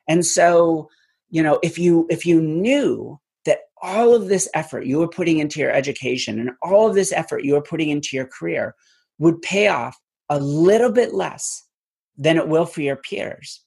and 0.08 0.24
so 0.24 0.88
you 1.30 1.42
know 1.42 1.58
if 1.62 1.78
you 1.78 2.06
if 2.10 2.26
you 2.26 2.40
knew 2.40 3.18
that 3.44 3.60
all 3.82 4.14
of 4.14 4.28
this 4.28 4.48
effort 4.54 4.86
you 4.86 4.98
were 4.98 5.08
putting 5.08 5.38
into 5.38 5.60
your 5.60 5.70
education 5.70 6.38
and 6.38 6.50
all 6.62 6.88
of 6.88 6.94
this 6.94 7.12
effort 7.12 7.44
you 7.44 7.54
were 7.54 7.62
putting 7.62 7.90
into 7.90 8.16
your 8.16 8.26
career 8.26 8.74
would 9.18 9.40
pay 9.42 9.68
off 9.68 9.98
a 10.28 10.38
little 10.38 10.90
bit 10.90 11.14
less 11.14 11.66
than 12.16 12.36
it 12.36 12.48
will 12.48 12.66
for 12.66 12.80
your 12.80 12.96
peers, 12.96 13.62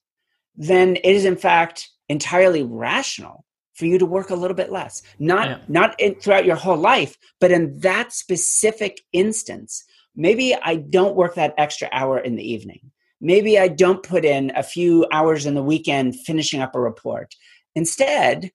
then 0.55 0.95
it 0.97 1.15
is 1.15 1.25
in 1.25 1.35
fact 1.35 1.89
entirely 2.09 2.63
rational 2.63 3.45
for 3.73 3.85
you 3.85 3.99
to 3.99 4.05
work 4.05 4.29
a 4.29 4.35
little 4.35 4.55
bit 4.55 4.71
less. 4.71 5.03
Not 5.19 5.49
yeah. 5.49 5.57
not 5.67 5.99
in, 5.99 6.15
throughout 6.15 6.45
your 6.45 6.55
whole 6.55 6.77
life, 6.77 7.15
but 7.39 7.51
in 7.51 7.79
that 7.79 8.11
specific 8.13 9.01
instance. 9.13 9.83
Maybe 10.15 10.55
I 10.55 10.77
don't 10.77 11.15
work 11.15 11.35
that 11.35 11.53
extra 11.57 11.89
hour 11.91 12.17
in 12.17 12.35
the 12.35 12.51
evening. 12.51 12.91
Maybe 13.19 13.57
I 13.57 13.67
don't 13.67 14.03
put 14.03 14.25
in 14.25 14.51
a 14.55 14.63
few 14.63 15.05
hours 15.11 15.45
in 15.45 15.55
the 15.55 15.63
weekend 15.63 16.19
finishing 16.19 16.61
up 16.61 16.75
a 16.75 16.79
report. 16.79 17.35
Instead, 17.75 18.51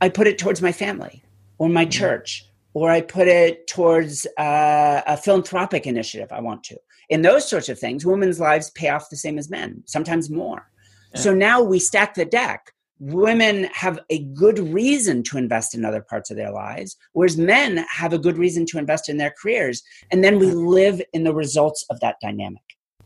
I 0.00 0.08
put 0.08 0.26
it 0.26 0.38
towards 0.38 0.62
my 0.62 0.72
family 0.72 1.22
or 1.58 1.68
my 1.68 1.84
mm-hmm. 1.84 1.90
church, 1.90 2.44
or 2.74 2.90
I 2.90 3.00
put 3.00 3.28
it 3.28 3.66
towards 3.66 4.26
uh, 4.38 5.02
a 5.06 5.16
philanthropic 5.16 5.86
initiative 5.86 6.30
I 6.30 6.40
want 6.40 6.64
to 6.64 6.76
in 7.08 7.22
those 7.22 7.48
sorts 7.48 7.68
of 7.68 7.78
things, 7.78 8.04
women's 8.04 8.40
lives 8.40 8.70
pay 8.70 8.88
off 8.88 9.10
the 9.10 9.16
same 9.16 9.38
as 9.38 9.50
men, 9.50 9.82
sometimes 9.86 10.30
more. 10.30 10.68
Yeah. 11.14 11.20
So 11.20 11.34
now 11.34 11.62
we 11.62 11.78
stack 11.78 12.14
the 12.14 12.24
deck. 12.24 12.72
Women 12.98 13.64
have 13.74 14.00
a 14.08 14.24
good 14.24 14.58
reason 14.58 15.22
to 15.24 15.38
invest 15.38 15.74
in 15.74 15.84
other 15.84 16.00
parts 16.00 16.30
of 16.30 16.36
their 16.36 16.50
lives, 16.50 16.96
whereas 17.12 17.36
men 17.36 17.84
have 17.90 18.12
a 18.12 18.18
good 18.18 18.38
reason 18.38 18.64
to 18.66 18.78
invest 18.78 19.08
in 19.08 19.18
their 19.18 19.34
careers. 19.40 19.82
And 20.10 20.24
then 20.24 20.38
we 20.38 20.46
live 20.46 21.02
in 21.12 21.24
the 21.24 21.34
results 21.34 21.84
of 21.90 22.00
that 22.00 22.16
dynamic. 22.22 22.62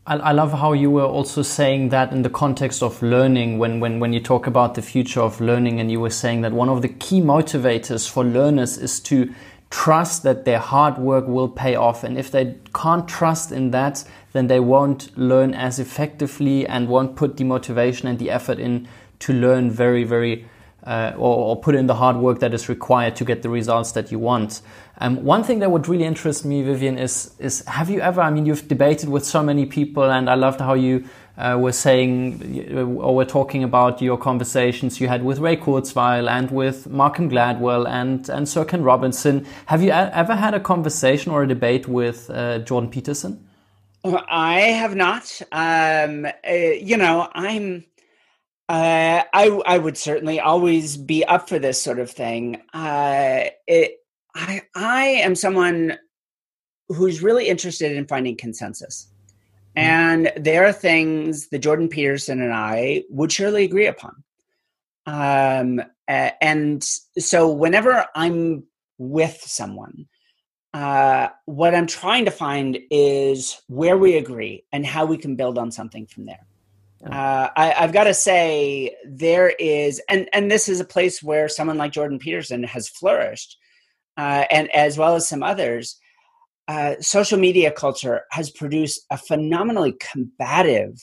I, 0.07 0.31
love 0.31 0.51
how 0.53 0.73
you 0.73 0.89
were 0.89 1.05
also 1.05 1.43
saying 1.43 1.89
that 1.89 2.11
in 2.11 2.23
the 2.23 2.29
context 2.29 2.81
of 2.81 3.01
learning, 3.03 3.59
when, 3.59 3.79
when, 3.79 3.99
when 3.99 4.13
you 4.13 4.19
talk 4.19 4.47
about 4.47 4.73
the 4.73 4.81
future 4.81 5.21
of 5.21 5.39
learning, 5.39 5.79
and 5.79 5.91
you 5.91 5.99
were 5.99 6.09
saying 6.09 6.41
that 6.41 6.53
one 6.53 6.69
of 6.69 6.81
the 6.81 6.89
key 6.89 7.21
motivators 7.21 8.09
for 8.09 8.23
learners 8.23 8.79
is 8.79 8.99
to 9.01 9.31
trust 9.69 10.23
that 10.23 10.43
their 10.43 10.57
hard 10.57 10.97
work 10.97 11.27
will 11.27 11.47
pay 11.47 11.75
off. 11.75 12.03
And 12.03 12.17
if 12.17 12.31
they 12.31 12.55
can't 12.73 13.07
trust 13.07 13.51
in 13.51 13.71
that, 13.71 14.03
then 14.33 14.47
they 14.47 14.59
won't 14.59 15.15
learn 15.17 15.53
as 15.53 15.77
effectively 15.77 16.65
and 16.67 16.87
won't 16.87 17.15
put 17.15 17.37
the 17.37 17.43
motivation 17.43 18.07
and 18.07 18.17
the 18.17 18.31
effort 18.31 18.57
in 18.57 18.87
to 19.19 19.33
learn 19.33 19.69
very, 19.69 20.03
very, 20.03 20.47
uh, 20.83 21.13
or, 21.15 21.37
or, 21.37 21.61
put 21.61 21.75
in 21.75 21.85
the 21.85 21.95
hard 21.95 22.17
work 22.17 22.39
that 22.39 22.55
is 22.55 22.67
required 22.67 23.15
to 23.17 23.23
get 23.23 23.43
the 23.43 23.49
results 23.49 23.91
that 23.91 24.11
you 24.11 24.17
want. 24.17 24.61
Um, 25.01 25.23
one 25.23 25.43
thing 25.43 25.59
that 25.59 25.71
would 25.71 25.87
really 25.87 26.03
interest 26.03 26.45
me, 26.45 26.61
Vivienne, 26.61 26.99
is 26.99 27.33
is 27.39 27.65
have 27.65 27.89
you 27.89 28.01
ever? 28.01 28.21
I 28.21 28.29
mean, 28.29 28.45
you've 28.45 28.67
debated 28.67 29.09
with 29.09 29.25
so 29.25 29.41
many 29.41 29.65
people, 29.65 30.03
and 30.03 30.29
I 30.29 30.35
loved 30.35 30.59
how 30.59 30.75
you 30.75 31.05
uh, 31.39 31.57
were 31.59 31.71
saying 31.71 32.69
uh, 32.71 32.85
or 32.85 33.15
were 33.15 33.25
talking 33.25 33.63
about 33.63 33.99
your 33.99 34.15
conversations 34.15 35.01
you 35.01 35.07
had 35.07 35.23
with 35.23 35.39
Ray 35.39 35.57
Kurzweil 35.57 36.29
and 36.29 36.51
with 36.51 36.87
Malcolm 36.87 37.31
Gladwell 37.31 37.87
and, 37.89 38.29
and 38.29 38.47
Sir 38.47 38.63
Ken 38.63 38.83
Robinson. 38.83 39.47
Have 39.65 39.81
you 39.81 39.89
ever 39.89 40.35
had 40.35 40.53
a 40.53 40.59
conversation 40.59 41.31
or 41.31 41.41
a 41.41 41.47
debate 41.47 41.87
with 41.87 42.29
uh, 42.29 42.59
Jordan 42.59 42.91
Peterson? 42.91 43.47
I 44.05 44.59
have 44.59 44.95
not. 44.95 45.41
Um, 45.51 46.25
uh, 46.25 46.53
you 46.53 46.97
know, 46.97 47.27
I'm. 47.33 47.85
Uh, 48.69 49.23
I 49.33 49.47
I 49.65 49.79
would 49.79 49.97
certainly 49.97 50.39
always 50.39 50.95
be 50.95 51.25
up 51.25 51.49
for 51.49 51.57
this 51.57 51.81
sort 51.81 51.97
of 51.97 52.11
thing. 52.11 52.61
Uh, 52.71 53.45
it, 53.65 54.00
I 54.35 54.61
I 54.75 55.05
am 55.05 55.35
someone 55.35 55.97
who's 56.89 57.23
really 57.23 57.47
interested 57.47 57.95
in 57.95 58.07
finding 58.07 58.35
consensus. 58.35 59.07
Mm-hmm. 59.77 59.79
And 59.79 60.31
there 60.35 60.65
are 60.65 60.73
things 60.73 61.49
that 61.49 61.59
Jordan 61.59 61.87
Peterson 61.87 62.41
and 62.41 62.53
I 62.53 63.03
would 63.09 63.31
surely 63.31 63.63
agree 63.63 63.87
upon. 63.87 64.23
Um, 65.05 65.81
and 66.07 66.83
so 66.83 67.51
whenever 67.51 68.05
I'm 68.15 68.63
with 68.97 69.41
someone, 69.41 70.07
uh, 70.73 71.29
what 71.45 71.75
I'm 71.75 71.87
trying 71.87 72.25
to 72.25 72.31
find 72.31 72.77
is 72.89 73.61
where 73.67 73.97
we 73.97 74.17
agree 74.17 74.65
and 74.71 74.85
how 74.85 75.05
we 75.05 75.17
can 75.17 75.35
build 75.35 75.57
on 75.57 75.71
something 75.71 76.05
from 76.05 76.25
there. 76.25 76.45
Uh, 77.05 77.49
I, 77.55 77.69
have 77.69 77.93
got 77.93 78.03
to 78.03 78.13
say 78.13 78.95
there 79.03 79.49
is, 79.49 79.99
and 80.07 80.29
and 80.33 80.51
this 80.51 80.69
is 80.69 80.79
a 80.79 80.85
place 80.85 81.23
where 81.23 81.49
someone 81.49 81.77
like 81.77 81.93
Jordan 81.93 82.19
Peterson 82.19 82.63
has 82.63 82.87
flourished, 82.87 83.57
uh, 84.17 84.45
and 84.49 84.69
as 84.75 84.97
well 84.97 85.15
as 85.15 85.27
some 85.27 85.43
others. 85.43 85.97
Uh, 86.67 86.95
social 87.01 87.37
media 87.37 87.71
culture 87.71 88.21
has 88.31 88.49
produced 88.49 89.05
a 89.09 89.17
phenomenally 89.17 89.93
combative 90.11 90.93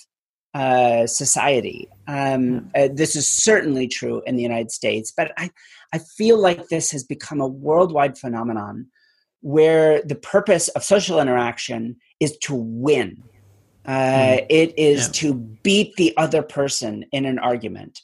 uh, 0.55 1.07
society. 1.07 1.89
Um, 2.07 2.71
uh, 2.75 2.89
this 2.93 3.15
is 3.17 3.29
certainly 3.29 3.87
true 3.87 4.23
in 4.27 4.37
the 4.37 4.43
United 4.43 4.71
States, 4.71 5.13
but 5.15 5.33
I, 5.37 5.51
I 5.93 5.99
feel 5.99 6.39
like 6.39 6.69
this 6.69 6.91
has 6.93 7.05
become 7.05 7.41
a 7.41 7.47
worldwide 7.47 8.17
phenomenon 8.17 8.87
where 9.41 10.03
the 10.03 10.15
purpose 10.15 10.69
of 10.69 10.83
social 10.83 11.21
interaction 11.21 11.97
is 12.19 12.37
to 12.39 12.55
win. 12.55 13.23
Uh, 13.85 13.91
mm. 13.91 14.47
It 14.49 14.79
is 14.79 15.07
yeah. 15.07 15.13
to 15.13 15.35
beat 15.35 15.95
the 15.97 16.17
other 16.17 16.43
person 16.43 17.05
in 17.13 17.25
an 17.25 17.39
argument. 17.39 18.01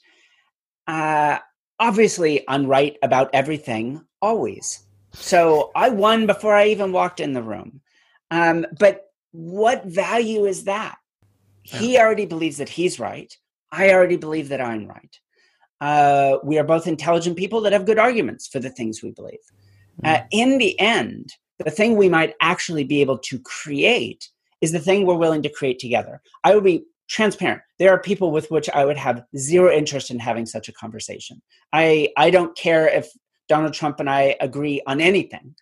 Uh, 0.87 1.39
obviously, 1.81 2.45
I'm 2.49 2.67
right 2.67 2.97
about 3.03 3.31
everything, 3.33 4.05
always. 4.23 4.85
So 5.15 5.71
I 5.75 5.89
won 5.89 6.27
before 6.27 6.55
I 6.55 6.67
even 6.67 6.93
walked 6.93 7.21
in 7.21 7.33
the 7.33 7.43
room. 7.43 7.81
Um, 8.31 8.67
but 8.79 9.07
what 9.33 9.85
value 9.85 10.45
is 10.45 10.65
that? 10.65 10.97
He 11.63 11.99
already 11.99 12.27
believes 12.27 12.59
that 12.59 12.69
he's 12.69 13.01
right. 13.01 13.35
I 13.73 13.91
already 13.93 14.17
believe 14.17 14.49
that 14.51 14.61
I'm 14.61 14.87
right. 14.87 15.19
uh, 15.81 16.39
we 16.43 16.59
are 16.59 16.65
both 16.65 16.87
intelligent 16.87 17.37
people 17.37 17.61
that 17.61 17.73
have 17.73 17.87
good 17.87 17.99
arguments 17.99 18.47
for 18.47 18.59
the 18.59 18.71
things 18.71 19.03
we 19.03 19.11
believe. 19.11 19.39
Mm. 20.03 20.15
Uh, 20.17 20.23
in 20.31 20.59
the 20.59 20.79
end, 20.81 21.31
the 21.59 21.71
thing 21.71 21.97
we 21.97 22.09
might 22.09 22.35
actually 22.41 22.85
be 22.85 23.01
able 23.01 23.19
to 23.19 23.39
create 23.41 24.31
is 24.61 24.73
the 24.73 24.79
thing 24.79 25.05
we're 25.05 25.15
willing 25.15 25.43
to 25.43 25.49
create 25.49 25.79
together. 25.79 26.21
I 26.43 26.55
would 26.55 26.65
be 26.65 26.85
transparent. 27.09 27.61
There 27.79 27.91
are 27.91 27.99
people 27.99 28.31
with 28.31 28.51
which 28.51 28.71
I 28.71 28.85
would 28.85 28.97
have 28.97 29.25
zero 29.37 29.71
interest 29.71 30.11
in 30.11 30.19
having 30.19 30.47
such 30.47 30.69
a 30.69 30.73
conversation. 30.73 31.43
I 31.73 32.09
I 32.17 32.31
don't 32.31 32.57
care 32.57 32.89
if 32.89 33.09
Donald 33.49 33.75
Trump 33.75 34.01
and 34.01 34.09
I 34.09 34.37
agree 34.41 34.81
on 34.87 35.01
anything. 35.01 35.55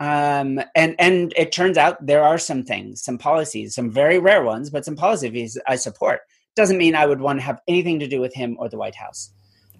Um, 0.00 0.60
and 0.74 0.96
and 0.98 1.32
it 1.36 1.52
turns 1.52 1.78
out 1.78 2.04
there 2.04 2.22
are 2.22 2.38
some 2.38 2.64
things, 2.64 3.02
some 3.02 3.16
policies, 3.16 3.74
some 3.74 3.90
very 3.90 4.18
rare 4.18 4.42
ones, 4.42 4.70
but 4.70 4.84
some 4.84 4.96
policies 4.96 5.58
I 5.66 5.76
support. 5.76 6.20
Doesn't 6.56 6.78
mean 6.78 6.94
I 6.94 7.06
would 7.06 7.20
want 7.20 7.38
to 7.38 7.44
have 7.44 7.60
anything 7.68 8.00
to 8.00 8.08
do 8.08 8.20
with 8.20 8.34
him 8.34 8.56
or 8.58 8.68
the 8.68 8.78
White 8.78 8.96
House. 8.96 9.32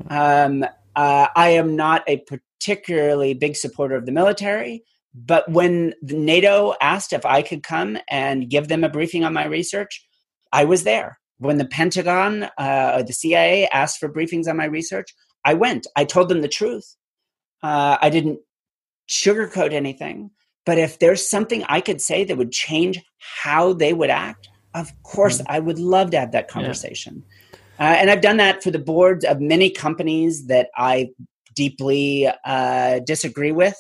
Um, 0.09 0.65
uh, 0.97 1.29
I 1.35 1.51
am 1.51 1.77
not 1.77 2.05
a 2.07 2.19
particularly 2.19 3.35
big 3.35 3.57
supporter 3.57 3.97
of 3.97 4.07
the 4.07 4.13
military, 4.13 4.85
but 5.15 5.49
when 5.51 5.95
NATO 6.03 6.75
asked 6.81 7.13
if 7.13 7.25
I 7.25 7.43
could 7.43 7.63
come 7.63 7.99
and 8.09 8.49
give 8.49 8.69
them 8.69 8.85
a 8.85 8.89
briefing 8.89 9.25
on 9.25 9.33
my 9.33 9.47
research, 9.47 10.07
I 10.53 10.65
was 10.65 10.85
there. 10.85 11.19
When 11.39 11.59
the 11.59 11.67
Pentagon 11.67 12.45
uh, 12.59 12.93
or 12.97 13.03
the 13.03 13.13
CIA 13.13 13.69
asked 13.69 13.99
for 13.99 14.09
briefings 14.09 14.49
on 14.49 14.57
my 14.57 14.67
research, 14.67 15.13
I 15.45 15.55
went. 15.55 15.87
I 15.97 16.05
told 16.05 16.29
them 16.29 16.41
the 16.41 16.49
truth. 16.49 16.97
Uh, 17.65 17.97
I 18.01 18.11
didn't 18.11 18.41
sugarcoat 19.09 19.73
anything. 19.73 20.31
But 20.67 20.79
if 20.79 20.99
there's 20.99 21.29
something 21.29 21.65
I 21.65 21.81
could 21.81 22.01
say 22.01 22.23
that 22.25 22.37
would 22.37 22.53
change 22.53 23.01
how 23.19 23.73
they 23.73 23.95
would 23.95 24.11
act, 24.11 24.49
of 24.75 24.93
course, 25.03 25.41
mm. 25.41 25.47
I 25.49 25.61
would 25.61 25.79
love 25.79 26.11
to 26.11 26.21
have 26.21 26.33
that 26.33 26.49
conversation. 26.49 27.23
Yeah. 27.53 27.59
Uh, 27.91 27.95
and 27.95 28.11
I've 28.11 28.21
done 28.21 28.37
that 28.37 28.63
for 28.63 28.71
the 28.71 28.79
boards 28.79 29.25
of 29.25 29.41
many 29.41 29.71
companies 29.71 30.47
that 30.47 30.69
I 30.77 31.11
deeply 31.55 32.29
uh, 32.45 33.01
disagree 33.01 33.53
with. 33.53 33.77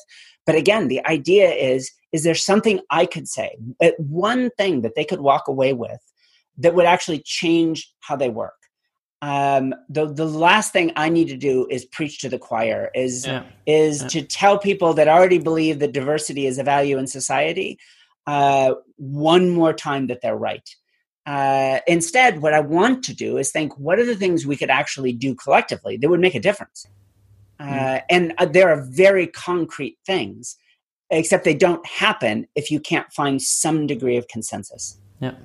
But 0.47 0.57
again, 0.57 0.89
the 0.89 1.05
idea 1.07 1.51
is 1.53 1.91
is 2.13 2.23
there 2.23 2.35
something 2.35 2.81
I 2.91 3.07
could 3.07 3.29
say, 3.29 3.57
uh, 3.83 3.91
one 3.99 4.51
thing 4.57 4.83
that 4.83 4.95
they 4.95 5.05
could 5.05 5.21
walk 5.21 5.49
away 5.49 5.73
with 5.73 6.01
that 6.59 6.75
would 6.75 6.87
actually 6.87 7.21
change 7.25 7.93
how 8.01 8.15
they 8.15 8.29
work? 8.31 8.55
Um, 9.25 9.75
the 9.89 10.05
the 10.05 10.27
last 10.27 10.73
thing 10.75 10.93
I 10.97 11.09
need 11.09 11.29
to 11.29 11.37
do 11.37 11.67
is 11.71 11.87
preach 11.87 12.21
to 12.21 12.29
the 12.29 12.39
choir. 12.39 12.91
Is 12.95 13.27
yeah. 13.27 13.45
is 13.65 14.03
yeah. 14.03 14.09
to 14.09 14.23
tell 14.23 14.59
people 14.59 14.93
that 14.95 15.09
already 15.09 15.39
believe 15.39 15.79
that 15.79 15.93
diversity 15.93 16.47
is 16.47 16.59
a 16.59 16.63
value 16.63 16.99
in 16.99 17.07
society 17.07 17.79
uh, 18.27 18.75
one 18.97 19.49
more 19.51 19.73
time 19.73 20.09
that 20.09 20.21
they're 20.21 20.37
right. 20.37 20.69
Uh, 21.25 21.79
instead, 21.87 22.43
what 22.43 22.53
I 22.53 22.61
want 22.61 23.03
to 23.05 23.15
do 23.15 23.39
is 23.39 23.51
think, 23.51 23.79
what 23.79 23.99
are 23.99 24.05
the 24.05 24.17
things 24.17 24.47
we 24.47 24.57
could 24.57 24.69
actually 24.69 25.15
do 25.15 25.35
collectively 25.35 25.97
that 25.97 26.09
would 26.11 26.21
make 26.21 26.35
a 26.35 26.41
difference? 26.41 26.87
Uh, 27.59 27.65
mm. 27.65 28.03
And 28.11 28.35
uh, 28.37 28.45
there 28.45 28.69
are 28.69 28.83
very 28.91 29.27
concrete 29.27 29.97
things, 30.05 30.59
except 31.09 31.45
they 31.45 31.55
don't 31.55 31.85
happen 31.87 32.47
if 32.55 32.71
you 32.71 32.79
can't 32.79 33.11
find 33.11 33.41
some 33.41 33.87
degree 33.87 34.19
of 34.19 34.29
consensus. 34.29 34.99
Yeah. 35.21 35.37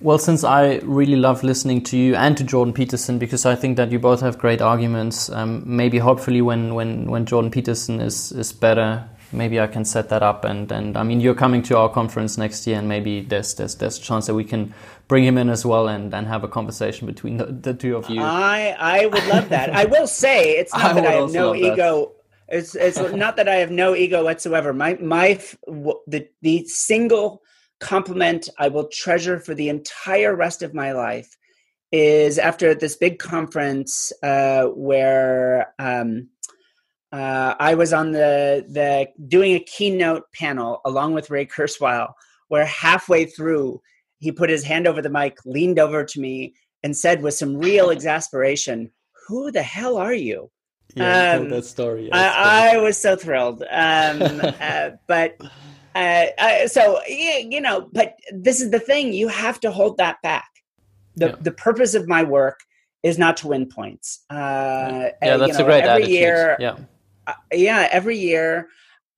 Well, 0.00 0.18
since 0.18 0.44
I 0.44 0.76
really 0.84 1.16
love 1.16 1.42
listening 1.42 1.82
to 1.84 1.96
you 1.96 2.14
and 2.14 2.36
to 2.36 2.44
Jordan 2.44 2.72
Peterson 2.72 3.18
because 3.18 3.44
I 3.44 3.56
think 3.56 3.76
that 3.76 3.90
you 3.90 3.98
both 3.98 4.20
have 4.20 4.38
great 4.38 4.60
arguments. 4.60 5.28
Um, 5.28 5.64
maybe 5.66 5.98
hopefully 5.98 6.40
when, 6.40 6.74
when, 6.74 7.10
when 7.10 7.26
Jordan 7.26 7.50
Peterson 7.50 8.00
is, 8.00 8.30
is 8.30 8.52
better, 8.52 9.08
maybe 9.32 9.60
I 9.60 9.66
can 9.66 9.84
set 9.84 10.08
that 10.10 10.22
up. 10.22 10.44
And, 10.44 10.70
and 10.70 10.96
I 10.96 11.02
mean, 11.02 11.20
you're 11.20 11.34
coming 11.34 11.62
to 11.62 11.78
our 11.78 11.88
conference 11.88 12.38
next 12.38 12.66
year, 12.66 12.78
and 12.78 12.88
maybe 12.88 13.20
there's 13.20 13.54
there's 13.54 13.76
there's 13.76 13.98
a 13.98 14.00
chance 14.00 14.26
that 14.26 14.34
we 14.34 14.44
can 14.44 14.74
bring 15.06 15.24
him 15.24 15.38
in 15.38 15.48
as 15.48 15.64
well 15.64 15.88
and, 15.88 16.14
and 16.14 16.26
have 16.26 16.44
a 16.44 16.48
conversation 16.48 17.06
between 17.06 17.36
the, 17.36 17.46
the 17.46 17.74
two 17.74 17.96
of 17.96 18.08
you. 18.08 18.20
I 18.22 18.76
I 18.78 19.06
would 19.06 19.26
love 19.26 19.48
that. 19.50 19.70
I 19.70 19.84
will 19.84 20.06
say 20.06 20.56
it's 20.58 20.72
not 20.72 20.84
I 20.92 20.92
that 20.94 21.06
I 21.06 21.12
have 21.12 21.32
no 21.32 21.54
ego. 21.54 22.12
That. 22.48 22.58
It's 22.58 22.74
it's 22.74 22.98
not 23.12 23.36
that 23.36 23.48
I 23.48 23.56
have 23.56 23.70
no 23.70 23.94
ego 23.94 24.24
whatsoever. 24.24 24.72
My 24.72 24.94
my 24.94 25.40
the 26.06 26.28
the 26.40 26.64
single 26.66 27.42
compliment 27.80 28.48
I 28.58 28.68
will 28.68 28.88
treasure 28.88 29.38
for 29.38 29.54
the 29.54 29.68
entire 29.68 30.34
rest 30.34 30.62
of 30.62 30.74
my 30.74 30.92
life 30.92 31.36
is 31.90 32.38
after 32.38 32.74
this 32.74 32.96
big 32.96 33.18
conference 33.18 34.12
uh, 34.22 34.64
where 34.66 35.74
um, 35.78 36.28
uh, 37.12 37.54
I 37.58 37.74
was 37.74 37.92
on 37.92 38.12
the 38.12 38.64
the 38.68 39.08
doing 39.26 39.54
a 39.54 39.60
keynote 39.60 40.24
panel 40.34 40.80
along 40.84 41.14
with 41.14 41.30
Ray 41.30 41.46
Kurzweil, 41.46 42.12
where 42.48 42.66
halfway 42.66 43.24
through 43.24 43.80
he 44.18 44.32
put 44.32 44.50
his 44.50 44.64
hand 44.64 44.86
over 44.86 45.00
the 45.00 45.10
mic, 45.10 45.38
leaned 45.46 45.78
over 45.78 46.04
to 46.04 46.20
me, 46.20 46.54
and 46.82 46.96
said 46.96 47.22
with 47.22 47.34
some 47.34 47.56
real 47.56 47.90
exasperation, 47.90 48.90
"Who 49.26 49.50
the 49.50 49.62
hell 49.62 49.96
are 49.96 50.14
you?" 50.14 50.50
Yeah, 50.94 51.36
um, 51.36 51.48
that 51.48 51.64
story. 51.64 52.10
I, 52.12 52.74
I, 52.74 52.78
was 52.78 52.98
so 52.98 53.16
thrilled, 53.16 53.62
um, 53.62 54.22
uh, 54.60 54.90
but 55.06 55.38
uh, 55.98 56.26
uh, 56.38 56.68
so 56.68 57.00
you 57.06 57.60
know, 57.60 57.88
but 57.92 58.16
this 58.32 58.60
is 58.60 58.70
the 58.70 58.80
thing: 58.80 59.12
you 59.12 59.28
have 59.28 59.60
to 59.60 59.70
hold 59.70 59.98
that 59.98 60.22
back. 60.22 60.48
The 61.16 61.28
yeah. 61.28 61.36
the 61.40 61.52
purpose 61.52 61.94
of 61.94 62.08
my 62.08 62.22
work 62.22 62.60
is 63.02 63.18
not 63.18 63.36
to 63.38 63.48
win 63.48 63.66
points. 63.66 64.24
Uh, 64.30 64.34
yeah, 64.34 65.10
yeah 65.22 65.36
that's 65.36 65.52
you 65.52 65.58
know, 65.58 65.64
a 65.64 65.68
great 65.68 65.84
every 65.84 66.02
attitude. 66.02 66.10
Year, 66.10 66.56
yeah 66.58 66.76
uh, 67.28 67.34
yeah, 67.52 67.88
every 67.92 68.16
year, 68.16 68.68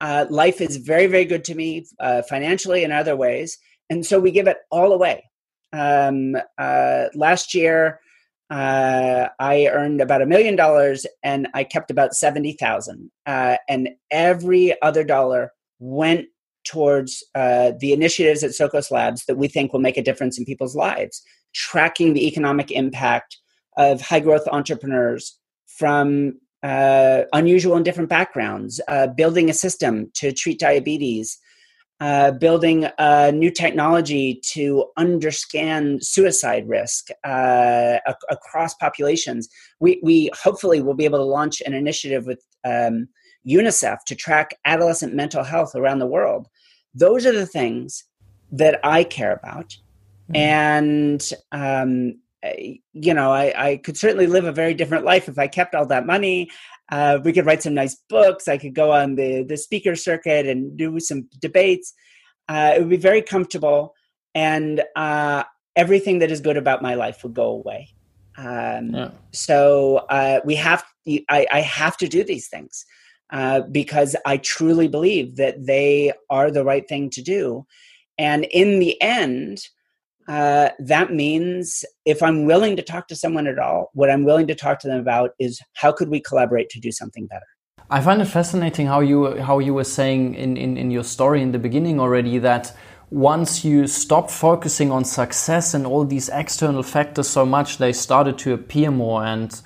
uh, 0.01 0.27
life 0.29 0.61
is 0.61 0.79
very, 0.79 1.07
very 1.07 1.25
good 1.25 1.45
to 1.45 1.55
me 1.55 1.87
uh, 2.01 2.23
financially 2.23 2.83
and 2.83 2.93
other 2.93 3.17
ways. 3.17 3.57
And 3.89 4.05
so 4.05 4.19
we 4.19 4.33
give 4.33 4.49
it 4.49 4.59
all 4.71 4.93
away. 4.93 5.31
Um, 5.73 6.37
uh, 6.59 7.05
last 7.15 7.55
year, 7.55 8.01
uh, 8.51 9.29
I 9.39 9.69
earned 9.69 10.01
about 10.01 10.23
a 10.23 10.27
million 10.27 10.57
dollars 10.57 11.07
and 11.23 11.47
I 11.55 11.63
kept 11.63 11.93
about 11.93 12.15
70,000. 12.15 13.11
Uh, 13.27 13.57
and 13.69 13.91
every 14.11 14.81
other 14.83 15.05
dollar 15.05 15.53
went 15.79 16.27
towards 16.65 17.25
the 17.35 17.93
initiatives 17.93 18.45
at 18.45 18.51
Socos 18.51 18.91
Labs 18.91 19.25
that 19.27 19.37
we 19.37 19.49
think 19.49 19.73
will 19.73 19.81
make 19.81 19.97
a 19.97 20.03
difference 20.03 20.39
in 20.39 20.45
people's 20.45 20.77
lives, 20.77 21.23
tracking 21.55 22.13
the 22.15 22.27
economic 22.27 22.71
impact 22.71 23.39
of 23.77 24.01
high 24.01 24.21
growth 24.21 24.47
entrepreneurs 24.49 25.39
from 25.67 26.35
uh, 26.63 27.23
unusual 27.33 27.77
and 27.77 27.85
different 27.85 28.11
backgrounds, 28.11 28.81
uh, 28.89 29.07
building 29.07 29.49
a 29.49 29.55
system 29.55 30.11
to 30.15 30.33
treat 30.33 30.59
diabetes, 30.59 31.39
uh, 32.01 32.33
building 32.33 32.87
a 32.99 33.33
new 33.33 33.51
technology 33.51 34.41
to 34.43 34.87
understand 34.97 36.05
suicide 36.05 36.69
risk 36.69 37.09
uh, 37.25 37.99
ac- 38.07 38.17
across 38.31 38.75
populations. 38.75 39.49
We, 39.81 40.01
we 40.03 40.31
hopefully 40.35 40.81
will 40.81 40.95
be 40.95 41.05
able 41.05 41.19
to 41.19 41.25
launch 41.25 41.61
an 41.65 41.75
initiative 41.75 42.27
with 42.27 42.45
um, 42.65 43.09
UNICEF 43.47 44.05
to 44.07 44.15
track 44.15 44.57
adolescent 44.65 45.15
mental 45.15 45.43
health 45.43 45.75
around 45.75 45.99
the 45.99 46.07
world. 46.07 46.49
Those 46.95 47.27
are 47.27 47.33
the 47.33 47.47
things 47.47 48.05
that 48.53 48.81
I 48.85 49.05
care 49.05 49.33
about. 49.33 49.77
Mm-hmm. 50.31 50.37
And 50.37 51.33
um, 51.53 52.15
you 52.93 53.15
know, 53.15 53.33
I, 53.33 53.71
I 53.71 53.77
could 53.77 53.97
certainly 53.97 54.27
live 54.27 54.45
a 54.45 54.53
very 54.53 54.75
different 54.75 55.05
life 55.05 55.29
if 55.29 55.39
I 55.39 55.47
kept 55.47 55.75
all 55.75 55.87
that 55.87 56.07
money. 56.07 56.51
Uh, 56.91 57.19
we 57.23 57.33
could 57.33 57.47
write 57.47 57.63
some 57.63 57.75
nice 57.75 57.97
books. 58.09 58.49
I 58.49 58.59
could 58.59 58.75
go 58.75 58.93
on 58.93 59.15
the, 59.15 59.45
the 59.45 59.57
speaker 59.57 59.95
circuit 59.95 60.47
and 60.47 60.77
do 60.77 60.99
some 61.01 61.29
debates. 61.39 61.93
Uh, 62.49 62.73
it 62.75 62.81
would 62.81 62.89
be 62.91 62.97
very 62.97 63.23
comfortable, 63.23 63.95
and 64.35 64.83
uh, 64.97 65.45
everything 65.77 66.19
that 66.19 66.33
is 66.33 66.41
good 66.41 66.57
about 66.57 66.83
my 66.83 66.95
life 66.95 67.23
would 67.23 67.35
go 67.35 67.49
away. 67.51 67.89
Um, 68.37 68.91
yeah. 68.91 69.11
So 69.33 69.99
uh, 70.09 70.41
we 70.45 70.57
have, 70.57 70.83
I, 71.29 71.47
I, 71.51 71.61
have 71.61 71.97
to 71.99 72.09
do 72.09 72.25
these 72.25 72.49
things 72.49 72.87
uh, 73.33 73.61
because 73.63 74.17
I 74.27 74.39
truly 74.39 74.89
believe 74.89 75.37
that 75.37 75.67
they 75.67 76.13
are 76.29 76.51
the 76.51 76.65
right 76.65 76.89
thing 76.89 77.11
to 77.11 77.23
do. 77.23 77.67
And 78.19 78.45
in 78.51 78.81
the 78.81 79.01
end, 79.01 79.63
uh, 80.29 80.71
that 80.79 81.13
means 81.13 81.85
if 82.05 82.23
I'm 82.23 82.45
willing 82.45 82.77
to 82.77 82.83
talk 82.83 83.09
to 83.09 83.17
someone 83.17 83.47
at 83.47 83.59
all, 83.59 83.91
what 83.95 84.11
I'm 84.11 84.25
willing 84.25 84.47
to 84.49 84.55
talk 84.55 84.79
to 84.81 84.89
them 84.89 85.01
about 85.01 85.31
is 85.39 85.61
how 85.75 85.93
could 85.93 86.09
we 86.09 86.21
collaborate 86.21 86.69
to 86.71 86.81
do 86.81 86.93
something 86.93 87.27
better. 87.27 87.47
I 87.89 88.01
find 88.01 88.23
it 88.23 88.27
fascinating 88.27 88.87
how 88.87 89.01
you 89.01 89.41
how 89.41 89.59
you 89.59 89.75
were 89.75 89.85
saying 89.85 90.35
in, 90.35 90.57
in, 90.57 90.77
in 90.77 90.93
your 90.93 91.03
story 91.03 91.43
in 91.43 91.51
the 91.51 91.59
beginning 91.59 91.99
already 91.99 92.39
that 92.39 92.77
once 93.11 93.65
you 93.65 93.89
stopped 93.89 94.31
focusing 94.31 94.93
on 94.93 95.05
success 95.05 95.75
and 95.75 95.85
all 95.85 96.05
these 96.05 96.29
external 96.29 96.85
factors 96.85 97.29
so 97.29 97.45
much, 97.45 97.79
they 97.79 97.93
started 97.93 98.39
to 98.39 98.53
appear 98.53 98.93
more 98.93 99.25
and 99.25 99.61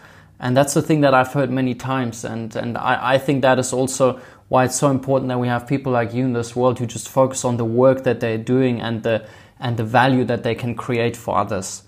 and 0.45 0.55
that's 0.55 0.75
the 0.75 0.83
thing 0.83 1.01
that 1.01 1.15
I've 1.15 1.33
heard 1.33 1.51
many 1.51 1.75
times 1.75 2.25
and 2.25 2.55
and 2.55 2.77
I, 2.77 3.15
I 3.15 3.19
think 3.19 3.43
that 3.43 3.59
is 3.59 3.73
also 3.73 4.21
why 4.49 4.67
it's 4.67 4.77
so 4.77 4.91
important 4.91 5.31
that 5.31 5.41
we 5.41 5.49
have 5.49 5.67
people 5.67 5.91
like 5.91 6.13
you 6.13 6.25
in 6.25 6.35
this 6.35 6.55
world 6.55 6.79
who 6.79 6.87
just 6.87 7.09
focus 7.09 7.45
on 7.45 7.57
the 7.57 7.65
work 7.65 8.05
that 8.05 8.21
they're 8.21 8.45
doing 8.55 8.81
and 8.81 9.03
the 9.03 9.27
and 9.59 9.77
the 9.79 9.85
value 9.85 10.25
that 10.25 10.43
they 10.43 10.55
can 10.55 10.75
create 10.75 11.17
for 11.17 11.39
others. 11.39 11.83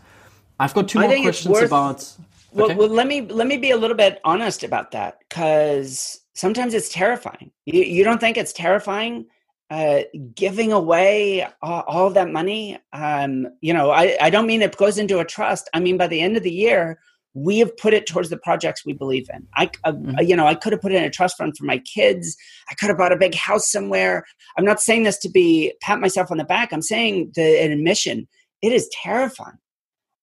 I've 0.59 0.73
got 0.73 0.89
two 0.89 1.01
more 1.01 1.21
questions 1.21 1.53
worth, 1.53 1.67
about. 1.67 1.97
Okay. 1.99 2.23
Well, 2.53 2.77
well, 2.77 2.89
let 2.89 3.07
me 3.07 3.21
let 3.21 3.47
me 3.47 3.59
be 3.59 3.73
a 3.73 3.77
little 3.77 3.97
bit 3.97 4.21
honest 4.25 4.65
about 4.65 4.93
that 4.93 5.19
because 5.21 6.21
sometimes 6.33 6.73
it's 6.73 6.89
terrifying. 6.89 7.51
You, 7.67 7.83
you 7.83 8.05
don't 8.05 8.21
think 8.21 8.39
it's 8.39 8.55
terrifying 8.55 9.27
uh, 9.69 10.03
giving 10.35 10.73
away 10.73 11.47
all, 11.61 11.83
all 11.87 12.11
that 12.11 12.31
money? 12.31 12.79
Um, 12.93 13.49
you 13.61 13.75
know, 13.75 13.91
I, 13.91 14.17
I 14.21 14.31
don't 14.31 14.47
mean 14.47 14.63
it 14.63 14.77
goes 14.77 14.99
into 14.99 15.19
a 15.19 15.25
trust. 15.25 15.69
I 15.75 15.81
mean 15.81 15.97
by 15.97 16.07
the 16.07 16.21
end 16.21 16.37
of 16.37 16.43
the 16.43 16.53
year, 16.53 17.01
we 17.37 17.59
have 17.59 17.77
put 17.77 17.93
it 17.93 18.07
towards 18.07 18.31
the 18.31 18.39
projects 18.39 18.87
we 18.87 18.95
believe 18.95 19.29
in. 19.33 19.47
I, 19.55 19.71
uh, 19.85 19.93
mm-hmm. 19.93 20.21
you 20.27 20.35
know, 20.35 20.47
I 20.47 20.55
could 20.55 20.73
have 20.73 20.81
put 20.81 20.93
it 20.93 20.97
in 20.97 21.05
a 21.05 21.11
trust 21.11 21.37
fund 21.37 21.55
for 21.55 21.65
my 21.65 21.77
kids. 21.79 22.35
I 22.71 22.75
could 22.75 22.89
have 22.89 22.97
bought 22.97 23.13
a 23.13 23.17
big 23.17 23.35
house 23.35 23.71
somewhere. 23.71 24.25
I'm 24.57 24.65
not 24.65 24.81
saying 24.81 25.03
this 25.03 25.19
to 25.19 25.29
be 25.29 25.75
pat 25.83 26.01
myself 26.01 26.31
on 26.31 26.39
the 26.39 26.45
back. 26.45 26.73
I'm 26.73 26.81
saying 26.81 27.33
the 27.35 27.63
an 27.63 27.73
admission. 27.73 28.27
It 28.63 28.73
is 28.73 28.89
terrifying. 29.03 29.59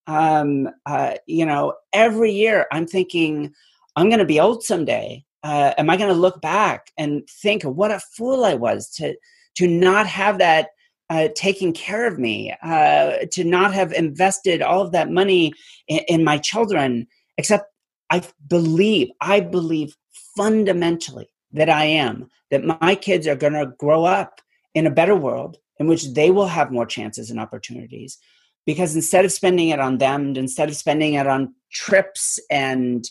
Um, 0.08 0.70
uh, 0.88 1.16
you 1.28 1.46
know, 1.46 1.76
every 1.94 2.32
year 2.32 2.66
I'm 2.72 2.88
thinking 2.88 3.54
I'm 3.96 4.10
going 4.10 4.20
to 4.20 4.26
be 4.26 4.40
old 4.40 4.64
someday. 4.64 5.24
Uh, 5.44 5.74
am 5.78 5.92
I 5.92 5.98
going 5.98 6.10
to 6.10 6.20
look 6.20 6.42
back 6.42 6.88
and 6.98 7.28
think 7.30 7.62
what 7.62 7.92
a 7.92 8.00
fool 8.18 8.44
I 8.44 8.56
was 8.56 8.90
to 8.96 9.16
to 9.58 9.68
not 9.68 10.08
have 10.08 10.40
that 10.40 10.70
uh, 11.10 11.28
taking 11.36 11.74
care 11.74 12.08
of 12.08 12.18
me, 12.18 12.54
uh, 12.64 13.18
to 13.32 13.44
not 13.44 13.74
have 13.74 13.92
invested 13.94 14.62
all 14.62 14.82
of 14.82 14.92
that 14.92 15.12
money 15.12 15.54
in, 15.88 16.00
in 16.08 16.24
my 16.24 16.38
children, 16.38 17.08
except 17.38 17.66
I 18.10 18.24
believe, 18.48 19.10
I 19.22 19.40
believe 19.40 19.96
fundamentally 20.36 21.30
that 21.52 21.70
I 21.70 21.86
am, 21.86 22.30
that 22.52 22.64
my 22.64 22.96
kids 22.96 23.28
are 23.28 23.36
going 23.36 23.54
to 23.54 23.74
grow 23.78 24.06
up 24.06 24.42
in 24.74 24.88
a 24.88 24.92
better 24.92 25.16
world 25.16 25.58
in 25.80 25.88
which 25.88 26.14
they 26.14 26.32
will 26.32 26.48
have 26.48 26.72
more 26.72 26.86
chances 26.86 27.30
and 27.30 27.40
opportunities. 27.40 28.18
Because 28.66 28.96
instead 28.96 29.26
of 29.26 29.32
spending 29.32 29.70
it 29.70 29.80
on 29.80 29.98
them, 29.98 30.36
instead 30.36 30.70
of 30.70 30.76
spending 30.76 31.16
it 31.16 31.28
on 31.28 31.54
trips 31.72 32.40
and 32.50 33.06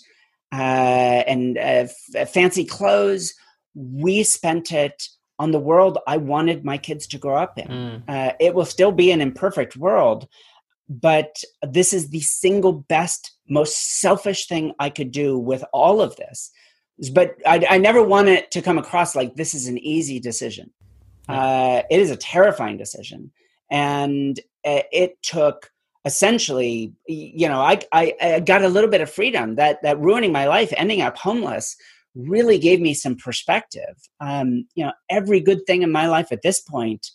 uh, 0.53 1.25
and 1.27 1.57
uh, 1.57 1.87
f- 2.15 2.31
fancy 2.31 2.65
clothes, 2.65 3.35
we 3.75 4.23
spent 4.23 4.71
it 4.71 5.09
on 5.43 5.51
the 5.51 5.59
world 5.59 5.99
I 6.07 6.19
wanted 6.19 6.65
my 6.65 6.79
kids 6.79 7.05
to 7.09 7.19
grow 7.19 7.37
up 7.37 7.59
in. 7.59 7.69
Mm. 7.69 8.03
Uh, 8.07 8.33
it 8.39 8.55
will 8.55 8.65
still 8.65 8.93
be 8.93 9.11
an 9.11 9.21
imperfect 9.21 9.77
world, 9.77 10.29
but 10.89 11.35
this 11.63 11.93
is 11.93 12.11
the 12.11 12.21
single 12.21 12.73
best, 12.73 13.33
most 13.49 14.01
selfish 14.01 14.47
thing 14.47 14.73
I 14.79 14.89
could 14.89 15.11
do 15.11 15.37
with 15.37 15.65
all 15.73 16.01
of 16.01 16.15
this. 16.15 16.53
But 17.13 17.35
I, 17.45 17.67
I 17.69 17.79
never 17.79 18.03
want 18.03 18.29
it 18.29 18.53
to 18.53 18.63
come 18.63 18.79
across 18.79 19.17
like 19.17 19.35
this 19.35 19.53
is 19.53 19.67
an 19.67 19.79
easy 19.79 20.21
decision. 20.21 20.71
Uh, 21.29 21.83
it 21.91 21.99
is 21.99 22.11
a 22.11 22.17
terrifying 22.17 22.77
decision. 22.77 23.33
And 23.71 24.39
uh, 24.65 24.83
it 24.93 25.21
took 25.23 25.71
essentially, 26.05 26.93
you 27.09 27.49
know, 27.49 27.61
I, 27.61 27.81
I, 27.91 28.15
I 28.21 28.41
got 28.41 28.63
a 28.63 28.69
little 28.69 28.91
bit 28.91 29.01
of 29.01 29.11
freedom 29.11 29.57
that, 29.57 29.83
that 29.83 29.99
ruining 29.99 30.31
my 30.31 30.47
life, 30.47 30.73
ending 30.77 31.01
up 31.01 31.17
homeless 31.17 31.77
really 32.15 32.59
gave 32.59 32.81
me 32.81 32.95
some 32.95 33.17
perspective. 33.17 33.97
Um, 34.21 34.67
you 34.75 34.85
know, 34.85 34.93
every 35.11 35.41
good 35.41 35.67
thing 35.67 35.83
in 35.83 35.91
my 35.91 36.09
life 36.09 36.33
at 36.33 36.43
this 36.43 36.61
point 36.61 37.07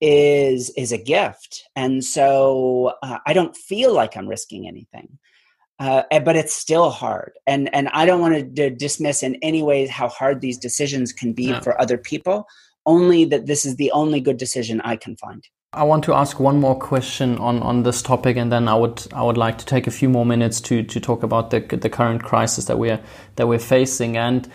is 0.00 0.70
is 0.76 0.90
a 0.90 0.98
gift, 0.98 1.64
and 1.76 2.04
so 2.04 2.94
uh, 3.02 3.18
I 3.26 3.32
don't 3.32 3.56
feel 3.56 3.94
like 3.94 4.16
I'm 4.16 4.28
risking 4.28 4.66
anything. 4.66 5.18
Uh, 5.78 6.02
eh, 6.10 6.18
but 6.18 6.36
it's 6.36 6.54
still 6.54 6.90
hard, 6.90 7.32
and 7.46 7.72
and 7.74 7.88
I 7.90 8.04
don't 8.04 8.20
want 8.20 8.56
to 8.56 8.70
dismiss 8.70 9.22
in 9.22 9.36
any 9.42 9.62
way 9.62 9.86
how 9.86 10.08
hard 10.08 10.40
these 10.40 10.58
decisions 10.58 11.12
can 11.12 11.32
be 11.32 11.52
no. 11.52 11.60
for 11.60 11.80
other 11.80 11.98
people. 11.98 12.46
Only 12.84 13.24
that 13.26 13.46
this 13.46 13.64
is 13.64 13.76
the 13.76 13.92
only 13.92 14.20
good 14.20 14.38
decision 14.38 14.80
I 14.80 14.96
can 14.96 15.16
find. 15.16 15.44
I 15.74 15.84
want 15.84 16.04
to 16.04 16.12
ask 16.12 16.38
one 16.38 16.60
more 16.60 16.78
question 16.78 17.38
on, 17.38 17.62
on 17.62 17.82
this 17.82 18.02
topic, 18.02 18.36
and 18.36 18.52
then 18.52 18.68
I 18.68 18.74
would 18.74 19.06
I 19.14 19.22
would 19.22 19.38
like 19.38 19.56
to 19.56 19.64
take 19.64 19.86
a 19.86 19.90
few 19.90 20.10
more 20.10 20.26
minutes 20.26 20.60
to 20.62 20.82
to 20.82 21.00
talk 21.00 21.22
about 21.22 21.48
the 21.48 21.60
the 21.60 21.88
current 21.88 22.22
crisis 22.22 22.66
that 22.66 22.78
we're 22.78 23.00
that 23.36 23.48
we're 23.48 23.58
facing. 23.58 24.18
And 24.18 24.46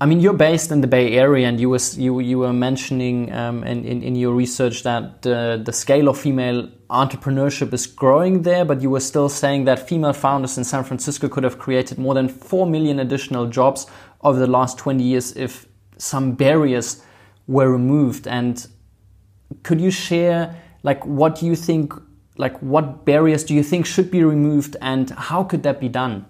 I 0.00 0.06
mean, 0.06 0.20
you're 0.20 0.32
based 0.32 0.70
in 0.70 0.80
the 0.80 0.86
Bay 0.86 1.14
Area, 1.14 1.48
and 1.48 1.58
you 1.58 1.68
was 1.68 1.98
you 1.98 2.20
you 2.20 2.38
were 2.38 2.52
mentioning 2.52 3.32
um, 3.32 3.64
in, 3.64 3.84
in, 3.84 4.04
in 4.04 4.14
your 4.14 4.34
research 4.34 4.84
that 4.84 5.26
uh, 5.26 5.56
the 5.56 5.72
scale 5.72 6.06
of 6.06 6.16
female 6.16 6.68
entrepreneurship 6.90 7.72
is 7.72 7.88
growing 7.88 8.42
there, 8.42 8.64
but 8.64 8.80
you 8.82 8.90
were 8.90 9.00
still 9.00 9.28
saying 9.28 9.64
that 9.64 9.88
female 9.88 10.12
founders 10.12 10.56
in 10.56 10.62
San 10.62 10.84
Francisco 10.84 11.28
could 11.28 11.42
have 11.42 11.58
created 11.58 11.98
more 11.98 12.14
than 12.14 12.28
four 12.28 12.68
million 12.68 13.00
additional 13.00 13.46
jobs 13.48 13.88
over 14.20 14.38
the 14.38 14.46
last 14.46 14.78
twenty 14.78 15.02
years 15.02 15.36
if 15.36 15.66
some 15.98 16.34
barriers 16.34 17.02
were 17.48 17.68
removed. 17.68 18.28
And 18.28 18.64
could 19.62 19.80
you 19.80 19.90
share 19.90 20.54
like 20.82 21.04
what 21.04 21.42
you 21.42 21.56
think 21.56 21.92
like 22.36 22.58
what 22.60 23.04
barriers 23.04 23.44
do 23.44 23.54
you 23.54 23.62
think 23.62 23.86
should 23.86 24.10
be 24.10 24.24
removed 24.24 24.76
and 24.80 25.10
how 25.10 25.44
could 25.44 25.62
that 25.62 25.80
be 25.80 25.88
done? 25.88 26.26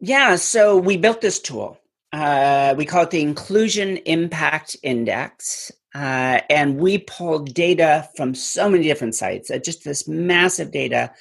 Yeah 0.00 0.36
so 0.36 0.76
we 0.76 0.96
built 0.96 1.20
this 1.20 1.40
tool. 1.40 1.78
Uh, 2.12 2.74
we 2.76 2.84
call 2.84 3.04
it 3.04 3.10
the 3.10 3.22
inclusion 3.22 3.96
impact 3.98 4.76
index 4.82 5.72
uh, 5.94 6.40
and 6.50 6.78
we 6.78 6.98
pulled 6.98 7.54
data 7.54 8.08
from 8.16 8.34
so 8.34 8.68
many 8.68 8.84
different 8.84 9.14
sites 9.14 9.50
uh, 9.50 9.58
just 9.58 9.84
this 9.84 10.06
massive 10.08 10.70
data. 10.70 11.12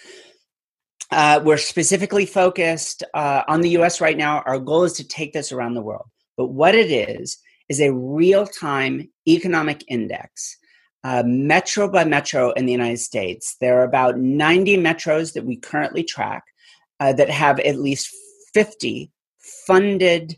Uh, 1.11 1.41
we're 1.43 1.57
specifically 1.57 2.25
focused 2.25 3.03
uh, 3.13 3.43
on 3.47 3.61
the 3.61 3.69
us 3.69 3.99
right 3.99 4.17
now. 4.17 4.41
Our 4.45 4.59
goal 4.59 4.85
is 4.85 4.93
to 4.93 5.07
take 5.07 5.33
this 5.33 5.51
around 5.51 5.73
the 5.73 5.81
world. 5.81 6.05
But 6.37 6.47
what 6.47 6.73
it 6.73 6.89
is 6.89 7.37
is 7.71 7.79
a 7.79 7.93
real 7.93 8.45
time 8.45 9.09
economic 9.25 9.85
index, 9.87 10.57
uh, 11.05 11.23
metro 11.25 11.87
by 11.87 12.03
metro 12.03 12.51
in 12.51 12.65
the 12.65 12.73
United 12.73 12.99
States. 12.99 13.55
There 13.61 13.79
are 13.79 13.85
about 13.85 14.19
90 14.19 14.75
metros 14.75 15.31
that 15.33 15.45
we 15.45 15.55
currently 15.55 16.03
track 16.03 16.43
uh, 16.99 17.13
that 17.13 17.29
have 17.29 17.61
at 17.61 17.79
least 17.79 18.13
50 18.53 19.09
funded 19.39 20.35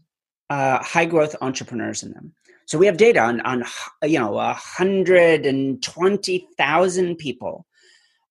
uh, 0.52 0.78
high 0.84 1.06
growth 1.06 1.36
entrepreneurs 1.42 2.04
in 2.04 2.12
them. 2.12 2.36
So 2.68 2.78
we 2.78 2.86
have 2.86 2.98
data 2.98 3.20
on, 3.20 3.42
on 3.42 3.64
you 4.04 4.20
know 4.20 4.34
120,000 4.34 7.16
people 7.18 7.66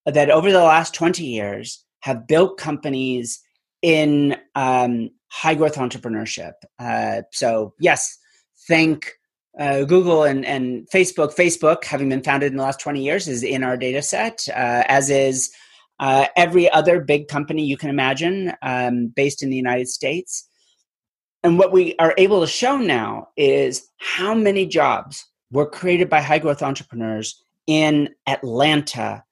that 0.06 0.30
over 0.30 0.52
the 0.52 0.62
last 0.62 0.94
20 0.94 1.24
years 1.24 1.84
have 2.00 2.28
built 2.28 2.56
companies 2.56 3.40
in 3.82 4.36
um, 4.54 5.10
high 5.28 5.56
growth 5.56 5.74
entrepreneurship. 5.74 6.52
Uh, 6.78 7.22
so 7.32 7.74
yes, 7.80 8.18
thank 8.66 9.12
uh, 9.58 9.84
Google 9.84 10.24
and, 10.24 10.44
and 10.44 10.88
Facebook. 10.90 11.34
Facebook, 11.34 11.84
having 11.84 12.08
been 12.08 12.22
founded 12.22 12.52
in 12.52 12.56
the 12.56 12.62
last 12.62 12.80
20 12.80 13.02
years, 13.02 13.28
is 13.28 13.42
in 13.42 13.62
our 13.62 13.76
data 13.76 14.02
set, 14.02 14.46
uh, 14.48 14.84
as 14.88 15.10
is 15.10 15.52
uh, 16.00 16.26
every 16.36 16.70
other 16.70 17.00
big 17.00 17.28
company 17.28 17.64
you 17.64 17.76
can 17.76 17.90
imagine 17.90 18.52
um, 18.62 19.08
based 19.08 19.42
in 19.42 19.50
the 19.50 19.56
United 19.56 19.88
States. 19.88 20.48
And 21.42 21.58
what 21.58 21.72
we 21.72 21.94
are 21.98 22.14
able 22.18 22.40
to 22.40 22.46
show 22.46 22.78
now 22.78 23.28
is 23.36 23.86
how 23.98 24.34
many 24.34 24.66
jobs 24.66 25.26
were 25.50 25.68
created 25.68 26.08
by 26.08 26.20
high 26.20 26.38
growth 26.38 26.62
entrepreneurs 26.62 27.42
in 27.66 28.08
Atlanta, 28.26 29.24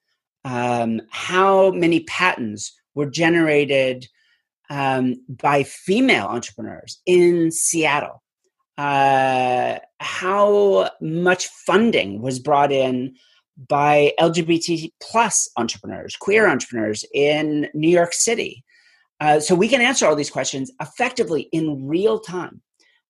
um, 0.44 1.00
how 1.10 1.70
many 1.70 2.00
patents 2.00 2.72
were 2.94 3.06
generated 3.06 4.06
um, 4.70 5.16
by 5.28 5.62
female 5.62 6.26
entrepreneurs 6.26 7.00
in 7.06 7.50
Seattle 7.50 8.19
uh, 8.80 9.78
how 9.98 10.88
much 11.02 11.48
funding 11.48 12.22
was 12.22 12.38
brought 12.38 12.72
in 12.72 13.14
by 13.68 14.10
LGBT 14.18 14.90
plus 15.02 15.50
entrepreneurs, 15.58 16.16
queer 16.16 16.48
entrepreneurs 16.48 17.04
in 17.12 17.68
New 17.74 17.90
York 17.90 18.14
City. 18.14 18.64
Uh, 19.20 19.38
so 19.38 19.54
we 19.54 19.68
can 19.68 19.82
answer 19.82 20.06
all 20.06 20.16
these 20.16 20.30
questions 20.30 20.72
effectively 20.80 21.42
in 21.52 21.86
real 21.86 22.18
time. 22.18 22.62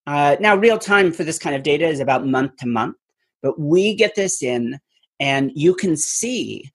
Uh, 0.09 0.35
now, 0.41 0.57
real 0.57 0.77
time 0.77 1.12
for 1.12 1.23
this 1.23 1.39
kind 1.39 1.55
of 1.55 1.62
data 1.62 1.87
is 1.87 2.01
about 2.01 2.27
month 2.27 2.57
to 2.57 2.66
month, 2.66 2.97
but 3.41 3.57
we 3.61 3.95
get 3.95 4.16
this 4.16 4.43
in, 4.43 4.77
and 5.21 5.53
you 5.55 5.73
can 5.73 5.97
see 5.97 6.68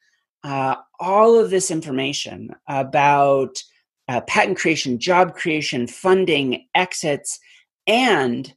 uh, 0.46 0.76
all 1.02 1.38
of 1.38 1.50
this 1.50 1.70
information 1.70 2.50
about 2.70 3.62
uh, 4.08 4.22
patent 4.22 4.58
creation, 4.58 4.98
job 4.98 5.34
creation, 5.34 5.86
funding, 5.86 6.66
exits, 6.74 7.41
and 7.88 8.54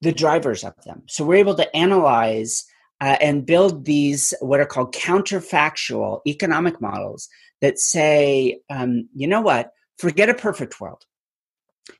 the 0.00 0.12
drivers 0.12 0.64
of 0.64 0.74
them. 0.84 1.02
So 1.08 1.24
we're 1.24 1.36
able 1.36 1.54
to 1.56 1.76
analyze 1.76 2.64
uh, 3.00 3.16
and 3.20 3.46
build 3.46 3.84
these 3.84 4.34
what 4.40 4.60
are 4.60 4.66
called 4.66 4.94
counterfactual 4.94 6.20
economic 6.26 6.80
models 6.80 7.28
that 7.60 7.78
say, 7.78 8.60
um, 8.70 9.08
you 9.14 9.26
know 9.26 9.40
what, 9.40 9.72
forget 9.98 10.28
a 10.28 10.34
perfect 10.34 10.80
world. 10.80 11.04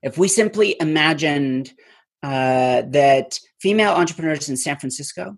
If 0.03 0.19
we 0.19 0.29
simply 0.29 0.77
imagined 0.81 1.73
uh, 2.23 2.83
that 2.89 3.39
female 3.61 3.93
entrepreneurs 3.93 4.49
in 4.49 4.57
San 4.57 4.79
Francisco, 4.79 5.37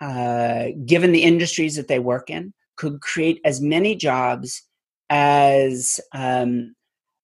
uh, 0.00 0.66
given 0.84 1.12
the 1.12 1.22
industries 1.22 1.76
that 1.76 1.88
they 1.88 1.98
work 1.98 2.28
in, 2.28 2.52
could 2.76 3.00
create 3.00 3.40
as 3.44 3.60
many 3.60 3.94
jobs 3.94 4.62
as 5.10 6.00
um, 6.12 6.74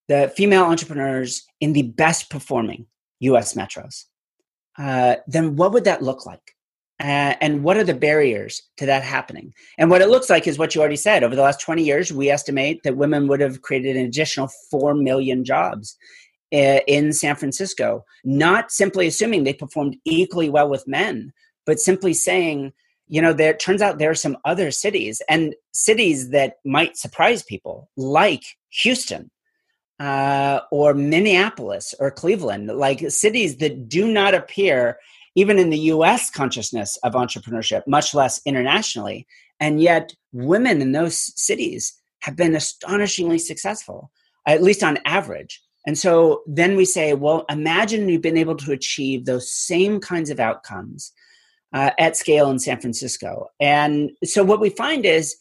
the 0.08 0.32
female 0.36 0.64
entrepreneurs 0.64 1.44
in 1.60 1.72
the 1.72 1.82
best 1.82 2.30
performing 2.30 2.86
US 3.20 3.54
metros. 3.54 4.04
Uh, 4.78 5.16
then 5.26 5.56
what 5.56 5.72
would 5.72 5.84
that 5.84 6.02
look 6.02 6.24
like? 6.24 6.54
Uh, 7.00 7.34
and 7.40 7.62
what 7.62 7.76
are 7.76 7.84
the 7.84 7.94
barriers 7.94 8.62
to 8.76 8.86
that 8.86 9.04
happening? 9.04 9.52
And 9.76 9.90
what 9.90 10.02
it 10.02 10.08
looks 10.08 10.28
like 10.28 10.46
is 10.46 10.58
what 10.58 10.74
you 10.74 10.80
already 10.80 10.96
said. 10.96 11.22
Over 11.22 11.36
the 11.36 11.42
last 11.42 11.60
20 11.60 11.82
years, 11.82 12.12
we 12.12 12.28
estimate 12.28 12.82
that 12.82 12.96
women 12.96 13.28
would 13.28 13.40
have 13.40 13.62
created 13.62 13.96
an 13.96 14.06
additional 14.06 14.50
4 14.70 14.94
million 14.94 15.44
jobs 15.44 15.96
uh, 16.52 16.80
in 16.86 17.12
San 17.12 17.36
Francisco, 17.36 18.04
not 18.24 18.72
simply 18.72 19.06
assuming 19.06 19.44
they 19.44 19.52
performed 19.52 19.96
equally 20.04 20.50
well 20.50 20.68
with 20.68 20.88
men, 20.88 21.32
but 21.66 21.78
simply 21.78 22.14
saying, 22.14 22.72
you 23.06 23.22
know, 23.22 23.32
there 23.32 23.54
turns 23.54 23.80
out 23.80 23.98
there 23.98 24.10
are 24.10 24.14
some 24.14 24.36
other 24.44 24.70
cities 24.70 25.22
and 25.28 25.54
cities 25.72 26.30
that 26.30 26.54
might 26.64 26.96
surprise 26.96 27.42
people, 27.42 27.90
like 27.96 28.42
Houston, 28.82 29.30
uh, 30.00 30.60
or 30.70 30.94
Minneapolis 30.94 31.94
or 31.98 32.10
Cleveland, 32.10 32.68
like 32.68 33.10
cities 33.10 33.56
that 33.56 33.88
do 33.88 34.10
not 34.10 34.34
appear 34.34 34.98
even 35.34 35.58
in 35.58 35.70
the 35.70 35.78
US 35.92 36.30
consciousness 36.30 36.96
of 37.04 37.12
entrepreneurship, 37.12 37.82
much 37.86 38.14
less 38.14 38.40
internationally. 38.44 39.26
And 39.60 39.80
yet, 39.80 40.12
women 40.32 40.80
in 40.80 40.92
those 40.92 41.16
cities 41.40 41.94
have 42.20 42.36
been 42.36 42.54
astonishingly 42.54 43.38
successful, 43.38 44.10
at 44.46 44.62
least 44.62 44.82
on 44.82 44.98
average. 45.04 45.62
And 45.86 45.96
so 45.96 46.42
then 46.46 46.76
we 46.76 46.84
say, 46.84 47.14
well, 47.14 47.44
imagine 47.48 48.08
you've 48.08 48.22
been 48.22 48.36
able 48.36 48.56
to 48.56 48.72
achieve 48.72 49.24
those 49.24 49.50
same 49.50 50.00
kinds 50.00 50.30
of 50.30 50.40
outcomes 50.40 51.12
uh, 51.72 51.90
at 51.98 52.16
scale 52.16 52.50
in 52.50 52.58
San 52.58 52.80
Francisco. 52.80 53.48
And 53.60 54.10
so 54.24 54.42
what 54.42 54.60
we 54.60 54.70
find 54.70 55.04
is 55.06 55.36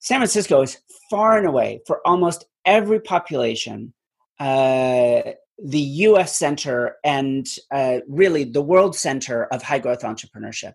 San 0.00 0.18
Francisco 0.18 0.62
is 0.62 0.78
far 1.10 1.38
and 1.38 1.46
away 1.46 1.80
for 1.86 2.06
almost 2.06 2.44
every 2.64 3.00
population 3.00 3.92
uh, 4.40 5.22
the 5.58 5.80
US 5.80 6.36
center 6.36 6.96
and 7.04 7.46
uh, 7.72 7.98
really 8.08 8.44
the 8.44 8.62
world 8.62 8.94
center 8.96 9.44
of 9.46 9.62
high 9.62 9.78
growth 9.78 10.02
entrepreneurship. 10.02 10.74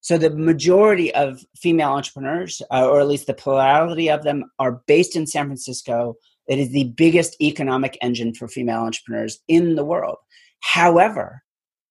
So 0.00 0.18
the 0.18 0.30
majority 0.30 1.14
of 1.14 1.44
female 1.56 1.90
entrepreneurs, 1.90 2.60
uh, 2.72 2.88
or 2.88 3.00
at 3.00 3.06
least 3.06 3.28
the 3.28 3.34
plurality 3.34 4.10
of 4.10 4.24
them, 4.24 4.44
are 4.58 4.82
based 4.88 5.14
in 5.14 5.26
San 5.26 5.46
Francisco. 5.46 6.16
It 6.48 6.58
is 6.58 6.72
the 6.72 6.92
biggest 6.96 7.40
economic 7.40 7.96
engine 8.02 8.34
for 8.34 8.48
female 8.48 8.80
entrepreneurs 8.80 9.38
in 9.46 9.76
the 9.76 9.84
world. 9.84 10.16
However, 10.60 11.42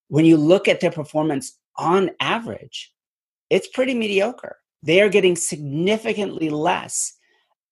when 0.09 0.25
you 0.25 0.35
look 0.35 0.67
at 0.67 0.81
their 0.81 0.91
performance 0.91 1.57
on 1.77 2.11
average, 2.19 2.91
it's 3.49 3.67
pretty 3.67 3.93
mediocre. 3.93 4.57
They 4.83 4.99
are 5.01 5.09
getting 5.09 5.37
significantly 5.37 6.49
less, 6.49 7.13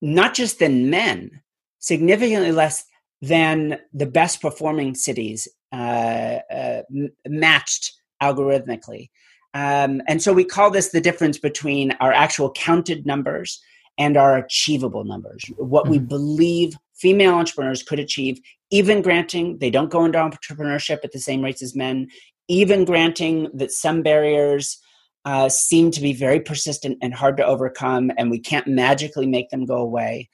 not 0.01 0.35
just 0.35 0.59
than 0.59 0.89
men, 0.89 1.41
significantly 1.79 2.53
less 2.53 2.85
than 3.21 3.79
the 3.93 4.05
best 4.05 4.41
performing 4.41 4.95
cities 4.95 5.47
uh, 5.71 6.39
uh, 6.51 6.81
matched 7.27 7.93
algorithmically. 8.21 9.09
Um, 9.53 10.01
and 10.07 10.21
so 10.21 10.31
we 10.31 10.45
call 10.45 10.71
this 10.71 10.89
the 10.89 11.01
difference 11.01 11.37
between 11.37 11.91
our 11.99 12.13
actual 12.13 12.51
counted 12.51 13.05
numbers 13.05 13.61
and 13.97 14.15
our 14.15 14.37
achievable 14.37 15.03
numbers, 15.03 15.43
what 15.57 15.83
mm-hmm. 15.83 15.91
we 15.91 15.99
believe 15.99 16.75
female 16.95 17.33
entrepreneurs 17.33 17.83
could 17.83 17.99
achieve, 17.99 18.39
even 18.71 19.01
granting 19.01 19.57
they 19.57 19.69
don't 19.69 19.91
go 19.91 20.05
into 20.05 20.17
entrepreneurship 20.17 20.99
at 21.03 21.11
the 21.11 21.19
same 21.19 21.41
rates 21.41 21.61
as 21.61 21.75
men, 21.75 22.07
even 22.47 22.85
granting 22.85 23.49
that 23.53 23.71
some 23.71 24.01
barriers 24.01 24.79
uh, 25.25 25.49
seem 25.49 25.91
to 25.91 26.01
be 26.01 26.13
very 26.13 26.39
persistent 26.39 26.97
and 27.01 27.13
hard 27.13 27.35
to 27.37 27.45
overcome, 27.45 28.11
and 28.17 28.31
we 28.31 28.39
can't 28.39 28.67
magically 28.67 29.27
make 29.27 29.49
them 29.49 29.65
go 29.65 29.77
away. 29.77 30.29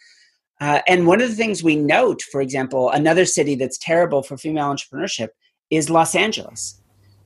Uh, 0.62 0.80
and 0.88 1.06
one 1.06 1.22
of 1.22 1.30
the 1.30 1.36
things 1.36 1.64
we 1.64 1.76
note, 1.76 2.22
for 2.22 2.42
example, 2.42 2.90
another 2.90 3.26
city 3.26 3.56
that's 3.56 3.78
terrible 3.78 4.24
for 4.24 4.38
female 4.38 4.74
entrepreneurship 4.74 5.30
is 5.70 5.90
Los 5.90 6.16
Angeles. 6.16 6.82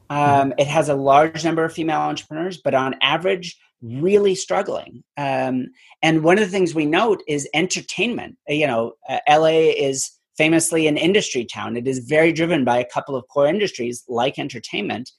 Um, 0.09 0.53
it 0.57 0.67
has 0.67 0.89
a 0.89 0.95
large 0.95 1.45
number 1.45 1.63
of 1.63 1.73
female 1.73 1.99
entrepreneurs, 1.99 2.59
but 2.63 2.73
on 2.73 2.95
average, 3.01 3.55
really 3.82 4.36
struggling. 4.36 5.03
Um, 5.17 5.67
and 6.01 6.23
one 6.23 6.38
of 6.39 6.45
the 6.45 6.51
things 6.51 6.73
we 6.73 6.86
note 6.86 7.21
is 7.27 7.47
entertainment. 7.53 8.38
Uh, 8.49 8.53
you 8.53 8.67
know, 8.67 8.93
uh, 9.07 9.19
LA 9.30 9.71
is 9.77 10.11
famously 10.38 10.88
an 10.88 10.97
industry 10.97 11.45
town. 11.45 11.77
It 11.77 11.88
is 11.88 11.99
very 11.99 12.32
driven 12.32 12.65
by 12.65 12.80
a 12.80 12.86
couple 12.86 13.15
of 13.15 13.27
core 13.27 13.47
industries 13.47 14.03
like 14.07 14.39
entertainment. 14.39 15.11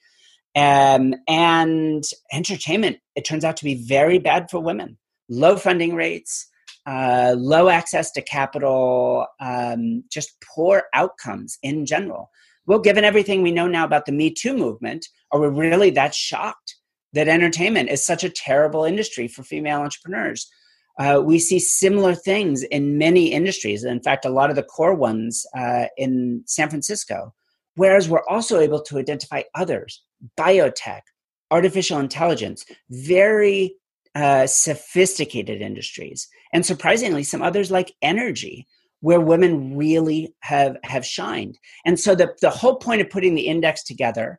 Um, 0.56 1.14
and 1.28 2.02
entertainment, 2.32 2.98
it 3.14 3.24
turns 3.24 3.44
out 3.44 3.56
to 3.58 3.64
be 3.64 3.74
very 3.74 4.18
bad 4.18 4.50
for 4.50 4.58
women. 4.58 4.98
Low 5.28 5.56
funding 5.56 5.94
rates, 5.94 6.48
uh, 6.86 7.34
low 7.38 7.68
access 7.68 8.10
to 8.12 8.22
capital, 8.22 9.26
um, 9.40 10.04
just 10.10 10.36
poor 10.54 10.84
outcomes 10.94 11.58
in 11.62 11.86
general. 11.86 12.30
Well, 12.66 12.78
given 12.78 13.04
everything 13.04 13.42
we 13.42 13.50
know 13.50 13.66
now 13.66 13.84
about 13.84 14.06
the 14.06 14.12
Me 14.12 14.32
Too 14.32 14.56
movement, 14.56 15.06
are 15.32 15.40
we 15.40 15.48
really 15.48 15.90
that 15.90 16.14
shocked 16.14 16.76
that 17.12 17.28
entertainment 17.28 17.90
is 17.90 18.04
such 18.04 18.24
a 18.24 18.30
terrible 18.30 18.84
industry 18.84 19.28
for 19.28 19.42
female 19.42 19.80
entrepreneurs? 19.80 20.48
Uh, 20.98 21.20
we 21.24 21.38
see 21.38 21.58
similar 21.58 22.14
things 22.14 22.62
in 22.62 22.98
many 22.98 23.32
industries. 23.32 23.84
In 23.84 24.02
fact, 24.02 24.24
a 24.24 24.30
lot 24.30 24.50
of 24.50 24.56
the 24.56 24.62
core 24.62 24.94
ones 24.94 25.46
uh, 25.56 25.86
in 25.96 26.42
San 26.46 26.68
Francisco. 26.68 27.32
Whereas 27.76 28.08
we're 28.08 28.26
also 28.28 28.58
able 28.58 28.82
to 28.82 28.98
identify 28.98 29.42
others 29.54 30.02
biotech, 30.38 31.00
artificial 31.50 31.98
intelligence, 31.98 32.64
very 32.90 33.76
uh, 34.14 34.46
sophisticated 34.46 35.62
industries, 35.62 36.28
and 36.52 36.64
surprisingly, 36.64 37.22
some 37.22 37.42
others 37.42 37.70
like 37.70 37.94
energy, 38.02 38.66
where 39.00 39.20
women 39.20 39.76
really 39.76 40.34
have 40.40 40.76
have 40.84 41.04
shined. 41.04 41.58
And 41.84 41.98
so 41.98 42.14
the 42.14 42.34
the 42.40 42.50
whole 42.50 42.76
point 42.76 43.00
of 43.00 43.10
putting 43.10 43.34
the 43.34 43.46
index 43.46 43.82
together 43.82 44.38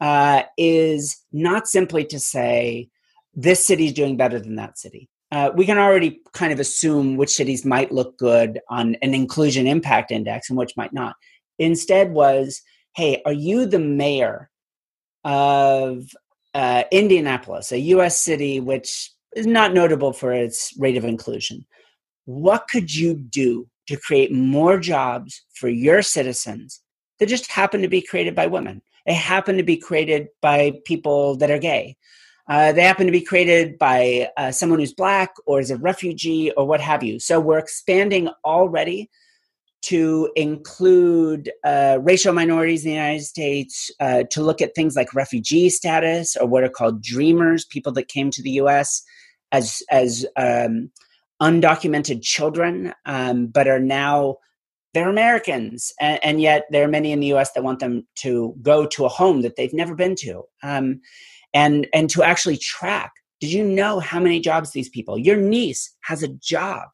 uh, 0.00 0.42
is 0.56 1.24
not 1.32 1.68
simply 1.68 2.04
to 2.06 2.18
say 2.18 2.88
this 3.34 3.64
city 3.64 3.86
is 3.86 3.92
doing 3.92 4.16
better 4.16 4.40
than 4.40 4.56
that 4.56 4.78
city. 4.78 5.08
Uh, 5.30 5.50
we 5.54 5.66
can 5.66 5.76
already 5.76 6.22
kind 6.32 6.52
of 6.52 6.60
assume 6.60 7.16
which 7.16 7.30
cities 7.30 7.64
might 7.64 7.92
look 7.92 8.16
good 8.16 8.60
on 8.70 8.96
an 9.02 9.12
inclusion 9.12 9.66
impact 9.66 10.10
index 10.10 10.48
and 10.48 10.58
which 10.58 10.76
might 10.76 10.92
not. 10.92 11.16
Instead, 11.58 12.12
was 12.12 12.62
hey, 12.94 13.22
are 13.26 13.32
you 13.32 13.66
the 13.66 13.78
mayor 13.78 14.50
of 15.24 16.04
uh, 16.54 16.84
Indianapolis, 16.90 17.70
a 17.70 17.78
U.S. 17.78 18.20
city 18.20 18.58
which 18.58 19.12
is 19.38 19.46
not 19.46 19.72
notable 19.72 20.12
for 20.12 20.32
its 20.32 20.74
rate 20.78 20.96
of 20.96 21.04
inclusion. 21.04 21.64
What 22.24 22.68
could 22.68 22.94
you 22.94 23.14
do 23.14 23.68
to 23.86 23.96
create 23.96 24.32
more 24.32 24.78
jobs 24.78 25.42
for 25.54 25.68
your 25.68 26.02
citizens 26.02 26.80
that 27.18 27.28
just 27.28 27.50
happen 27.50 27.80
to 27.82 27.88
be 27.88 28.02
created 28.02 28.34
by 28.34 28.46
women? 28.46 28.82
They 29.06 29.14
happen 29.14 29.56
to 29.56 29.62
be 29.62 29.76
created 29.76 30.28
by 30.42 30.80
people 30.84 31.36
that 31.36 31.50
are 31.50 31.58
gay. 31.58 31.96
Uh, 32.48 32.72
they 32.72 32.82
happen 32.82 33.06
to 33.06 33.12
be 33.12 33.20
created 33.20 33.78
by 33.78 34.28
uh, 34.36 34.50
someone 34.50 34.78
who's 34.78 34.94
black 34.94 35.34
or 35.46 35.60
is 35.60 35.70
a 35.70 35.76
refugee 35.76 36.50
or 36.52 36.66
what 36.66 36.80
have 36.80 37.02
you. 37.02 37.18
So 37.20 37.40
we're 37.40 37.58
expanding 37.58 38.28
already 38.44 39.10
to 39.80 40.30
include 40.34 41.50
uh, 41.64 41.98
racial 42.02 42.32
minorities 42.32 42.84
in 42.84 42.90
the 42.90 42.96
United 42.96 43.24
States, 43.24 43.90
uh, 44.00 44.24
to 44.30 44.42
look 44.42 44.60
at 44.60 44.74
things 44.74 44.96
like 44.96 45.14
refugee 45.14 45.70
status 45.70 46.36
or 46.36 46.46
what 46.46 46.64
are 46.64 46.68
called 46.68 47.02
dreamers, 47.02 47.64
people 47.64 47.92
that 47.92 48.08
came 48.08 48.30
to 48.30 48.42
the 48.42 48.50
U.S. 48.52 49.02
as 49.52 49.82
as 49.90 50.26
um, 50.36 50.90
undocumented 51.40 52.22
children, 52.22 52.92
um, 53.06 53.46
but 53.46 53.68
are 53.68 53.80
now 53.80 54.36
they're 54.94 55.08
Americans, 55.08 55.92
and, 56.00 56.18
and, 56.24 56.40
yet 56.40 56.64
there 56.70 56.84
are 56.84 56.88
many 56.88 57.12
in 57.12 57.20
the 57.20 57.26
U.S. 57.28 57.52
that 57.52 57.62
want 57.62 57.78
them 57.78 58.06
to 58.16 58.54
go 58.62 58.86
to 58.86 59.04
a 59.04 59.08
home 59.08 59.42
that 59.42 59.56
they've 59.56 59.74
never 59.74 59.94
been 59.94 60.14
to, 60.16 60.42
um, 60.62 61.00
and 61.52 61.86
and 61.92 62.08
to 62.10 62.22
actually 62.22 62.56
track. 62.56 63.12
Did 63.40 63.52
you 63.52 63.62
know 63.62 64.00
how 64.00 64.18
many 64.18 64.40
jobs 64.40 64.72
these 64.72 64.88
people? 64.88 65.18
Your 65.18 65.36
niece 65.36 65.94
has 66.00 66.22
a 66.22 66.28
job 66.28 66.88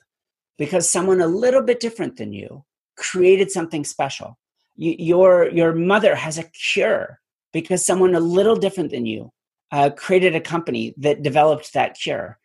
because 0.59 0.91
someone 0.91 1.21
a 1.21 1.27
little 1.27 1.63
bit 1.63 1.81
different 1.81 2.17
than 2.17 2.33
you 2.33 2.65
created 2.97 3.51
something 3.51 3.85
special. 3.85 4.39
You, 4.77 4.95
your 4.99 5.51
your 5.51 5.73
mother 5.73 6.15
has 6.15 6.37
a 6.37 6.51
cure 6.73 7.21
because 7.53 7.87
someone 7.87 8.15
a 8.15 8.21
little 8.21 8.57
different 8.57 8.91
than 8.91 9.07
you 9.07 9.33
uh, 9.71 9.91
created 9.91 10.35
a 10.35 10.41
company 10.41 10.95
that 10.99 11.23
developed 11.23 11.73
that 11.73 11.97
cure. 11.97 12.39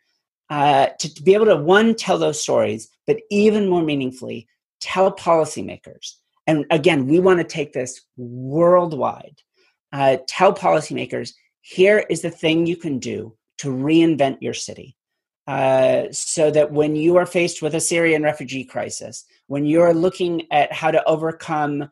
Uh, 0.50 0.88
to, 0.98 1.22
be 1.24 1.34
able 1.34 1.46
to 1.46 1.56
one 1.56 1.94
tell 1.94 2.18
those 2.18 2.42
stories, 2.42 2.90
but 3.06 3.18
even 3.30 3.70
more 3.70 3.84
meaningfully, 3.84 4.48
tell 4.82 5.12
policymakers. 5.12 6.14
And 6.48 6.66
again, 6.72 7.06
we 7.06 7.20
want 7.20 7.38
to 7.38 7.44
take 7.44 7.74
this 7.74 8.02
worldwide. 8.18 9.36
Uh, 9.94 10.18
tell 10.28 10.54
policymakers 10.54 11.34
here 11.62 12.04
is 12.10 12.22
the 12.22 12.32
thing 12.32 12.66
you 12.66 12.76
can 12.76 12.98
do 12.98 13.36
to 13.60 13.68
reinvent 13.68 14.38
your 14.42 14.56
city. 14.56 14.96
Uh, 15.48 16.06
so 16.12 16.52
that 16.52 16.72
when 16.72 16.96
you 16.96 17.18
are 17.18 17.26
faced 17.26 17.62
with 17.62 17.74
a 17.74 17.80
Syrian 17.80 18.22
refugee 18.22 18.64
crisis, 18.64 19.26
when 19.48 19.66
you're 19.66 19.94
looking 19.94 20.44
at 20.52 20.72
how 20.72 20.92
to 20.92 21.04
overcome 21.06 21.90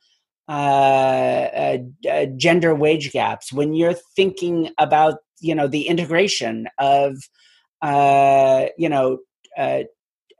uh, 0.47 0.51
uh, 0.51 1.77
uh, 2.09 2.25
gender 2.37 2.75
wage 2.75 3.11
gaps, 3.11 3.51
when 3.51 3.73
you're 3.73 3.95
thinking 4.15 4.69
about 4.77 5.15
you 5.39 5.55
know 5.55 5.67
the 5.67 5.87
integration 5.87 6.67
of 6.77 7.17
uh, 7.81 8.65
you 8.77 8.89
know 8.89 9.19
uh, 9.57 9.83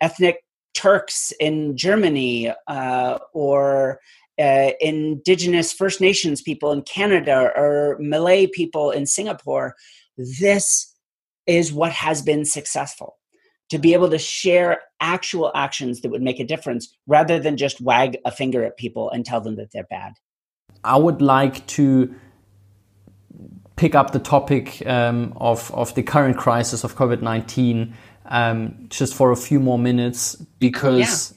ethnic 0.02 0.44
Turks 0.74 1.34
in 1.40 1.76
Germany 1.76 2.54
uh, 2.68 3.18
or 3.34 4.00
uh, 4.40 4.72
indigenous 4.80 5.74
First 5.74 6.00
Nations 6.00 6.40
people 6.40 6.72
in 6.72 6.84
Canada 6.84 7.52
or 7.56 7.98
Malay 8.00 8.46
people 8.46 8.92
in 8.92 9.08
Singapore, 9.08 9.74
this 10.18 10.94
is 11.48 11.74
what 11.74 11.92
has 11.92 12.22
been 12.22 12.46
successful 12.46 13.18
to 13.70 13.80
be 13.80 13.94
able 13.94 14.10
to 14.10 14.20
share 14.20 14.82
actual 15.00 15.52
actions 15.56 16.02
that 16.02 16.10
would 16.10 16.22
make 16.22 16.40
a 16.40 16.46
difference 16.46 16.96
rather 17.08 17.40
than 17.40 17.58
just 17.58 17.82
wag 17.82 18.18
a 18.24 18.32
finger 18.32 18.64
at 18.64 18.78
people 18.78 19.10
and 19.10 19.26
tell 19.26 19.42
them 19.42 19.56
that 19.56 19.72
they're 19.74 19.88
bad. 19.90 20.14
I 20.84 20.98
would 20.98 21.22
like 21.22 21.66
to 21.68 22.14
pick 23.78 23.96
up 23.96 24.12
the 24.12 24.20
topic 24.20 24.86
um, 24.86 25.32
of, 25.38 25.72
of 25.74 25.96
the 25.96 26.04
current 26.04 26.38
crisis 26.38 26.84
of 26.84 26.96
COVID 26.96 27.22
19 27.22 27.94
um, 28.26 28.88
just 28.90 29.16
for 29.16 29.32
a 29.32 29.38
few 29.38 29.60
more 29.60 29.80
minutes 29.80 30.36
because 30.60 31.34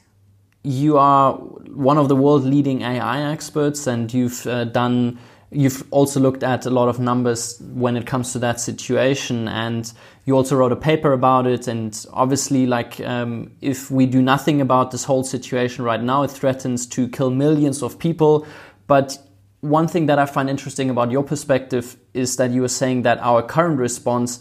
you 0.62 0.99
are 0.99 1.34
one 1.34 1.97
of 1.97 2.09
the 2.09 2.16
world 2.16 2.45
leading 2.45 2.82
AI 2.82 3.32
experts, 3.32 3.86
and 3.86 4.12
you've 4.12 4.47
uh, 4.47 4.64
done. 4.64 5.18
You've 5.53 5.84
also 5.91 6.20
looked 6.20 6.45
at 6.45 6.64
a 6.64 6.70
lot 6.70 6.88
of 6.88 7.01
numbers 7.01 7.61
when 7.72 7.97
it 7.97 8.07
comes 8.07 8.32
to 8.34 8.38
that 8.41 8.61
situation, 8.61 9.49
and 9.49 9.91
you 10.24 10.36
also 10.36 10.57
wrote 10.57 10.70
a 10.70 10.76
paper 10.76 11.12
about 11.12 11.47
it. 11.47 11.66
And 11.66 12.07
obviously, 12.12 12.66
like 12.66 13.01
um, 13.01 13.51
if 13.61 13.91
we 13.91 14.07
do 14.07 14.22
nothing 14.22 14.61
about 14.61 14.91
this 14.91 15.05
whole 15.05 15.24
situation 15.24 15.84
right 15.84 16.03
now, 16.03 16.22
it 16.22 16.30
threatens 16.30 16.86
to 16.88 17.09
kill 17.09 17.30
millions 17.30 17.82
of 17.82 17.99
people. 17.99 18.47
But 18.86 19.18
one 19.61 19.88
thing 19.88 20.06
that 20.06 20.18
I 20.18 20.26
find 20.26 20.48
interesting 20.48 20.90
about 20.90 21.11
your 21.11 21.22
perspective 21.22 21.96
is 22.14 22.36
that 22.36 22.50
you 22.50 22.62
were 22.62 22.68
saying 22.68 23.02
that 23.02 23.18
our 23.18 23.42
current 23.42 23.78
response 23.78 24.40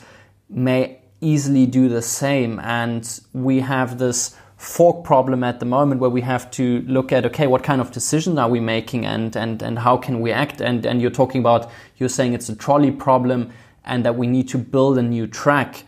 may 0.49 1.01
easily 1.21 1.65
do 1.65 1.89
the 1.89 2.01
same, 2.01 2.59
and 2.61 3.19
we 3.33 3.59
have 3.59 3.97
this 3.97 4.35
fork 4.55 5.05
problem 5.05 5.43
at 5.43 5.59
the 5.59 5.65
moment 5.65 6.01
where 6.01 6.09
we 6.09 6.19
have 6.19 6.51
to 6.51 6.81
look 6.81 7.13
at 7.13 7.25
okay 7.25 7.47
what 7.47 7.63
kind 7.63 7.79
of 7.79 7.93
decisions 7.93 8.37
are 8.37 8.49
we 8.49 8.59
making 8.59 9.05
and 9.05 9.37
and 9.37 9.61
and 9.61 9.79
how 9.79 9.95
can 9.95 10.19
we 10.19 10.31
act? 10.31 10.61
And 10.61 10.85
and 10.85 11.01
you're 11.01 11.11
talking 11.11 11.39
about 11.39 11.69
you're 11.97 12.09
saying 12.09 12.33
it's 12.33 12.49
a 12.49 12.55
trolley 12.55 12.91
problem 12.91 13.51
and 13.85 14.05
that 14.05 14.15
we 14.15 14.27
need 14.27 14.47
to 14.49 14.57
build 14.57 14.97
a 14.97 15.01
new 15.01 15.27
track 15.27 15.83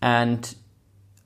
and 0.00 0.54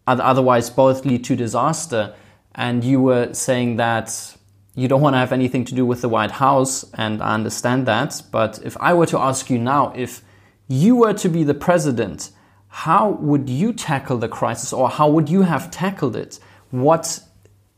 otherwise 0.06 0.70
both 0.70 1.04
lead 1.04 1.24
to 1.24 1.36
disaster. 1.36 2.14
And 2.54 2.82
you 2.82 3.00
were 3.00 3.32
saying 3.32 3.76
that 3.76 4.36
you 4.74 4.88
don't 4.88 5.00
want 5.00 5.14
to 5.14 5.18
have 5.18 5.32
anything 5.32 5.64
to 5.64 5.74
do 5.74 5.84
with 5.84 6.00
the 6.02 6.08
white 6.08 6.32
house 6.32 6.84
and 6.94 7.22
i 7.22 7.34
understand 7.34 7.86
that 7.86 8.22
but 8.30 8.58
if 8.64 8.76
i 8.80 8.92
were 8.94 9.06
to 9.06 9.18
ask 9.18 9.50
you 9.50 9.58
now 9.58 9.92
if 9.96 10.22
you 10.68 10.96
were 10.96 11.14
to 11.14 11.28
be 11.28 11.42
the 11.44 11.54
president 11.54 12.30
how 12.68 13.10
would 13.10 13.48
you 13.48 13.72
tackle 13.72 14.18
the 14.18 14.28
crisis 14.28 14.72
or 14.72 14.88
how 14.90 15.08
would 15.08 15.28
you 15.28 15.42
have 15.42 15.70
tackled 15.70 16.14
it? 16.14 16.38
What 16.70 17.20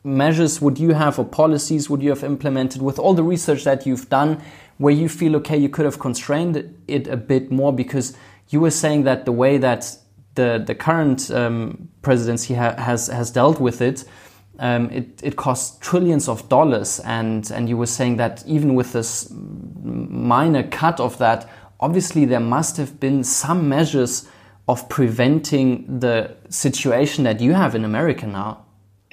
measures 0.02 0.60
would 0.60 0.78
you 0.78 0.94
have 0.94 1.18
or 1.18 1.24
policies 1.24 1.88
would 1.88 2.02
you 2.02 2.10
have 2.10 2.24
implemented 2.24 2.82
with 2.82 2.98
all 2.98 3.14
the 3.14 3.22
research 3.22 3.64
that 3.64 3.86
you've 3.86 4.08
done 4.08 4.42
where 4.78 4.92
you 4.94 5.08
feel 5.08 5.36
okay 5.36 5.56
you 5.56 5.68
could 5.68 5.84
have 5.84 5.98
constrained 5.98 6.74
it 6.88 7.06
a 7.06 7.16
bit 7.16 7.50
more 7.50 7.72
because 7.72 8.16
you 8.48 8.60
were 8.60 8.70
saying 8.70 9.04
that 9.04 9.26
the 9.26 9.32
way 9.32 9.58
that 9.58 9.96
the 10.34 10.62
the 10.66 10.74
current 10.74 11.30
um, 11.30 11.88
presidency 12.02 12.54
ha 12.54 12.74
has 12.76 13.08
has 13.08 13.30
dealt 13.30 13.60
with 13.60 13.80
it, 13.82 14.04
um, 14.60 14.88
it 14.90 15.20
it 15.22 15.36
costs 15.36 15.76
trillions 15.80 16.28
of 16.28 16.48
dollars 16.48 17.00
and 17.00 17.50
and 17.50 17.68
you 17.68 17.76
were 17.76 17.86
saying 17.86 18.16
that 18.16 18.44
even 18.46 18.74
with 18.74 18.92
this 18.92 19.28
minor 19.82 20.62
cut 20.62 21.00
of 21.00 21.18
that 21.18 21.48
obviously 21.80 22.24
there 22.24 22.40
must 22.40 22.76
have 22.76 23.00
been 23.00 23.24
some 23.24 23.68
measures 23.68 24.28
of 24.68 24.88
preventing 24.88 25.98
the 25.98 26.36
situation 26.48 27.24
that 27.24 27.40
you 27.40 27.54
have 27.54 27.74
in 27.74 27.84
America 27.84 28.26
now 28.26 28.64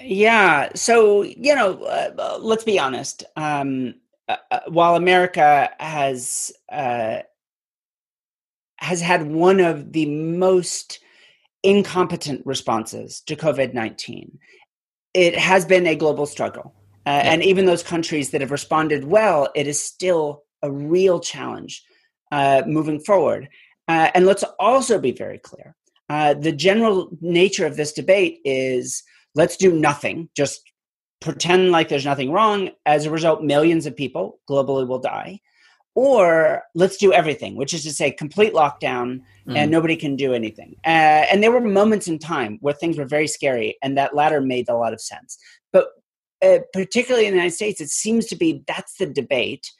yeah. 0.08 0.70
So, 0.74 1.24
you 1.24 1.54
know, 1.54 1.84
uh, 1.84 2.38
let's 2.39 2.64
be 2.64 2.80
honest. 2.80 3.24
Um, 3.36 3.95
uh, 4.30 4.38
uh, 4.52 4.60
while 4.68 4.95
America 4.95 5.70
has 5.80 6.52
uh, 6.70 7.20
has 8.78 9.02
had 9.02 9.28
one 9.28 9.60
of 9.60 9.93
the 9.93 10.06
most 10.06 11.00
incompetent 11.64 12.45
responses 12.45 13.22
to 13.22 13.36
COVID 13.36 13.74
nineteen, 13.74 14.39
it 15.18 15.38
has 15.38 15.65
been 15.65 15.88
a 15.88 15.95
global 15.95 16.26
struggle. 16.26 16.74
Uh, 17.05 17.22
yeah. 17.24 17.34
And 17.34 17.43
even 17.43 17.65
those 17.65 17.84
countries 17.84 18.32
that 18.32 18.41
have 18.41 18.51
responded 18.51 19.05
well, 19.05 19.49
it 19.55 19.68
is 19.68 19.82
still 19.82 20.43
a 20.61 20.72
real 20.72 21.20
challenge 21.20 21.84
uh, 22.32 22.63
moving 22.68 22.99
forward. 22.99 23.49
and 23.88 24.26
let's 24.26 24.43
also 24.59 24.99
be 24.99 25.11
very 25.11 25.39
clear: 25.39 25.76
the 26.09 26.53
general 26.55 27.09
nature 27.22 27.65
of 27.65 27.78
this 27.78 27.93
debate 27.93 28.39
is 28.45 29.03
let's 29.36 29.57
do 29.57 29.72
nothing, 29.72 30.30
just 30.36 30.61
pretend 31.20 31.72
like 31.72 31.89
there's 31.89 32.05
nothing 32.05 32.32
wrong. 32.32 32.70
As 32.86 33.05
a 33.05 33.11
result, 33.11 33.43
millions 33.43 33.86
of 33.86 33.95
people 33.95 34.39
globally 34.49 34.88
will 34.88 34.99
die. 34.99 35.39
Or 35.95 36.63
let's 36.76 36.97
do 36.97 37.11
everything, 37.11 37.55
which 37.55 37.74
is 37.74 37.84
to 37.84 37.91
say, 37.91 38.11
complete 38.11 38.53
lockdown 38.53 39.22
mm. 39.48 39.56
and 39.56 39.72
nobody 39.72 39.95
can 39.95 40.16
do 40.16 40.34
anything. 40.34 40.76
Uh, 40.86 41.26
and 41.32 41.41
there 41.41 41.52
were 41.52 41.62
moments 41.62 42.08
in 42.08 42.20
time 42.20 42.58
where 42.62 42.74
things 42.74 42.98
were 42.98 43.06
very 43.06 43.28
scary, 43.28 43.78
and 43.82 43.98
that 43.98 44.16
latter 44.16 44.41
made 44.41 44.70
a 44.70 44.76
lot 44.76 44.93
of 44.93 45.02
sense. 45.02 45.38
But 45.72 45.88
uh, 46.43 46.60
particularly 46.74 47.26
in 47.26 47.32
the 47.32 47.38
United 47.38 47.56
States, 47.56 47.82
it 47.82 47.89
seems 47.89 48.26
to 48.28 48.36
be 48.36 48.64
that's 48.68 48.98
the 48.98 49.08
debate. 49.08 49.72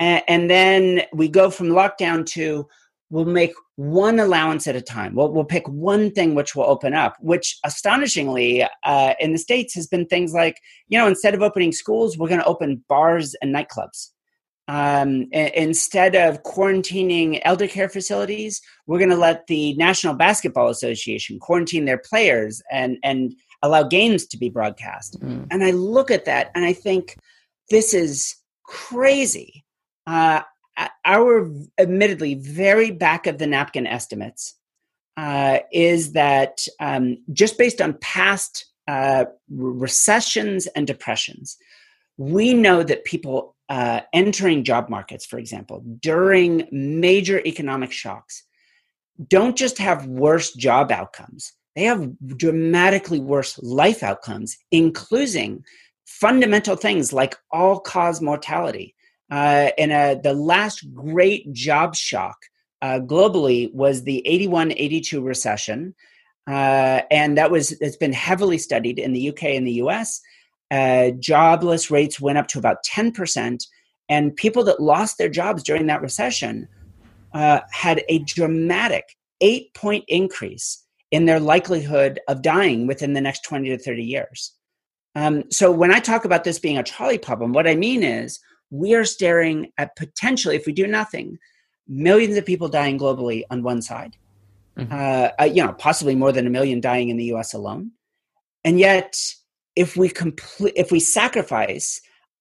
Uh, 0.00 0.20
and 0.28 0.50
then 0.50 1.02
we 1.12 1.28
go 1.28 1.50
from 1.50 1.68
lockdown 1.68 2.26
to 2.26 2.66
we'll 3.10 3.24
make 3.24 3.52
one 3.76 4.18
allowance 4.18 4.66
at 4.66 4.74
a 4.74 4.80
time. 4.80 5.14
We'll, 5.14 5.32
we'll 5.32 5.44
pick 5.44 5.68
one 5.68 6.10
thing 6.10 6.34
which 6.34 6.54
will 6.54 6.64
open 6.64 6.94
up, 6.94 7.16
which 7.20 7.58
astonishingly 7.64 8.66
uh, 8.82 9.14
in 9.20 9.32
the 9.32 9.38
States 9.38 9.74
has 9.74 9.86
been 9.86 10.06
things 10.06 10.32
like, 10.32 10.58
you 10.88 10.98
know, 10.98 11.06
instead 11.06 11.34
of 11.34 11.42
opening 11.42 11.72
schools, 11.72 12.18
we're 12.18 12.28
going 12.28 12.40
to 12.40 12.46
open 12.46 12.84
bars 12.88 13.34
and 13.40 13.54
nightclubs. 13.54 14.10
Um, 14.66 15.28
instead 15.32 16.16
of 16.16 16.42
quarantining 16.42 17.40
elder 17.44 17.68
care 17.68 17.88
facilities, 17.88 18.62
we're 18.86 18.98
going 18.98 19.10
to 19.10 19.16
let 19.16 19.46
the 19.46 19.74
National 19.74 20.14
Basketball 20.14 20.70
Association 20.70 21.38
quarantine 21.38 21.84
their 21.84 21.98
players 21.98 22.62
and, 22.70 22.96
and 23.04 23.34
allow 23.62 23.82
games 23.82 24.26
to 24.28 24.38
be 24.38 24.48
broadcast. 24.48 25.20
Mm. 25.20 25.48
And 25.50 25.62
I 25.62 25.72
look 25.72 26.10
at 26.10 26.24
that 26.24 26.50
and 26.54 26.64
I 26.64 26.72
think, 26.72 27.16
this 27.70 27.94
is 27.94 28.34
crazy. 28.64 29.64
Uh, 30.06 30.42
our 31.04 31.50
admittedly 31.78 32.34
very 32.34 32.90
back 32.90 33.26
of 33.26 33.38
the 33.38 33.46
napkin 33.46 33.86
estimates 33.86 34.54
uh, 35.16 35.60
is 35.72 36.12
that 36.12 36.66
um, 36.80 37.16
just 37.32 37.56
based 37.56 37.80
on 37.80 37.96
past 38.00 38.66
uh, 38.86 39.24
recessions 39.50 40.66
and 40.68 40.86
depressions, 40.86 41.56
we 42.18 42.52
know 42.52 42.82
that 42.82 43.04
people 43.04 43.53
uh, 43.68 44.00
entering 44.12 44.64
job 44.64 44.88
markets, 44.88 45.24
for 45.24 45.38
example, 45.38 45.82
during 46.00 46.68
major 46.70 47.40
economic 47.46 47.92
shocks, 47.92 48.44
don't 49.28 49.56
just 49.56 49.78
have 49.78 50.06
worse 50.06 50.52
job 50.52 50.90
outcomes, 50.90 51.52
they 51.76 51.84
have 51.84 52.12
dramatically 52.36 53.20
worse 53.20 53.58
life 53.62 54.02
outcomes, 54.02 54.56
including 54.70 55.64
fundamental 56.06 56.76
things 56.76 57.12
like 57.12 57.36
all 57.50 57.80
cause 57.80 58.20
mortality. 58.20 58.94
Uh, 59.30 59.70
and 59.78 59.90
uh, 59.90 60.14
the 60.22 60.34
last 60.34 60.86
great 60.94 61.50
job 61.52 61.96
shock 61.96 62.36
uh, 62.82 63.00
globally 63.00 63.72
was 63.72 64.04
the 64.04 64.22
81-82 64.28 65.24
recession. 65.24 65.94
Uh, 66.46 67.00
and 67.10 67.38
that 67.38 67.50
was 67.50 67.72
it's 67.80 67.96
been 67.96 68.12
heavily 68.12 68.58
studied 68.58 68.98
in 68.98 69.14
the 69.14 69.30
uk 69.30 69.42
and 69.42 69.66
the 69.66 69.72
us 69.76 70.20
uh, 70.74 71.10
jobless 71.18 71.90
rates 71.90 72.20
went 72.20 72.38
up 72.38 72.48
to 72.48 72.58
about 72.58 72.84
10% 72.84 73.66
and 74.08 74.36
people 74.36 74.64
that 74.64 74.80
lost 74.80 75.18
their 75.18 75.28
jobs 75.28 75.62
during 75.62 75.86
that 75.86 76.02
recession 76.02 76.68
uh, 77.32 77.60
had 77.70 78.02
a 78.08 78.18
dramatic 78.20 79.04
eight 79.40 79.72
point 79.74 80.04
increase 80.08 80.84
in 81.10 81.26
their 81.26 81.40
likelihood 81.40 82.20
of 82.28 82.42
dying 82.42 82.86
within 82.86 83.12
the 83.12 83.20
next 83.20 83.44
20 83.44 83.68
to 83.68 83.78
30 83.78 84.02
years 84.02 84.52
um, 85.16 85.44
so 85.50 85.70
when 85.70 85.92
i 85.92 85.98
talk 86.00 86.24
about 86.24 86.44
this 86.44 86.58
being 86.58 86.78
a 86.78 86.82
trolley 86.82 87.18
problem 87.18 87.52
what 87.52 87.66
i 87.66 87.74
mean 87.74 88.02
is 88.02 88.40
we 88.74 88.94
are 88.94 89.04
staring 89.04 89.72
at 89.78 89.94
potentially, 89.96 90.56
if 90.56 90.66
we 90.66 90.72
do 90.72 90.86
nothing, 90.86 91.38
millions 91.86 92.36
of 92.36 92.44
people 92.44 92.68
dying 92.68 92.98
globally 92.98 93.44
on 93.50 93.62
one 93.62 93.80
side. 93.80 94.16
Mm-hmm. 94.76 94.92
Uh, 94.92 95.28
uh, 95.40 95.44
you 95.44 95.64
know, 95.64 95.72
possibly 95.72 96.16
more 96.16 96.32
than 96.32 96.46
a 96.46 96.50
million 96.50 96.80
dying 96.80 97.08
in 97.08 97.16
the 97.16 97.26
U.S. 97.26 97.54
alone. 97.54 97.92
And 98.64 98.80
yet, 98.80 99.16
if 99.76 99.96
we 99.96 100.08
complete, 100.08 100.74
if 100.76 100.90
we 100.90 101.00
sacrifice, 101.00 102.00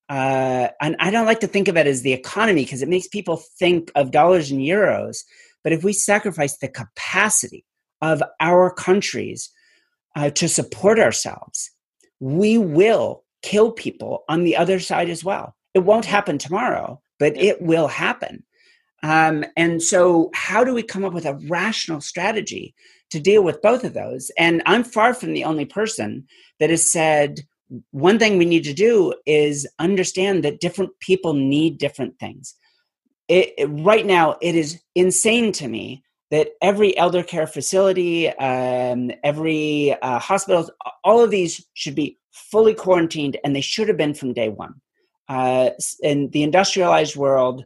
uh, 0.09 0.69
and 0.81 0.95
I 0.99 1.11
don't 1.11 1.25
like 1.25 1.39
to 1.41 1.47
think 1.47 1.67
of 1.67 1.77
it 1.77 1.87
as 1.87 2.01
the 2.01 2.13
economy 2.13 2.63
because 2.63 2.81
it 2.81 2.89
makes 2.89 3.07
people 3.07 3.37
think 3.57 3.91
of 3.95 4.11
dollars 4.11 4.51
and 4.51 4.61
euros. 4.61 5.19
But 5.63 5.73
if 5.73 5.83
we 5.83 5.93
sacrifice 5.93 6.57
the 6.57 6.67
capacity 6.67 7.65
of 8.01 8.21
our 8.39 8.69
countries 8.69 9.49
uh, 10.15 10.29
to 10.31 10.49
support 10.49 10.99
ourselves, 10.99 11.71
we 12.19 12.57
will 12.57 13.23
kill 13.41 13.71
people 13.71 14.23
on 14.27 14.43
the 14.43 14.55
other 14.55 14.79
side 14.79 15.09
as 15.09 15.23
well 15.23 15.55
it 15.73 15.79
won't 15.79 16.05
happen 16.05 16.37
tomorrow, 16.37 17.01
but 17.19 17.35
it 17.37 17.61
will 17.61 17.87
happen. 17.87 18.43
Um, 19.01 19.43
and 19.57 19.81
so, 19.81 20.29
how 20.33 20.63
do 20.63 20.73
we 20.73 20.83
come 20.83 21.03
up 21.03 21.13
with 21.13 21.25
a 21.25 21.39
rational 21.49 21.99
strategy 21.99 22.73
to 23.13 23.19
deal 23.19 23.43
with 23.43 23.61
both 23.61 23.83
of 23.83 23.93
those? 23.93 24.31
And 24.37 24.61
I'm 24.65 24.83
far 24.83 25.13
from 25.13 25.33
the 25.33 25.45
only 25.45 25.65
person 25.65 26.27
that 26.59 26.69
has 26.69 26.91
said 26.91 27.39
one 27.91 28.19
thing 28.19 28.37
we 28.37 28.45
need 28.45 28.65
to 28.65 28.73
do 28.73 29.13
is 29.25 29.67
understand 29.79 30.43
that 30.43 30.59
different 30.59 30.91
people 30.99 31.33
need 31.33 31.77
different 31.77 32.19
things. 32.19 32.55
It, 33.27 33.53
it, 33.57 33.65
right 33.67 34.05
now, 34.05 34.35
it 34.41 34.55
is 34.55 34.81
insane 34.93 35.51
to 35.53 35.67
me 35.67 36.03
that 36.29 36.49
every 36.61 36.95
elder 36.97 37.23
care 37.23 37.47
facility, 37.47 38.29
um, 38.29 39.11
every 39.23 39.95
uh, 40.01 40.19
hospital, 40.19 40.69
all 41.03 41.23
of 41.23 41.31
these 41.31 41.65
should 41.73 41.95
be 41.95 42.19
fully 42.31 42.73
quarantined, 42.73 43.37
and 43.43 43.55
they 43.55 43.61
should 43.61 43.87
have 43.87 43.97
been 43.97 44.13
from 44.13 44.33
day 44.33 44.49
one 44.49 44.75
uh, 45.29 45.69
in 46.01 46.29
the 46.29 46.43
industrialized 46.43 47.15
world, 47.15 47.65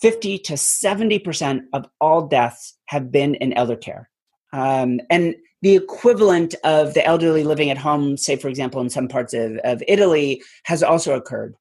50 0.00 0.38
to 0.38 0.54
70% 0.54 1.62
of 1.72 1.86
all 2.00 2.26
deaths 2.26 2.76
have 2.86 3.10
been 3.10 3.34
in 3.36 3.52
elder 3.52 3.76
care. 3.76 4.10
Um, 4.54 5.00
and 5.10 5.34
the 5.62 5.74
equivalent 5.74 6.54
of 6.62 6.94
the 6.94 7.04
elderly 7.04 7.42
living 7.42 7.70
at 7.70 7.78
home, 7.78 8.16
say, 8.16 8.36
for 8.36 8.48
example, 8.48 8.80
in 8.80 8.88
some 8.88 9.08
parts 9.08 9.34
of, 9.34 9.56
of 9.64 9.82
Italy, 9.88 10.42
has 10.64 10.82
also 10.82 11.16
occurred. 11.16 11.56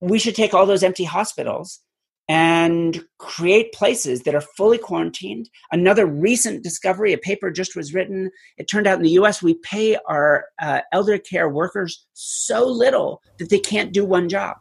We 0.00 0.18
should 0.18 0.34
take 0.34 0.54
all 0.54 0.64
those 0.64 0.82
empty 0.82 1.04
hospitals 1.04 1.80
and 2.28 3.04
create 3.18 3.74
places 3.74 4.22
that 4.22 4.34
are 4.34 4.40
fully 4.40 4.78
quarantined. 4.78 5.50
Another 5.72 6.06
recent 6.06 6.62
discovery, 6.62 7.12
a 7.12 7.18
paper 7.18 7.50
just 7.50 7.76
was 7.76 7.92
written. 7.92 8.30
It 8.56 8.64
turned 8.64 8.86
out 8.86 8.96
in 8.96 9.02
the 9.02 9.18
US, 9.20 9.42
we 9.42 9.54
pay 9.54 9.98
our 10.08 10.46
uh, 10.60 10.80
elder 10.92 11.18
care 11.18 11.50
workers 11.50 12.06
so 12.14 12.64
little 12.64 13.20
that 13.38 13.50
they 13.50 13.58
can't 13.58 13.92
do 13.92 14.04
one 14.04 14.30
job. 14.30 14.56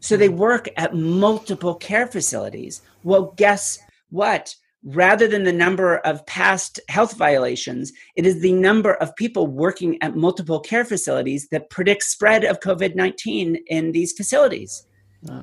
So 0.00 0.16
they 0.16 0.28
work 0.28 0.68
at 0.76 0.94
multiple 0.94 1.74
care 1.74 2.06
facilities. 2.06 2.82
Well, 3.02 3.32
guess 3.36 3.80
what? 4.10 4.54
Rather 4.84 5.26
than 5.26 5.42
the 5.42 5.52
number 5.52 5.96
of 5.98 6.24
past 6.26 6.78
health 6.88 7.16
violations, 7.16 7.92
it 8.16 8.24
is 8.24 8.40
the 8.40 8.52
number 8.52 8.94
of 8.94 9.14
people 9.16 9.46
working 9.46 10.00
at 10.02 10.16
multiple 10.16 10.60
care 10.60 10.84
facilities 10.84 11.48
that 11.50 11.68
predicts 11.68 12.08
spread 12.08 12.44
of 12.44 12.60
COVID 12.60 12.94
19 12.94 13.56
in 13.66 13.92
these 13.92 14.12
facilities. 14.12 14.84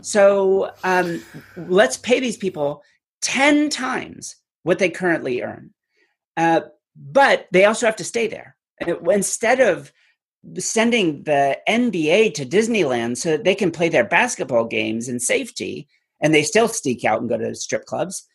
So 0.01 0.71
um, 0.83 1.21
let's 1.57 1.97
pay 1.97 2.19
these 2.19 2.37
people 2.37 2.81
10 3.21 3.69
times 3.69 4.35
what 4.63 4.79
they 4.79 4.89
currently 4.89 5.41
earn. 5.41 5.73
Uh, 6.37 6.61
but 6.95 7.47
they 7.51 7.65
also 7.65 7.85
have 7.85 7.97
to 7.97 8.03
stay 8.03 8.27
there. 8.27 8.55
Instead 9.09 9.59
of 9.59 9.91
sending 10.57 11.23
the 11.23 11.57
NBA 11.67 12.33
to 12.35 12.45
Disneyland 12.45 13.17
so 13.17 13.31
that 13.31 13.43
they 13.43 13.55
can 13.55 13.71
play 13.71 13.89
their 13.89 14.05
basketball 14.05 14.65
games 14.65 15.09
in 15.09 15.19
safety 15.19 15.87
and 16.21 16.33
they 16.33 16.43
still 16.43 16.67
sneak 16.67 17.03
out 17.03 17.19
and 17.19 17.29
go 17.29 17.37
to 17.37 17.55
strip 17.55 17.85
clubs, 17.85 18.27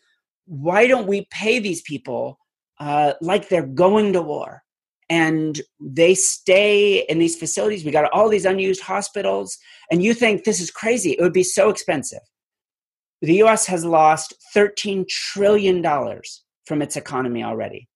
why 0.50 0.88
don't 0.88 1.06
we 1.06 1.28
pay 1.30 1.60
these 1.60 1.80
people 1.82 2.38
uh, 2.80 3.12
like 3.20 3.48
they're 3.48 3.66
going 3.66 4.12
to 4.14 4.22
war? 4.22 4.62
and 5.10 5.60
they 5.80 6.14
stay 6.14 7.04
in 7.08 7.18
these 7.18 7.36
facilities. 7.36 7.84
We 7.84 7.90
got 7.90 8.08
all 8.12 8.28
these 8.28 8.44
unused 8.44 8.80
hospitals, 8.80 9.58
and 9.90 10.02
you 10.02 10.14
think 10.14 10.44
this 10.44 10.60
is 10.60 10.70
crazy. 10.70 11.10
It 11.10 11.20
would 11.20 11.32
be 11.32 11.42
so 11.42 11.68
expensive. 11.68 12.20
The 13.20 13.42
US 13.42 13.66
has 13.66 13.84
lost 13.84 14.34
$13 14.54 15.06
trillion 15.08 15.82
from 16.64 16.80
its 16.80 16.96
economy 16.96 17.42
already. 17.42 17.88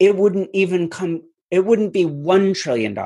It 0.00 0.16
wouldn't 0.16 0.48
even 0.54 0.88
come, 0.88 1.22
it 1.50 1.64
wouldn't 1.66 1.92
be 1.92 2.04
$1 2.04 2.56
trillion 2.56 2.96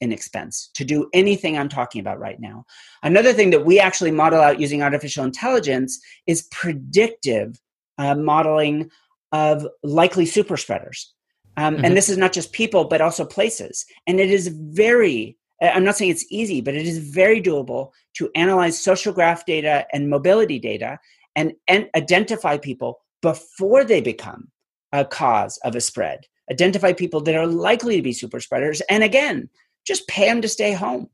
in 0.00 0.12
expense 0.12 0.70
to 0.74 0.84
do 0.84 1.10
anything 1.12 1.58
I'm 1.58 1.68
talking 1.68 2.00
about 2.00 2.20
right 2.20 2.40
now. 2.40 2.64
Another 3.02 3.32
thing 3.32 3.50
that 3.50 3.66
we 3.66 3.80
actually 3.80 4.12
model 4.12 4.40
out 4.40 4.60
using 4.60 4.82
artificial 4.82 5.24
intelligence 5.24 6.00
is 6.28 6.48
predictive 6.52 7.60
uh, 7.98 8.14
modeling 8.14 8.90
of 9.32 9.66
likely 9.82 10.26
super 10.26 10.56
spreaders. 10.56 11.12
Um, 11.56 11.76
mm-hmm. 11.76 11.84
And 11.84 11.96
this 11.96 12.08
is 12.08 12.18
not 12.18 12.32
just 12.32 12.52
people, 12.52 12.84
but 12.84 13.00
also 13.00 13.24
places. 13.24 13.84
And 14.06 14.20
it 14.20 14.30
is 14.30 14.48
very, 14.48 15.36
I'm 15.60 15.84
not 15.84 15.96
saying 15.96 16.10
it's 16.10 16.30
easy, 16.30 16.60
but 16.60 16.74
it 16.74 16.86
is 16.86 16.98
very 16.98 17.40
doable 17.40 17.90
to 18.14 18.30
analyze 18.34 18.78
social 18.78 19.12
graph 19.12 19.46
data 19.46 19.86
and 19.92 20.10
mobility 20.10 20.58
data 20.58 20.98
and, 21.34 21.52
and 21.66 21.88
identify 21.96 22.58
people 22.58 23.00
before 23.22 23.84
they 23.84 24.00
become 24.00 24.48
a 24.92 25.04
cause 25.04 25.58
of 25.64 25.74
a 25.74 25.80
spread. 25.80 26.20
Identify 26.50 26.92
people 26.92 27.20
that 27.22 27.34
are 27.34 27.46
likely 27.46 27.96
to 27.96 28.02
be 28.02 28.12
super 28.12 28.40
spreaders. 28.40 28.80
And 28.82 29.02
again, 29.02 29.48
just 29.86 30.06
pay 30.08 30.26
them 30.26 30.42
to 30.42 30.48
stay 30.48 30.72
home. 30.72 31.08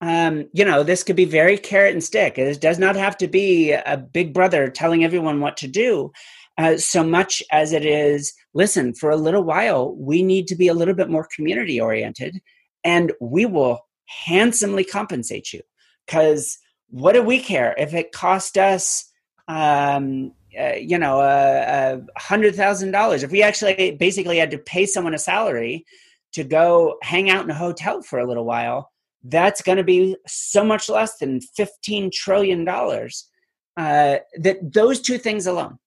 Um, 0.00 0.48
you 0.52 0.64
know, 0.64 0.82
this 0.82 1.02
could 1.02 1.16
be 1.16 1.26
very 1.26 1.58
carrot 1.58 1.92
and 1.92 2.02
stick. 2.02 2.38
It 2.38 2.60
does 2.60 2.78
not 2.78 2.96
have 2.96 3.18
to 3.18 3.28
be 3.28 3.72
a 3.72 3.98
big 3.98 4.32
brother 4.32 4.68
telling 4.68 5.04
everyone 5.04 5.40
what 5.40 5.58
to 5.58 5.68
do 5.68 6.10
uh, 6.56 6.76
so 6.78 7.04
much 7.04 7.42
as 7.50 7.72
it 7.72 7.84
is 7.84 8.34
listen, 8.54 8.94
for 8.94 9.10
a 9.10 9.16
little 9.16 9.42
while, 9.42 9.94
we 9.94 10.22
need 10.22 10.46
to 10.48 10.56
be 10.56 10.68
a 10.68 10.74
little 10.74 10.94
bit 10.94 11.08
more 11.08 11.28
community 11.34 11.80
oriented 11.80 12.40
and 12.84 13.12
we 13.20 13.46
will 13.46 13.78
handsomely 14.06 14.84
compensate 14.84 15.52
you. 15.52 15.60
Because 16.06 16.58
what 16.88 17.12
do 17.12 17.22
we 17.22 17.40
care 17.40 17.74
if 17.78 17.94
it 17.94 18.12
cost 18.12 18.58
us, 18.58 19.10
um, 19.46 20.32
uh, 20.58 20.74
you 20.74 20.98
know, 20.98 21.20
a 21.20 22.00
hundred 22.18 22.56
thousand 22.56 22.90
dollars? 22.90 23.22
If 23.22 23.30
we 23.30 23.42
actually 23.42 23.92
basically 23.92 24.38
had 24.38 24.50
to 24.50 24.58
pay 24.58 24.86
someone 24.86 25.14
a 25.14 25.18
salary 25.18 25.84
to 26.32 26.42
go 26.42 26.96
hang 27.02 27.30
out 27.30 27.44
in 27.44 27.50
a 27.50 27.54
hotel 27.54 28.02
for 28.02 28.18
a 28.18 28.26
little 28.26 28.44
while, 28.44 28.90
that's 29.24 29.62
going 29.62 29.78
to 29.78 29.84
be 29.84 30.16
so 30.26 30.64
much 30.64 30.88
less 30.88 31.18
than 31.18 31.40
fifteen 31.40 32.10
trillion 32.12 32.64
dollars. 32.64 33.28
Uh, 33.76 34.18
that 34.38 34.72
those 34.72 35.00
two 35.00 35.16
things 35.16 35.46
alone 35.46 35.78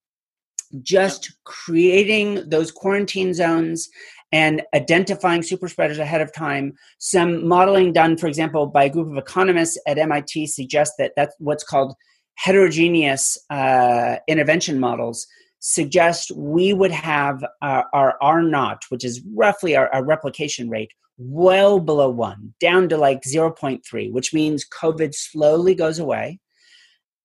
just 0.82 1.36
creating 1.44 2.50
those 2.50 2.72
quarantine 2.72 3.34
zones 3.34 3.90
and 4.32 4.64
identifying 4.74 5.44
super 5.44 5.68
spreaders 5.68 6.00
ahead 6.00 6.22
of 6.22 6.34
time. 6.34 6.74
Some 6.98 7.48
modeling 7.48 7.94
done, 7.94 8.18
for 8.18 8.26
example, 8.26 8.66
by 8.66 8.86
a 8.86 8.90
group 8.90 9.12
of 9.12 9.18
economists 9.18 9.80
at 9.88 10.00
MIT 10.00 10.48
suggests 10.48 10.96
that 10.98 11.12
that's 11.16 11.36
what's 11.38 11.64
called 11.64 11.94
heterogeneous 12.36 13.38
uh, 13.52 14.16
intervention 14.28 14.80
models 14.80 15.28
suggest 15.60 16.32
we 16.36 16.74
would 16.74 16.92
have 16.92 17.46
uh, 17.62 17.84
our 17.94 18.18
R 18.22 18.42
naught, 18.42 18.84
which 18.90 19.06
is 19.06 19.22
roughly 19.36 19.76
our, 19.76 19.88
our 19.94 20.04
replication 20.04 20.70
rate, 20.70 20.92
well 21.18 21.80
below 21.80 22.10
one, 22.10 22.54
down 22.60 22.90
to 22.90 22.98
like 22.98 23.22
0.3, 23.22 24.12
which 24.12 24.34
means 24.34 24.68
COVID 24.68 25.14
slowly 25.14 25.76
goes 25.76 26.00
away. 26.00 26.40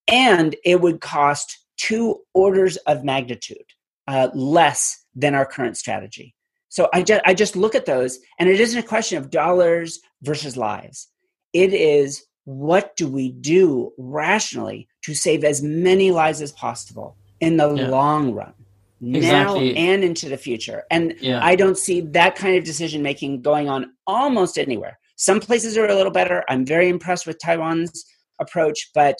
And 0.06 0.56
it 0.64 0.80
would 0.80 1.00
cost 1.00 1.58
two 1.76 2.20
orders 2.34 2.76
of 2.78 3.04
magnitude 3.04 3.58
uh, 4.06 4.28
less 4.34 5.04
than 5.14 5.34
our 5.34 5.46
current 5.46 5.76
strategy. 5.76 6.34
So 6.68 6.88
I 6.92 7.02
just, 7.02 7.22
I 7.24 7.34
just 7.34 7.56
look 7.56 7.74
at 7.74 7.86
those, 7.86 8.18
and 8.38 8.48
it 8.48 8.60
isn't 8.60 8.78
a 8.78 8.86
question 8.86 9.18
of 9.18 9.30
dollars 9.30 10.00
versus 10.22 10.56
lives. 10.56 11.08
It 11.52 11.72
is 11.72 12.24
what 12.44 12.96
do 12.96 13.08
we 13.08 13.30
do 13.30 13.92
rationally 13.98 14.88
to 15.02 15.14
save 15.14 15.44
as 15.44 15.62
many 15.62 16.10
lives 16.10 16.40
as 16.40 16.52
possible 16.52 17.16
in 17.40 17.56
the 17.56 17.74
yeah. 17.74 17.88
long 17.88 18.32
run, 18.32 18.54
exactly. 19.02 19.72
now 19.72 19.80
and 19.80 20.04
into 20.04 20.28
the 20.28 20.36
future. 20.36 20.84
And 20.90 21.14
yeah. 21.20 21.40
I 21.42 21.56
don't 21.56 21.78
see 21.78 22.00
that 22.00 22.36
kind 22.36 22.56
of 22.56 22.64
decision 22.64 23.02
making 23.02 23.42
going 23.42 23.68
on 23.68 23.92
almost 24.06 24.58
anywhere. 24.58 24.98
Some 25.16 25.40
places 25.40 25.76
are 25.76 25.86
a 25.86 25.94
little 25.94 26.12
better. 26.12 26.44
I'm 26.48 26.64
very 26.64 26.88
impressed 26.88 27.26
with 27.26 27.38
Taiwan's 27.38 28.04
approach, 28.40 28.90
but 28.94 29.16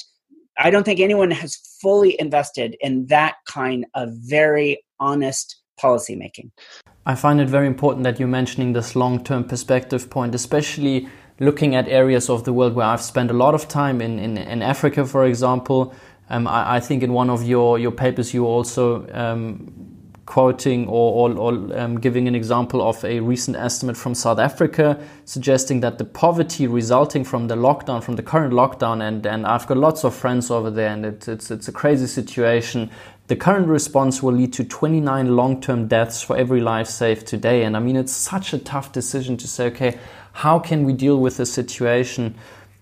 I 0.58 0.70
don't 0.70 0.84
think 0.84 1.00
anyone 1.00 1.30
has 1.30 1.56
fully 1.80 2.20
invested 2.20 2.76
in 2.80 3.06
that 3.06 3.36
kind 3.46 3.86
of 3.94 4.10
very 4.12 4.82
honest 5.00 5.56
policymaking. 5.80 6.50
I 7.06 7.14
find 7.14 7.40
it 7.40 7.48
very 7.48 7.66
important 7.66 8.04
that 8.04 8.18
you're 8.18 8.28
mentioning 8.28 8.72
this 8.72 8.94
long 8.94 9.24
term 9.24 9.44
perspective 9.44 10.10
point, 10.10 10.34
especially 10.34 11.08
looking 11.40 11.74
at 11.74 11.88
areas 11.88 12.28
of 12.28 12.44
the 12.44 12.52
world 12.52 12.74
where 12.74 12.86
I've 12.86 13.02
spent 13.02 13.30
a 13.30 13.34
lot 13.34 13.54
of 13.54 13.68
time 13.68 14.00
in, 14.00 14.18
in, 14.18 14.36
in 14.36 14.62
Africa, 14.62 15.06
for 15.06 15.24
example. 15.24 15.94
Um, 16.30 16.46
I, 16.46 16.76
I, 16.76 16.80
think 16.80 17.02
in 17.02 17.12
one 17.12 17.30
of 17.30 17.42
your, 17.42 17.78
your 17.78 17.90
papers, 17.90 18.34
you 18.34 18.46
also 18.46 19.06
um, 19.14 19.72
quoting 20.28 20.86
or, 20.88 21.30
or, 21.30 21.38
or 21.38 21.78
um, 21.78 21.98
giving 21.98 22.28
an 22.28 22.34
example 22.34 22.86
of 22.86 23.02
a 23.02 23.18
recent 23.20 23.56
estimate 23.56 23.96
from 23.96 24.14
South 24.14 24.38
Africa 24.38 25.02
suggesting 25.24 25.80
that 25.80 25.96
the 25.96 26.04
poverty 26.04 26.66
resulting 26.66 27.24
from 27.24 27.48
the 27.48 27.56
lockdown, 27.56 28.04
from 28.04 28.16
the 28.16 28.22
current 28.22 28.52
lockdown, 28.52 29.02
and, 29.02 29.24
and 29.24 29.46
I've 29.46 29.66
got 29.66 29.78
lots 29.78 30.04
of 30.04 30.14
friends 30.14 30.50
over 30.50 30.70
there, 30.70 30.90
and 30.90 31.06
it, 31.06 31.26
it's, 31.28 31.50
it's 31.50 31.66
a 31.66 31.72
crazy 31.72 32.06
situation. 32.06 32.90
The 33.28 33.36
current 33.36 33.68
response 33.68 34.22
will 34.22 34.34
lead 34.34 34.52
to 34.54 34.64
29 34.64 35.34
long 35.34 35.62
term 35.62 35.88
deaths 35.88 36.20
for 36.20 36.36
every 36.36 36.60
life 36.60 36.88
saved 36.88 37.26
today. 37.26 37.64
And 37.64 37.74
I 37.74 37.80
mean, 37.80 37.96
it's 37.96 38.12
such 38.12 38.52
a 38.52 38.58
tough 38.58 38.92
decision 38.92 39.38
to 39.38 39.48
say, 39.48 39.66
okay, 39.68 39.98
how 40.32 40.58
can 40.58 40.84
we 40.84 40.92
deal 40.92 41.18
with 41.18 41.38
the 41.38 41.46
situation? 41.46 42.34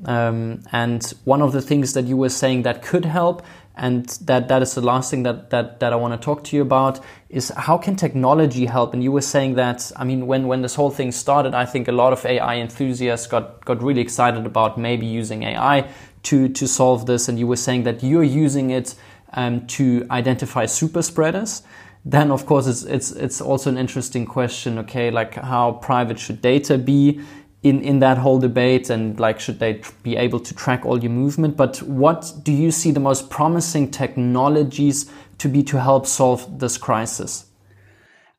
Um, 0.04 0.62
and 0.72 1.02
one 1.24 1.40
of 1.40 1.52
the 1.52 1.62
things 1.62 1.94
that 1.94 2.04
you 2.04 2.16
were 2.16 2.28
saying 2.28 2.62
that 2.62 2.82
could 2.82 3.06
help 3.06 3.42
and 3.76 4.06
that 4.24 4.48
that 4.48 4.62
is 4.62 4.74
the 4.74 4.80
last 4.80 5.10
thing 5.10 5.22
that 5.24 5.50
that, 5.50 5.80
that 5.80 5.92
I 5.92 5.96
want 5.96 6.18
to 6.18 6.24
talk 6.24 6.44
to 6.44 6.56
you 6.56 6.62
about 6.62 6.98
is 7.28 7.50
how 7.50 7.76
can 7.76 7.94
technology 7.94 8.64
help? 8.66 8.94
And 8.94 9.02
you 9.02 9.12
were 9.12 9.20
saying 9.20 9.54
that 9.54 9.92
I 9.96 10.04
mean 10.04 10.26
when 10.26 10.46
when 10.46 10.62
this 10.62 10.74
whole 10.74 10.90
thing 10.90 11.12
started 11.12 11.54
I 11.54 11.66
think 11.66 11.86
a 11.86 11.92
lot 11.92 12.12
of 12.12 12.24
AI 12.24 12.56
enthusiasts 12.56 13.26
got 13.26 13.64
got 13.66 13.82
really 13.82 14.00
excited 14.00 14.46
about 14.46 14.78
maybe 14.78 15.06
using 15.06 15.42
AI 15.42 15.88
to 16.24 16.48
to 16.48 16.66
solve 16.66 17.04
this. 17.04 17.28
And 17.28 17.38
you 17.38 17.46
were 17.46 17.56
saying 17.56 17.82
that 17.82 18.02
you're 18.02 18.22
using 18.22 18.70
it 18.70 18.94
um, 19.34 19.66
to 19.66 20.06
identify 20.10 20.64
super 20.64 21.02
spreaders. 21.02 21.62
Then 22.02 22.30
of 22.30 22.46
course 22.46 22.66
it's 22.66 22.82
it's 22.82 23.10
it's 23.10 23.40
also 23.42 23.68
an 23.68 23.76
interesting 23.76 24.24
question 24.24 24.78
okay 24.78 25.10
like 25.10 25.34
how 25.34 25.72
private 25.72 26.18
should 26.18 26.40
data 26.40 26.78
be 26.78 27.20
in, 27.68 27.80
in 27.82 27.98
that 28.00 28.18
whole 28.18 28.38
debate 28.38 28.90
and 28.90 29.18
like 29.18 29.40
should 29.40 29.58
they 29.58 29.82
be 30.02 30.16
able 30.16 30.40
to 30.40 30.54
track 30.54 30.84
all 30.84 30.98
your 31.00 31.10
movement? 31.10 31.56
But 31.56 31.82
what 31.82 32.32
do 32.42 32.52
you 32.52 32.70
see 32.70 32.90
the 32.90 33.00
most 33.00 33.30
promising 33.30 33.90
technologies 33.90 35.10
to 35.38 35.48
be 35.48 35.62
to 35.64 35.80
help 35.80 36.06
solve 36.06 36.58
this 36.58 36.78
crisis? 36.78 37.46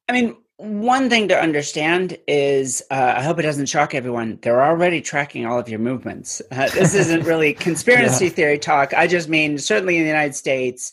I 0.09 0.13
mean 0.13 0.36
one 0.57 1.07
thing 1.07 1.28
to 1.28 1.39
understand 1.39 2.17
is 2.28 2.82
uh, 2.89 3.13
i 3.17 3.21
hope 3.21 3.38
it 3.38 3.43
doesn't 3.43 3.67
shock 3.67 3.93
everyone 3.93 4.39
they're 4.41 4.63
already 4.63 5.01
tracking 5.01 5.45
all 5.45 5.59
of 5.59 5.69
your 5.69 5.80
movements. 5.80 6.41
Uh, 6.51 6.67
this 6.69 6.95
isn't 6.95 7.25
really 7.25 7.53
conspiracy 7.67 8.25
yeah. 8.25 8.32
theory 8.32 8.57
talk. 8.57 8.91
I 8.93 9.05
just 9.05 9.30
mean 9.30 9.59
certainly 9.59 9.97
in 9.97 10.03
the 10.03 10.09
united 10.09 10.36
states 10.36 10.91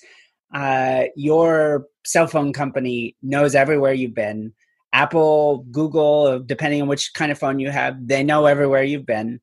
uh, 0.53 1.05
your 1.17 1.87
cell 2.05 2.27
phone 2.27 2.53
company 2.53 3.17
knows 3.23 3.55
everywhere 3.55 3.93
you've 3.93 4.15
been 4.15 4.53
Apple, 4.95 5.67
Google, 5.73 6.39
depending 6.39 6.81
on 6.81 6.89
which 6.89 7.13
kind 7.15 7.33
of 7.33 7.39
phone 7.39 7.59
you 7.59 7.71
have, 7.71 7.97
they 8.07 8.23
know 8.23 8.47
everywhere 8.47 8.85
you've 8.85 9.05
been. 9.05 9.41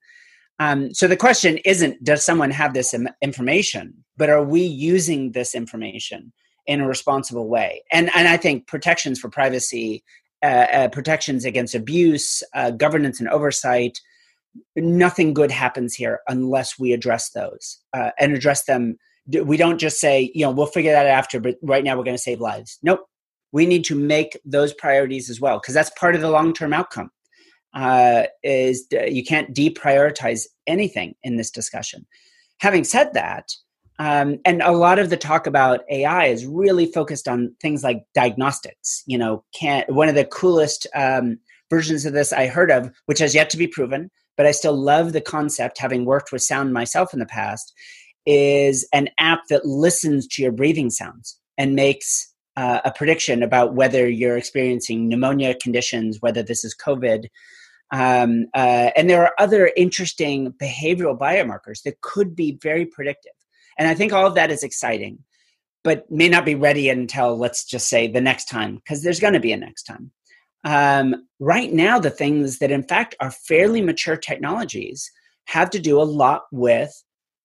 Um, 0.59 0.93
so 0.93 1.07
the 1.07 1.17
question 1.17 1.57
isn't 1.65 2.03
does 2.03 2.23
someone 2.23 2.51
have 2.51 2.73
this 2.73 2.95
information, 3.21 3.93
but 4.15 4.29
are 4.29 4.43
we 4.43 4.61
using 4.61 5.33
this 5.33 5.53
information 5.53 6.31
in 6.67 6.79
a 6.79 6.87
responsible 6.87 7.49
way? 7.49 7.83
And 7.91 8.09
and 8.15 8.27
I 8.27 8.37
think 8.37 8.67
protections 8.67 9.19
for 9.19 9.27
privacy, 9.27 10.03
uh, 10.43 10.67
uh, 10.71 10.87
protections 10.89 11.45
against 11.45 11.75
abuse, 11.75 12.43
uh, 12.53 12.71
governance 12.71 13.19
and 13.19 13.27
oversight, 13.27 13.99
nothing 14.75 15.33
good 15.33 15.51
happens 15.51 15.95
here 15.95 16.19
unless 16.27 16.79
we 16.79 16.93
address 16.93 17.31
those 17.31 17.79
uh, 17.93 18.11
and 18.19 18.33
address 18.33 18.65
them. 18.65 18.97
We 19.27 19.57
don't 19.57 19.79
just 19.79 19.99
say 19.99 20.31
you 20.33 20.45
know 20.45 20.51
we'll 20.51 20.67
figure 20.67 20.91
that 20.91 21.07
out 21.07 21.17
after, 21.17 21.39
but 21.41 21.55
right 21.61 21.83
now 21.83 21.97
we're 21.97 22.05
going 22.05 22.15
to 22.15 22.21
save 22.21 22.39
lives. 22.39 22.77
Nope, 22.83 23.01
we 23.51 23.65
need 23.65 23.83
to 23.85 23.95
make 23.95 24.39
those 24.45 24.73
priorities 24.73 25.29
as 25.29 25.39
well 25.39 25.59
because 25.59 25.73
that's 25.73 25.91
part 25.91 26.15
of 26.15 26.21
the 26.21 26.29
long 26.29 26.53
term 26.53 26.73
outcome 26.73 27.11
uh, 27.73 28.23
is 28.43 28.87
you 28.91 29.23
can't 29.23 29.55
deprioritize 29.55 30.45
anything 30.67 31.15
in 31.23 31.37
this 31.37 31.51
discussion. 31.51 32.05
Having 32.59 32.83
said 32.83 33.13
that, 33.13 33.51
um, 33.99 34.39
and 34.45 34.61
a 34.61 34.71
lot 34.71 34.99
of 34.99 35.09
the 35.09 35.17
talk 35.17 35.47
about 35.47 35.81
AI 35.89 36.25
is 36.25 36.45
really 36.45 36.87
focused 36.87 37.27
on 37.27 37.55
things 37.61 37.83
like 37.83 38.03
diagnostics. 38.15 39.03
You 39.05 39.17
know, 39.17 39.43
can 39.53 39.85
one 39.89 40.09
of 40.09 40.15
the 40.15 40.25
coolest 40.25 40.87
um, 40.95 41.39
versions 41.69 42.05
of 42.05 42.13
this 42.13 42.33
I 42.33 42.47
heard 42.47 42.71
of, 42.71 42.91
which 43.05 43.19
has 43.19 43.35
yet 43.35 43.49
to 43.51 43.57
be 43.57 43.67
proven, 43.67 44.09
but 44.37 44.45
I 44.45 44.51
still 44.51 44.75
love 44.75 45.13
the 45.13 45.21
concept, 45.21 45.77
having 45.77 46.05
worked 46.05 46.31
with 46.31 46.41
sound 46.41 46.73
myself 46.73 47.13
in 47.13 47.19
the 47.19 47.25
past, 47.25 47.73
is 48.25 48.87
an 48.93 49.09
app 49.17 49.41
that 49.49 49.65
listens 49.65 50.27
to 50.27 50.41
your 50.41 50.51
breathing 50.51 50.89
sounds 50.89 51.39
and 51.57 51.75
makes 51.75 52.30
uh, 52.55 52.81
a 52.83 52.91
prediction 52.91 53.43
about 53.43 53.73
whether 53.73 54.07
you're 54.09 54.37
experiencing 54.37 55.07
pneumonia 55.07 55.55
conditions, 55.55 56.17
whether 56.21 56.43
this 56.43 56.63
is 56.63 56.75
COVID, 56.75 57.25
um, 57.91 58.45
uh, 58.53 58.91
and 58.95 59.09
there 59.09 59.23
are 59.23 59.33
other 59.37 59.71
interesting 59.75 60.53
behavioral 60.53 61.17
biomarkers 61.17 61.83
that 61.83 62.01
could 62.01 62.35
be 62.35 62.57
very 62.61 62.85
predictive. 62.85 63.33
And 63.77 63.87
I 63.87 63.95
think 63.95 64.13
all 64.13 64.25
of 64.25 64.35
that 64.35 64.51
is 64.51 64.63
exciting, 64.63 65.19
but 65.83 66.09
may 66.09 66.29
not 66.29 66.45
be 66.45 66.55
ready 66.55 66.89
until, 66.89 67.37
let's 67.37 67.65
just 67.65 67.89
say, 67.89 68.07
the 68.07 68.21
next 68.21 68.45
time, 68.45 68.75
because 68.75 69.03
there's 69.03 69.19
going 69.19 69.33
to 69.33 69.39
be 69.39 69.51
a 69.51 69.57
next 69.57 69.83
time. 69.83 70.11
Um, 70.63 71.27
right 71.39 71.71
now, 71.73 71.99
the 71.99 72.11
things 72.11 72.59
that, 72.59 72.71
in 72.71 72.83
fact, 72.83 73.15
are 73.19 73.31
fairly 73.31 73.81
mature 73.81 74.15
technologies 74.15 75.11
have 75.45 75.69
to 75.71 75.79
do 75.79 75.99
a 75.99 76.03
lot 76.03 76.43
with 76.51 76.93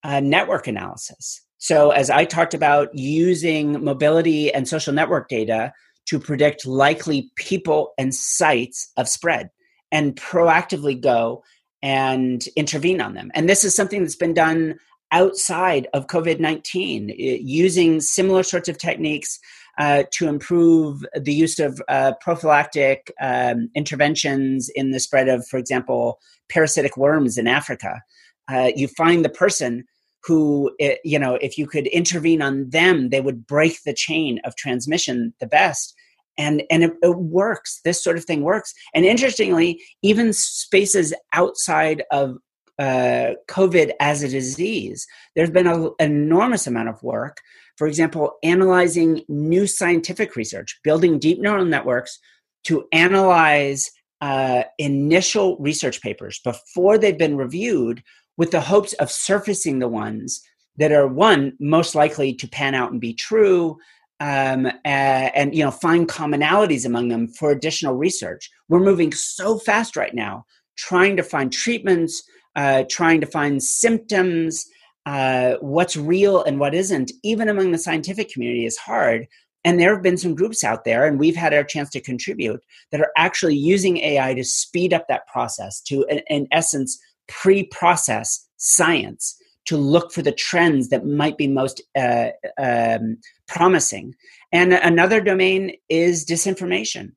uh, 0.05 0.21
network 0.21 0.67
analysis. 0.67 1.43
So, 1.59 1.91
as 1.91 2.11
I 2.11 2.25
talked 2.25 2.55
about 2.55 2.95
using 2.95 3.83
mobility 3.83 4.53
and 4.53 4.69
social 4.69 4.93
network 4.93 5.29
data 5.29 5.73
to 6.07 6.21
predict 6.21 6.67
likely 6.67 7.31
people 7.37 7.93
and 7.99 8.15
sites 8.15 8.93
of 8.97 9.09
spread 9.09 9.51
and 9.91 10.17
proactively 10.17 11.01
go 11.01 11.43
and 11.83 12.47
intervene 12.57 13.01
on 13.01 13.15
them. 13.15 13.31
And 13.35 13.49
this 13.49 13.65
is 13.65 13.75
something 13.75 14.03
that's 14.03 14.17
been 14.17 14.35
done 14.35 14.79
outside 15.13 15.87
of 15.95 16.09
COVID 16.09 16.41
19 16.41 17.15
using 17.17 18.01
similar 18.01 18.43
sorts 18.43 18.69
of 18.69 18.79
techniques 18.79 19.39
uh, 19.79 20.05
to 20.11 20.27
improve 20.27 21.05
the 21.15 21.35
use 21.35 21.59
of 21.59 21.81
uh, 21.89 22.13
prophylactic 22.21 23.13
um, 23.21 23.69
interventions 23.75 24.71
in 24.75 24.91
the 24.91 25.01
spread 25.01 25.29
of, 25.29 25.47
for 25.47 25.59
example, 25.59 26.19
parasitic 26.49 26.97
worms 26.97 27.37
in 27.37 27.47
Africa. 27.47 28.03
Uh, 28.49 28.71
you 28.75 28.89
find 28.89 29.25
the 29.25 29.29
person 29.31 29.85
who, 30.27 30.75
eh, 30.81 30.97
you 31.05 31.19
know, 31.19 31.35
if 31.37 31.57
you 31.57 31.67
could 31.67 31.87
intervene 31.89 32.43
on 32.43 32.69
them, 32.71 33.11
they 33.11 33.21
would 33.21 33.47
break 33.47 33.83
the 33.85 33.95
chain 33.95 34.41
of 34.45 34.57
transmission 34.57 35.33
the 35.41 35.47
best. 35.47 35.95
And 36.39 36.65
and 36.71 36.85
it, 36.85 36.93
it, 37.03 37.17
works. 37.17 37.81
This 37.85 38.03
sort 38.03 38.19
of 38.19 38.25
thing 38.25 38.43
works. 38.43 38.75
And 38.95 39.05
interestingly 39.07 39.83
even 40.03 40.33
spaces 40.33 41.15
outside 41.33 42.03
of 42.11 42.37
uh, 42.79 43.33
covid 43.49 43.93
as 44.01 44.23
a 44.23 44.29
disease 44.29 45.07
there's 45.35 45.49
been 45.49 45.67
an 45.67 45.93
enormous 45.99 46.67
amount 46.67 46.91
of 46.91 47.03
work. 47.03 47.39
For 47.79 47.87
example 47.87 48.35
analyzing 48.43 49.23
new 49.29 49.67
scientific 49.67 50.37
research 50.37 50.79
building 50.85 51.19
deep 51.19 51.41
neural 51.41 51.65
networks 51.65 52.19
to 52.65 52.85
analyze 52.93 53.91
uh, 54.21 54.65
initial 54.79 55.57
research 55.59 56.03
papers 56.03 56.41
before 56.45 56.99
they've 56.99 57.19
been 57.19 57.37
reviewed 57.37 58.03
with 58.37 58.51
the 58.51 58.61
hopes 58.61 58.93
of 58.95 59.11
surfacing 59.11 59.79
the 59.79 59.89
ones 59.89 60.43
that 60.77 60.93
are 60.93 61.07
one 61.07 61.53
most 61.59 61.95
likely 61.95 62.35
to 62.35 62.49
pan 62.49 62.75
out 62.75 62.93
and 62.93 63.01
be 63.01 63.15
true 63.15 63.79
um, 64.21 64.67
and, 64.85 65.35
and 65.35 65.55
you 65.55 65.65
know 65.65 65.71
find 65.71 66.09
commonalities 66.09 66.87
among 66.87 67.09
them 67.09 67.29
for 67.29 67.51
additional 67.51 67.95
research. 67.95 68.51
We're 68.69 68.81
moving 68.81 69.13
so 69.13 69.59
fast 69.59 69.97
right 69.97 70.15
now, 70.15 70.47
trying 70.77 71.17
to 71.17 71.23
find 71.23 71.53
treatments, 71.53 72.23
uh, 72.57 72.85
trying 72.91 73.21
to 73.21 73.27
find 73.27 73.63
symptoms, 73.63 74.67
uh, 75.05 75.55
what's 75.61 75.97
real 75.97 76.43
and 76.45 76.59
what 76.59 76.75
isn't. 76.75 77.13
Even 77.23 77.49
among 77.49 77.73
the 77.73 77.79
scientific 77.79 78.31
community 78.31 78.67
is 78.67 78.77
hard. 78.77 79.27
And 79.65 79.81
there 79.81 79.93
have 79.93 80.03
been 80.03 80.17
some 80.17 80.37
groups 80.37 80.63
out 80.63 80.85
there, 80.85 81.07
and 81.07 81.19
we've 81.19 81.35
had 81.35 81.53
our 81.53 81.65
chance 81.65 81.91
to 81.91 82.01
contribute 82.01 82.63
that 82.93 83.01
are 83.01 83.11
actually 83.17 83.57
using 83.57 83.97
AI 83.97 84.33
to 84.35 84.45
speed 84.45 84.93
up 84.93 85.09
that 85.09 85.27
process, 85.27 85.81
to, 85.83 86.05
in, 86.09 86.21
in 86.29 86.47
essence, 86.53 87.01
pre 87.29 87.65
process 87.65 88.47
science 88.57 89.37
to 89.67 89.77
look 89.77 90.13
for 90.13 90.23
the 90.23 90.33
trends 90.33 90.89
that 90.89 91.07
might 91.07 91.37
be 91.37 91.49
most 91.49 91.83
uh, 91.99 92.29
um, 92.59 93.19
promising. 93.49 94.15
And 94.53 94.73
another 94.73 95.21
domain 95.21 95.73
is 95.89 96.25
disinformation. 96.25 97.13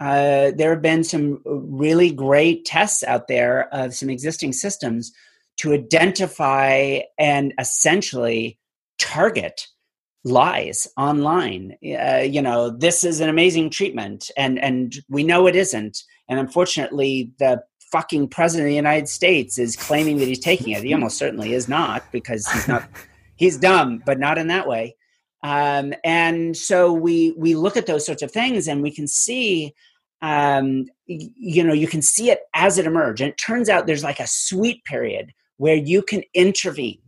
Uh, 0.00 0.50
there 0.56 0.70
have 0.70 0.82
been 0.82 1.04
some 1.04 1.40
really 1.44 2.10
great 2.10 2.64
tests 2.64 3.02
out 3.04 3.26
there 3.28 3.72
of 3.74 3.94
some 3.94 4.10
existing 4.10 4.52
systems 4.52 5.12
to 5.56 5.72
identify 5.72 7.00
and 7.18 7.54
essentially 7.58 8.58
target 8.98 9.66
lies 10.24 10.88
online. 10.96 11.76
Uh, 11.82 12.18
you 12.18 12.42
know, 12.42 12.70
this 12.70 13.04
is 13.04 13.20
an 13.20 13.28
amazing 13.28 13.70
treatment, 13.70 14.30
and 14.36 14.58
and 14.58 14.96
we 15.08 15.22
know 15.22 15.46
it 15.46 15.54
isn't. 15.56 16.02
And 16.28 16.40
unfortunately, 16.40 17.32
the 17.38 17.62
fucking 17.94 18.26
president 18.26 18.66
of 18.66 18.70
the 18.70 18.74
United 18.74 19.08
States 19.08 19.56
is 19.56 19.76
claiming 19.76 20.16
that 20.18 20.26
he's 20.26 20.40
taking 20.40 20.72
it. 20.72 20.82
He 20.82 20.92
almost 20.92 21.16
certainly 21.16 21.54
is 21.54 21.68
not 21.68 22.02
because 22.10 22.44
he's 22.48 22.66
not. 22.66 22.88
he's 23.36 23.56
dumb, 23.56 24.02
but 24.04 24.18
not 24.18 24.36
in 24.36 24.48
that 24.48 24.66
way. 24.66 24.96
Um, 25.44 25.94
and 26.02 26.56
so 26.56 26.92
we 26.92 27.34
we 27.38 27.54
look 27.54 27.76
at 27.76 27.86
those 27.86 28.04
sorts 28.04 28.20
of 28.22 28.32
things, 28.32 28.66
and 28.66 28.82
we 28.82 28.90
can 28.90 29.06
see, 29.06 29.74
um, 30.22 30.86
you 31.06 31.62
know, 31.62 31.72
you 31.72 31.86
can 31.86 32.02
see 32.02 32.30
it 32.30 32.40
as 32.52 32.78
it 32.78 32.86
emerges. 32.86 33.22
And 33.22 33.30
it 33.30 33.38
turns 33.38 33.68
out 33.68 33.86
there's 33.86 34.02
like 34.02 34.18
a 34.18 34.26
sweet 34.26 34.84
period 34.84 35.32
where 35.58 35.76
you 35.76 36.02
can 36.02 36.24
intervene 36.34 37.00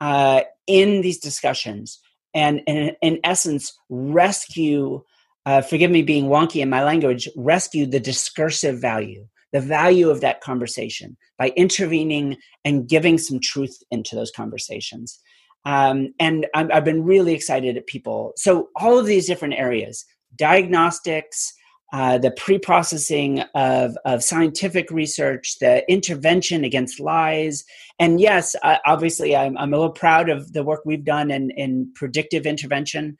uh, 0.00 0.40
in 0.66 1.02
these 1.02 1.18
discussions 1.18 2.00
and, 2.32 2.62
and 2.66 2.96
in 3.02 3.20
essence 3.22 3.78
rescue. 3.90 5.02
Uh, 5.44 5.60
forgive 5.60 5.90
me 5.90 6.02
being 6.02 6.26
wonky 6.26 6.62
in 6.62 6.70
my 6.70 6.84
language. 6.84 7.28
Rescue 7.36 7.84
the 7.84 8.00
discursive 8.00 8.80
value 8.80 9.26
the 9.52 9.60
value 9.60 10.10
of 10.10 10.20
that 10.20 10.40
conversation 10.40 11.16
by 11.38 11.52
intervening 11.56 12.36
and 12.64 12.88
giving 12.88 13.18
some 13.18 13.40
truth 13.40 13.76
into 13.90 14.16
those 14.16 14.30
conversations. 14.30 15.20
Um, 15.64 16.12
and 16.18 16.46
i 16.54 16.66
have 16.72 16.84
been 16.84 17.04
really 17.04 17.34
excited 17.34 17.76
at 17.76 17.86
people. 17.86 18.32
So, 18.36 18.68
all 18.76 18.98
of 18.98 19.06
these 19.06 19.26
different 19.26 19.54
areas 19.54 20.04
diagnostics, 20.36 21.52
uh, 21.92 22.16
the 22.18 22.30
pre 22.32 22.58
processing 22.58 23.40
of, 23.54 23.96
of 24.04 24.24
scientific 24.24 24.90
research, 24.90 25.58
the 25.60 25.84
intervention 25.90 26.64
against 26.64 26.98
lies. 26.98 27.64
And 27.98 28.20
yes, 28.20 28.56
uh, 28.62 28.78
obviously, 28.86 29.36
I'm, 29.36 29.56
I'm 29.58 29.74
a 29.74 29.76
little 29.76 29.92
proud 29.92 30.30
of 30.30 30.52
the 30.52 30.64
work 30.64 30.80
we've 30.84 31.04
done 31.04 31.30
in, 31.30 31.50
in 31.50 31.92
predictive 31.94 32.46
intervention. 32.46 33.18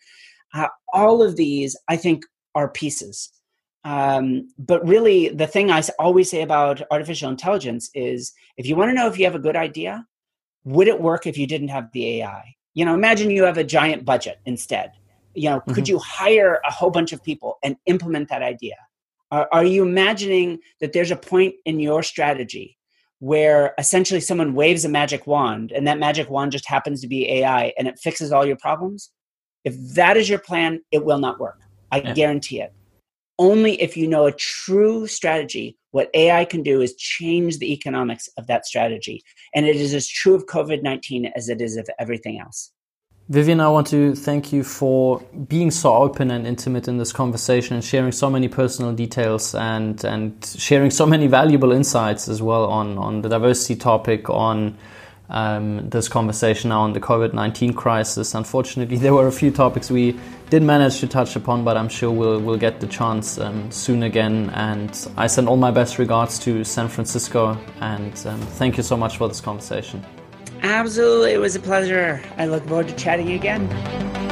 Uh, 0.55 0.69
all 0.93 1.23
of 1.23 1.37
these, 1.37 1.77
I 1.89 1.97
think, 1.97 2.25
are 2.55 2.71
pieces. 2.71 3.31
Um, 3.85 4.49
but 4.59 4.87
really, 4.87 5.29
the 5.29 5.47
thing 5.47 5.71
I 5.71 5.83
always 5.99 6.31
say 6.31 6.43
about 6.43 6.83
artificial 6.91 7.31
intelligence 7.31 7.91
is 7.95 8.33
if 8.57 8.67
you 8.67 8.77
want 8.77 8.91
to 8.91 8.95
know 8.95 9.09
if 9.09 9.19
you 9.19 9.25
have 9.25 9.35
a 9.35 9.41
good 9.41 9.57
idea, 9.57 10.07
would 10.65 10.89
it 10.89 11.01
work 11.01 11.27
if 11.27 11.37
you 11.37 11.47
didn't 11.47 11.69
have 11.69 11.91
the 11.93 12.21
AI? 12.21 12.55
You 12.75 12.85
know, 12.85 12.95
imagine 12.95 13.31
you 13.31 13.45
have 13.45 13.59
a 13.59 13.65
giant 13.65 14.05
budget 14.05 14.39
instead. 14.47 14.93
You 15.35 15.51
know, 15.51 15.61
mm-hmm. 15.61 15.73
could 15.73 15.89
you 15.89 15.99
hire 15.99 16.61
a 16.65 16.71
whole 16.71 16.91
bunch 16.91 17.13
of 17.13 17.23
people 17.23 17.59
and 17.63 17.77
implement 17.87 18.29
that 18.29 18.43
idea? 18.43 18.77
Are, 19.31 19.49
are 19.51 19.65
you 19.65 19.83
imagining 19.83 20.61
that 20.81 20.93
there's 20.93 21.11
a 21.11 21.17
point 21.17 21.55
in 21.65 21.81
your 21.81 22.03
strategy 22.03 22.79
where 23.19 23.75
essentially 23.79 24.21
someone 24.21 24.55
waves 24.55 24.85
a 24.85 24.89
magic 24.89 25.27
wand 25.27 25.73
and 25.73 25.87
that 25.87 25.99
magic 25.99 26.29
wand 26.31 26.53
just 26.53 26.69
happens 26.69 27.01
to 27.01 27.09
be 27.09 27.29
AI 27.31 27.73
and 27.79 27.89
it 27.89 27.99
fixes 27.99 28.31
all 28.31 28.47
your 28.47 28.57
problems? 28.57 29.11
If 29.65 29.75
that 29.95 30.17
is 30.17 30.29
your 30.29 30.39
plan, 30.39 30.83
it 30.93 31.05
will 31.05 31.19
not 31.19 31.41
work. 31.41 31.61
I 31.91 32.01
yeah. 32.01 32.15
guarantee 32.15 32.61
it 32.61 32.73
only 33.43 33.81
if 33.83 33.97
you 33.97 34.07
know 34.07 34.27
a 34.27 34.33
true 34.33 35.07
strategy. 35.09 35.77
What 35.91 36.09
AI 36.15 36.45
can 36.45 36.63
do 36.63 36.81
is 36.81 36.95
change 36.95 37.59
the 37.59 37.73
economics 37.73 38.29
of 38.39 38.47
that 38.47 38.65
strategy. 38.65 39.23
And 39.55 39.67
it 39.67 39.77
is 39.77 39.93
as 39.93 40.09
true 40.09 40.35
of 40.35 40.47
COVID 40.47 40.83
19 40.83 41.27
as 41.37 41.49
it 41.49 41.61
is 41.61 41.77
of 41.77 41.89
everything 41.99 42.41
else. 42.41 42.73
Vivienne, 43.29 43.61
I 43.61 43.69
want 43.69 43.87
to 43.89 44.15
thank 44.15 44.53
you 44.53 44.63
for 44.63 45.21
being 45.49 45.71
so 45.71 45.95
open 45.95 46.31
and 46.31 46.47
intimate 46.47 46.87
in 46.89 46.99
this 46.99 47.13
conversation 47.13 47.75
and 47.75 47.85
sharing 47.85 48.13
so 48.13 48.29
many 48.31 48.49
personal 48.49 48.93
details 48.93 49.55
and, 49.55 50.05
and 50.05 50.45
sharing 50.59 50.91
so 50.91 51.07
many 51.07 51.27
valuable 51.27 51.73
insights 51.73 52.29
as 52.29 52.43
well 52.43 52.67
on, 52.67 52.99
on 52.99 53.23
the 53.23 53.29
diversity 53.29 53.77
topic, 53.77 54.29
on 54.29 54.77
um, 55.31 55.89
this 55.89 56.09
conversation 56.09 56.71
now 56.71 56.83
on 56.83 56.93
the 56.93 57.01
COVID 57.01 57.33
19 57.33 57.73
crisis. 57.73 58.35
Unfortunately, 58.35 58.97
there 58.97 59.15
were 59.15 59.27
a 59.27 59.33
few 59.33 59.51
topics 59.51 59.91
we 59.91 60.19
did 60.51 60.63
manage 60.63 61.01
to 61.01 61.07
touch 61.07 61.37
upon, 61.37 61.65
but 61.65 61.77
I'm 61.77 61.89
sure 61.89 62.11
we'll, 62.11 62.41
we'll 62.41 62.59
get 62.59 62.81
the 62.81 62.87
chance 62.87 63.39
um, 63.39 63.71
soon 63.71 64.03
again. 64.03 64.51
And 64.51 65.09
I 65.17 65.27
send 65.27 65.49
all 65.49 65.57
my 65.57 65.71
best 65.71 65.99
regards 65.99 66.39
to 66.41 66.65
San 66.65 66.89
Francisco 66.89 67.59
and 67.81 68.27
um, 68.27 68.41
thank 68.41 68.77
you 68.77 68.83
so 68.83 68.97
much 68.97 69.17
for 69.17 69.29
this 69.29 69.41
conversation. 69.41 70.05
Absolutely. 70.63 71.33
It 71.33 71.41
was 71.41 71.57
a 71.57 71.61
pleasure. 71.61 72.23
I 72.37 72.47
look 72.47 72.65
forward 72.67 72.89
to 72.89 72.95
chatting 72.95 73.33
again. 73.33 74.32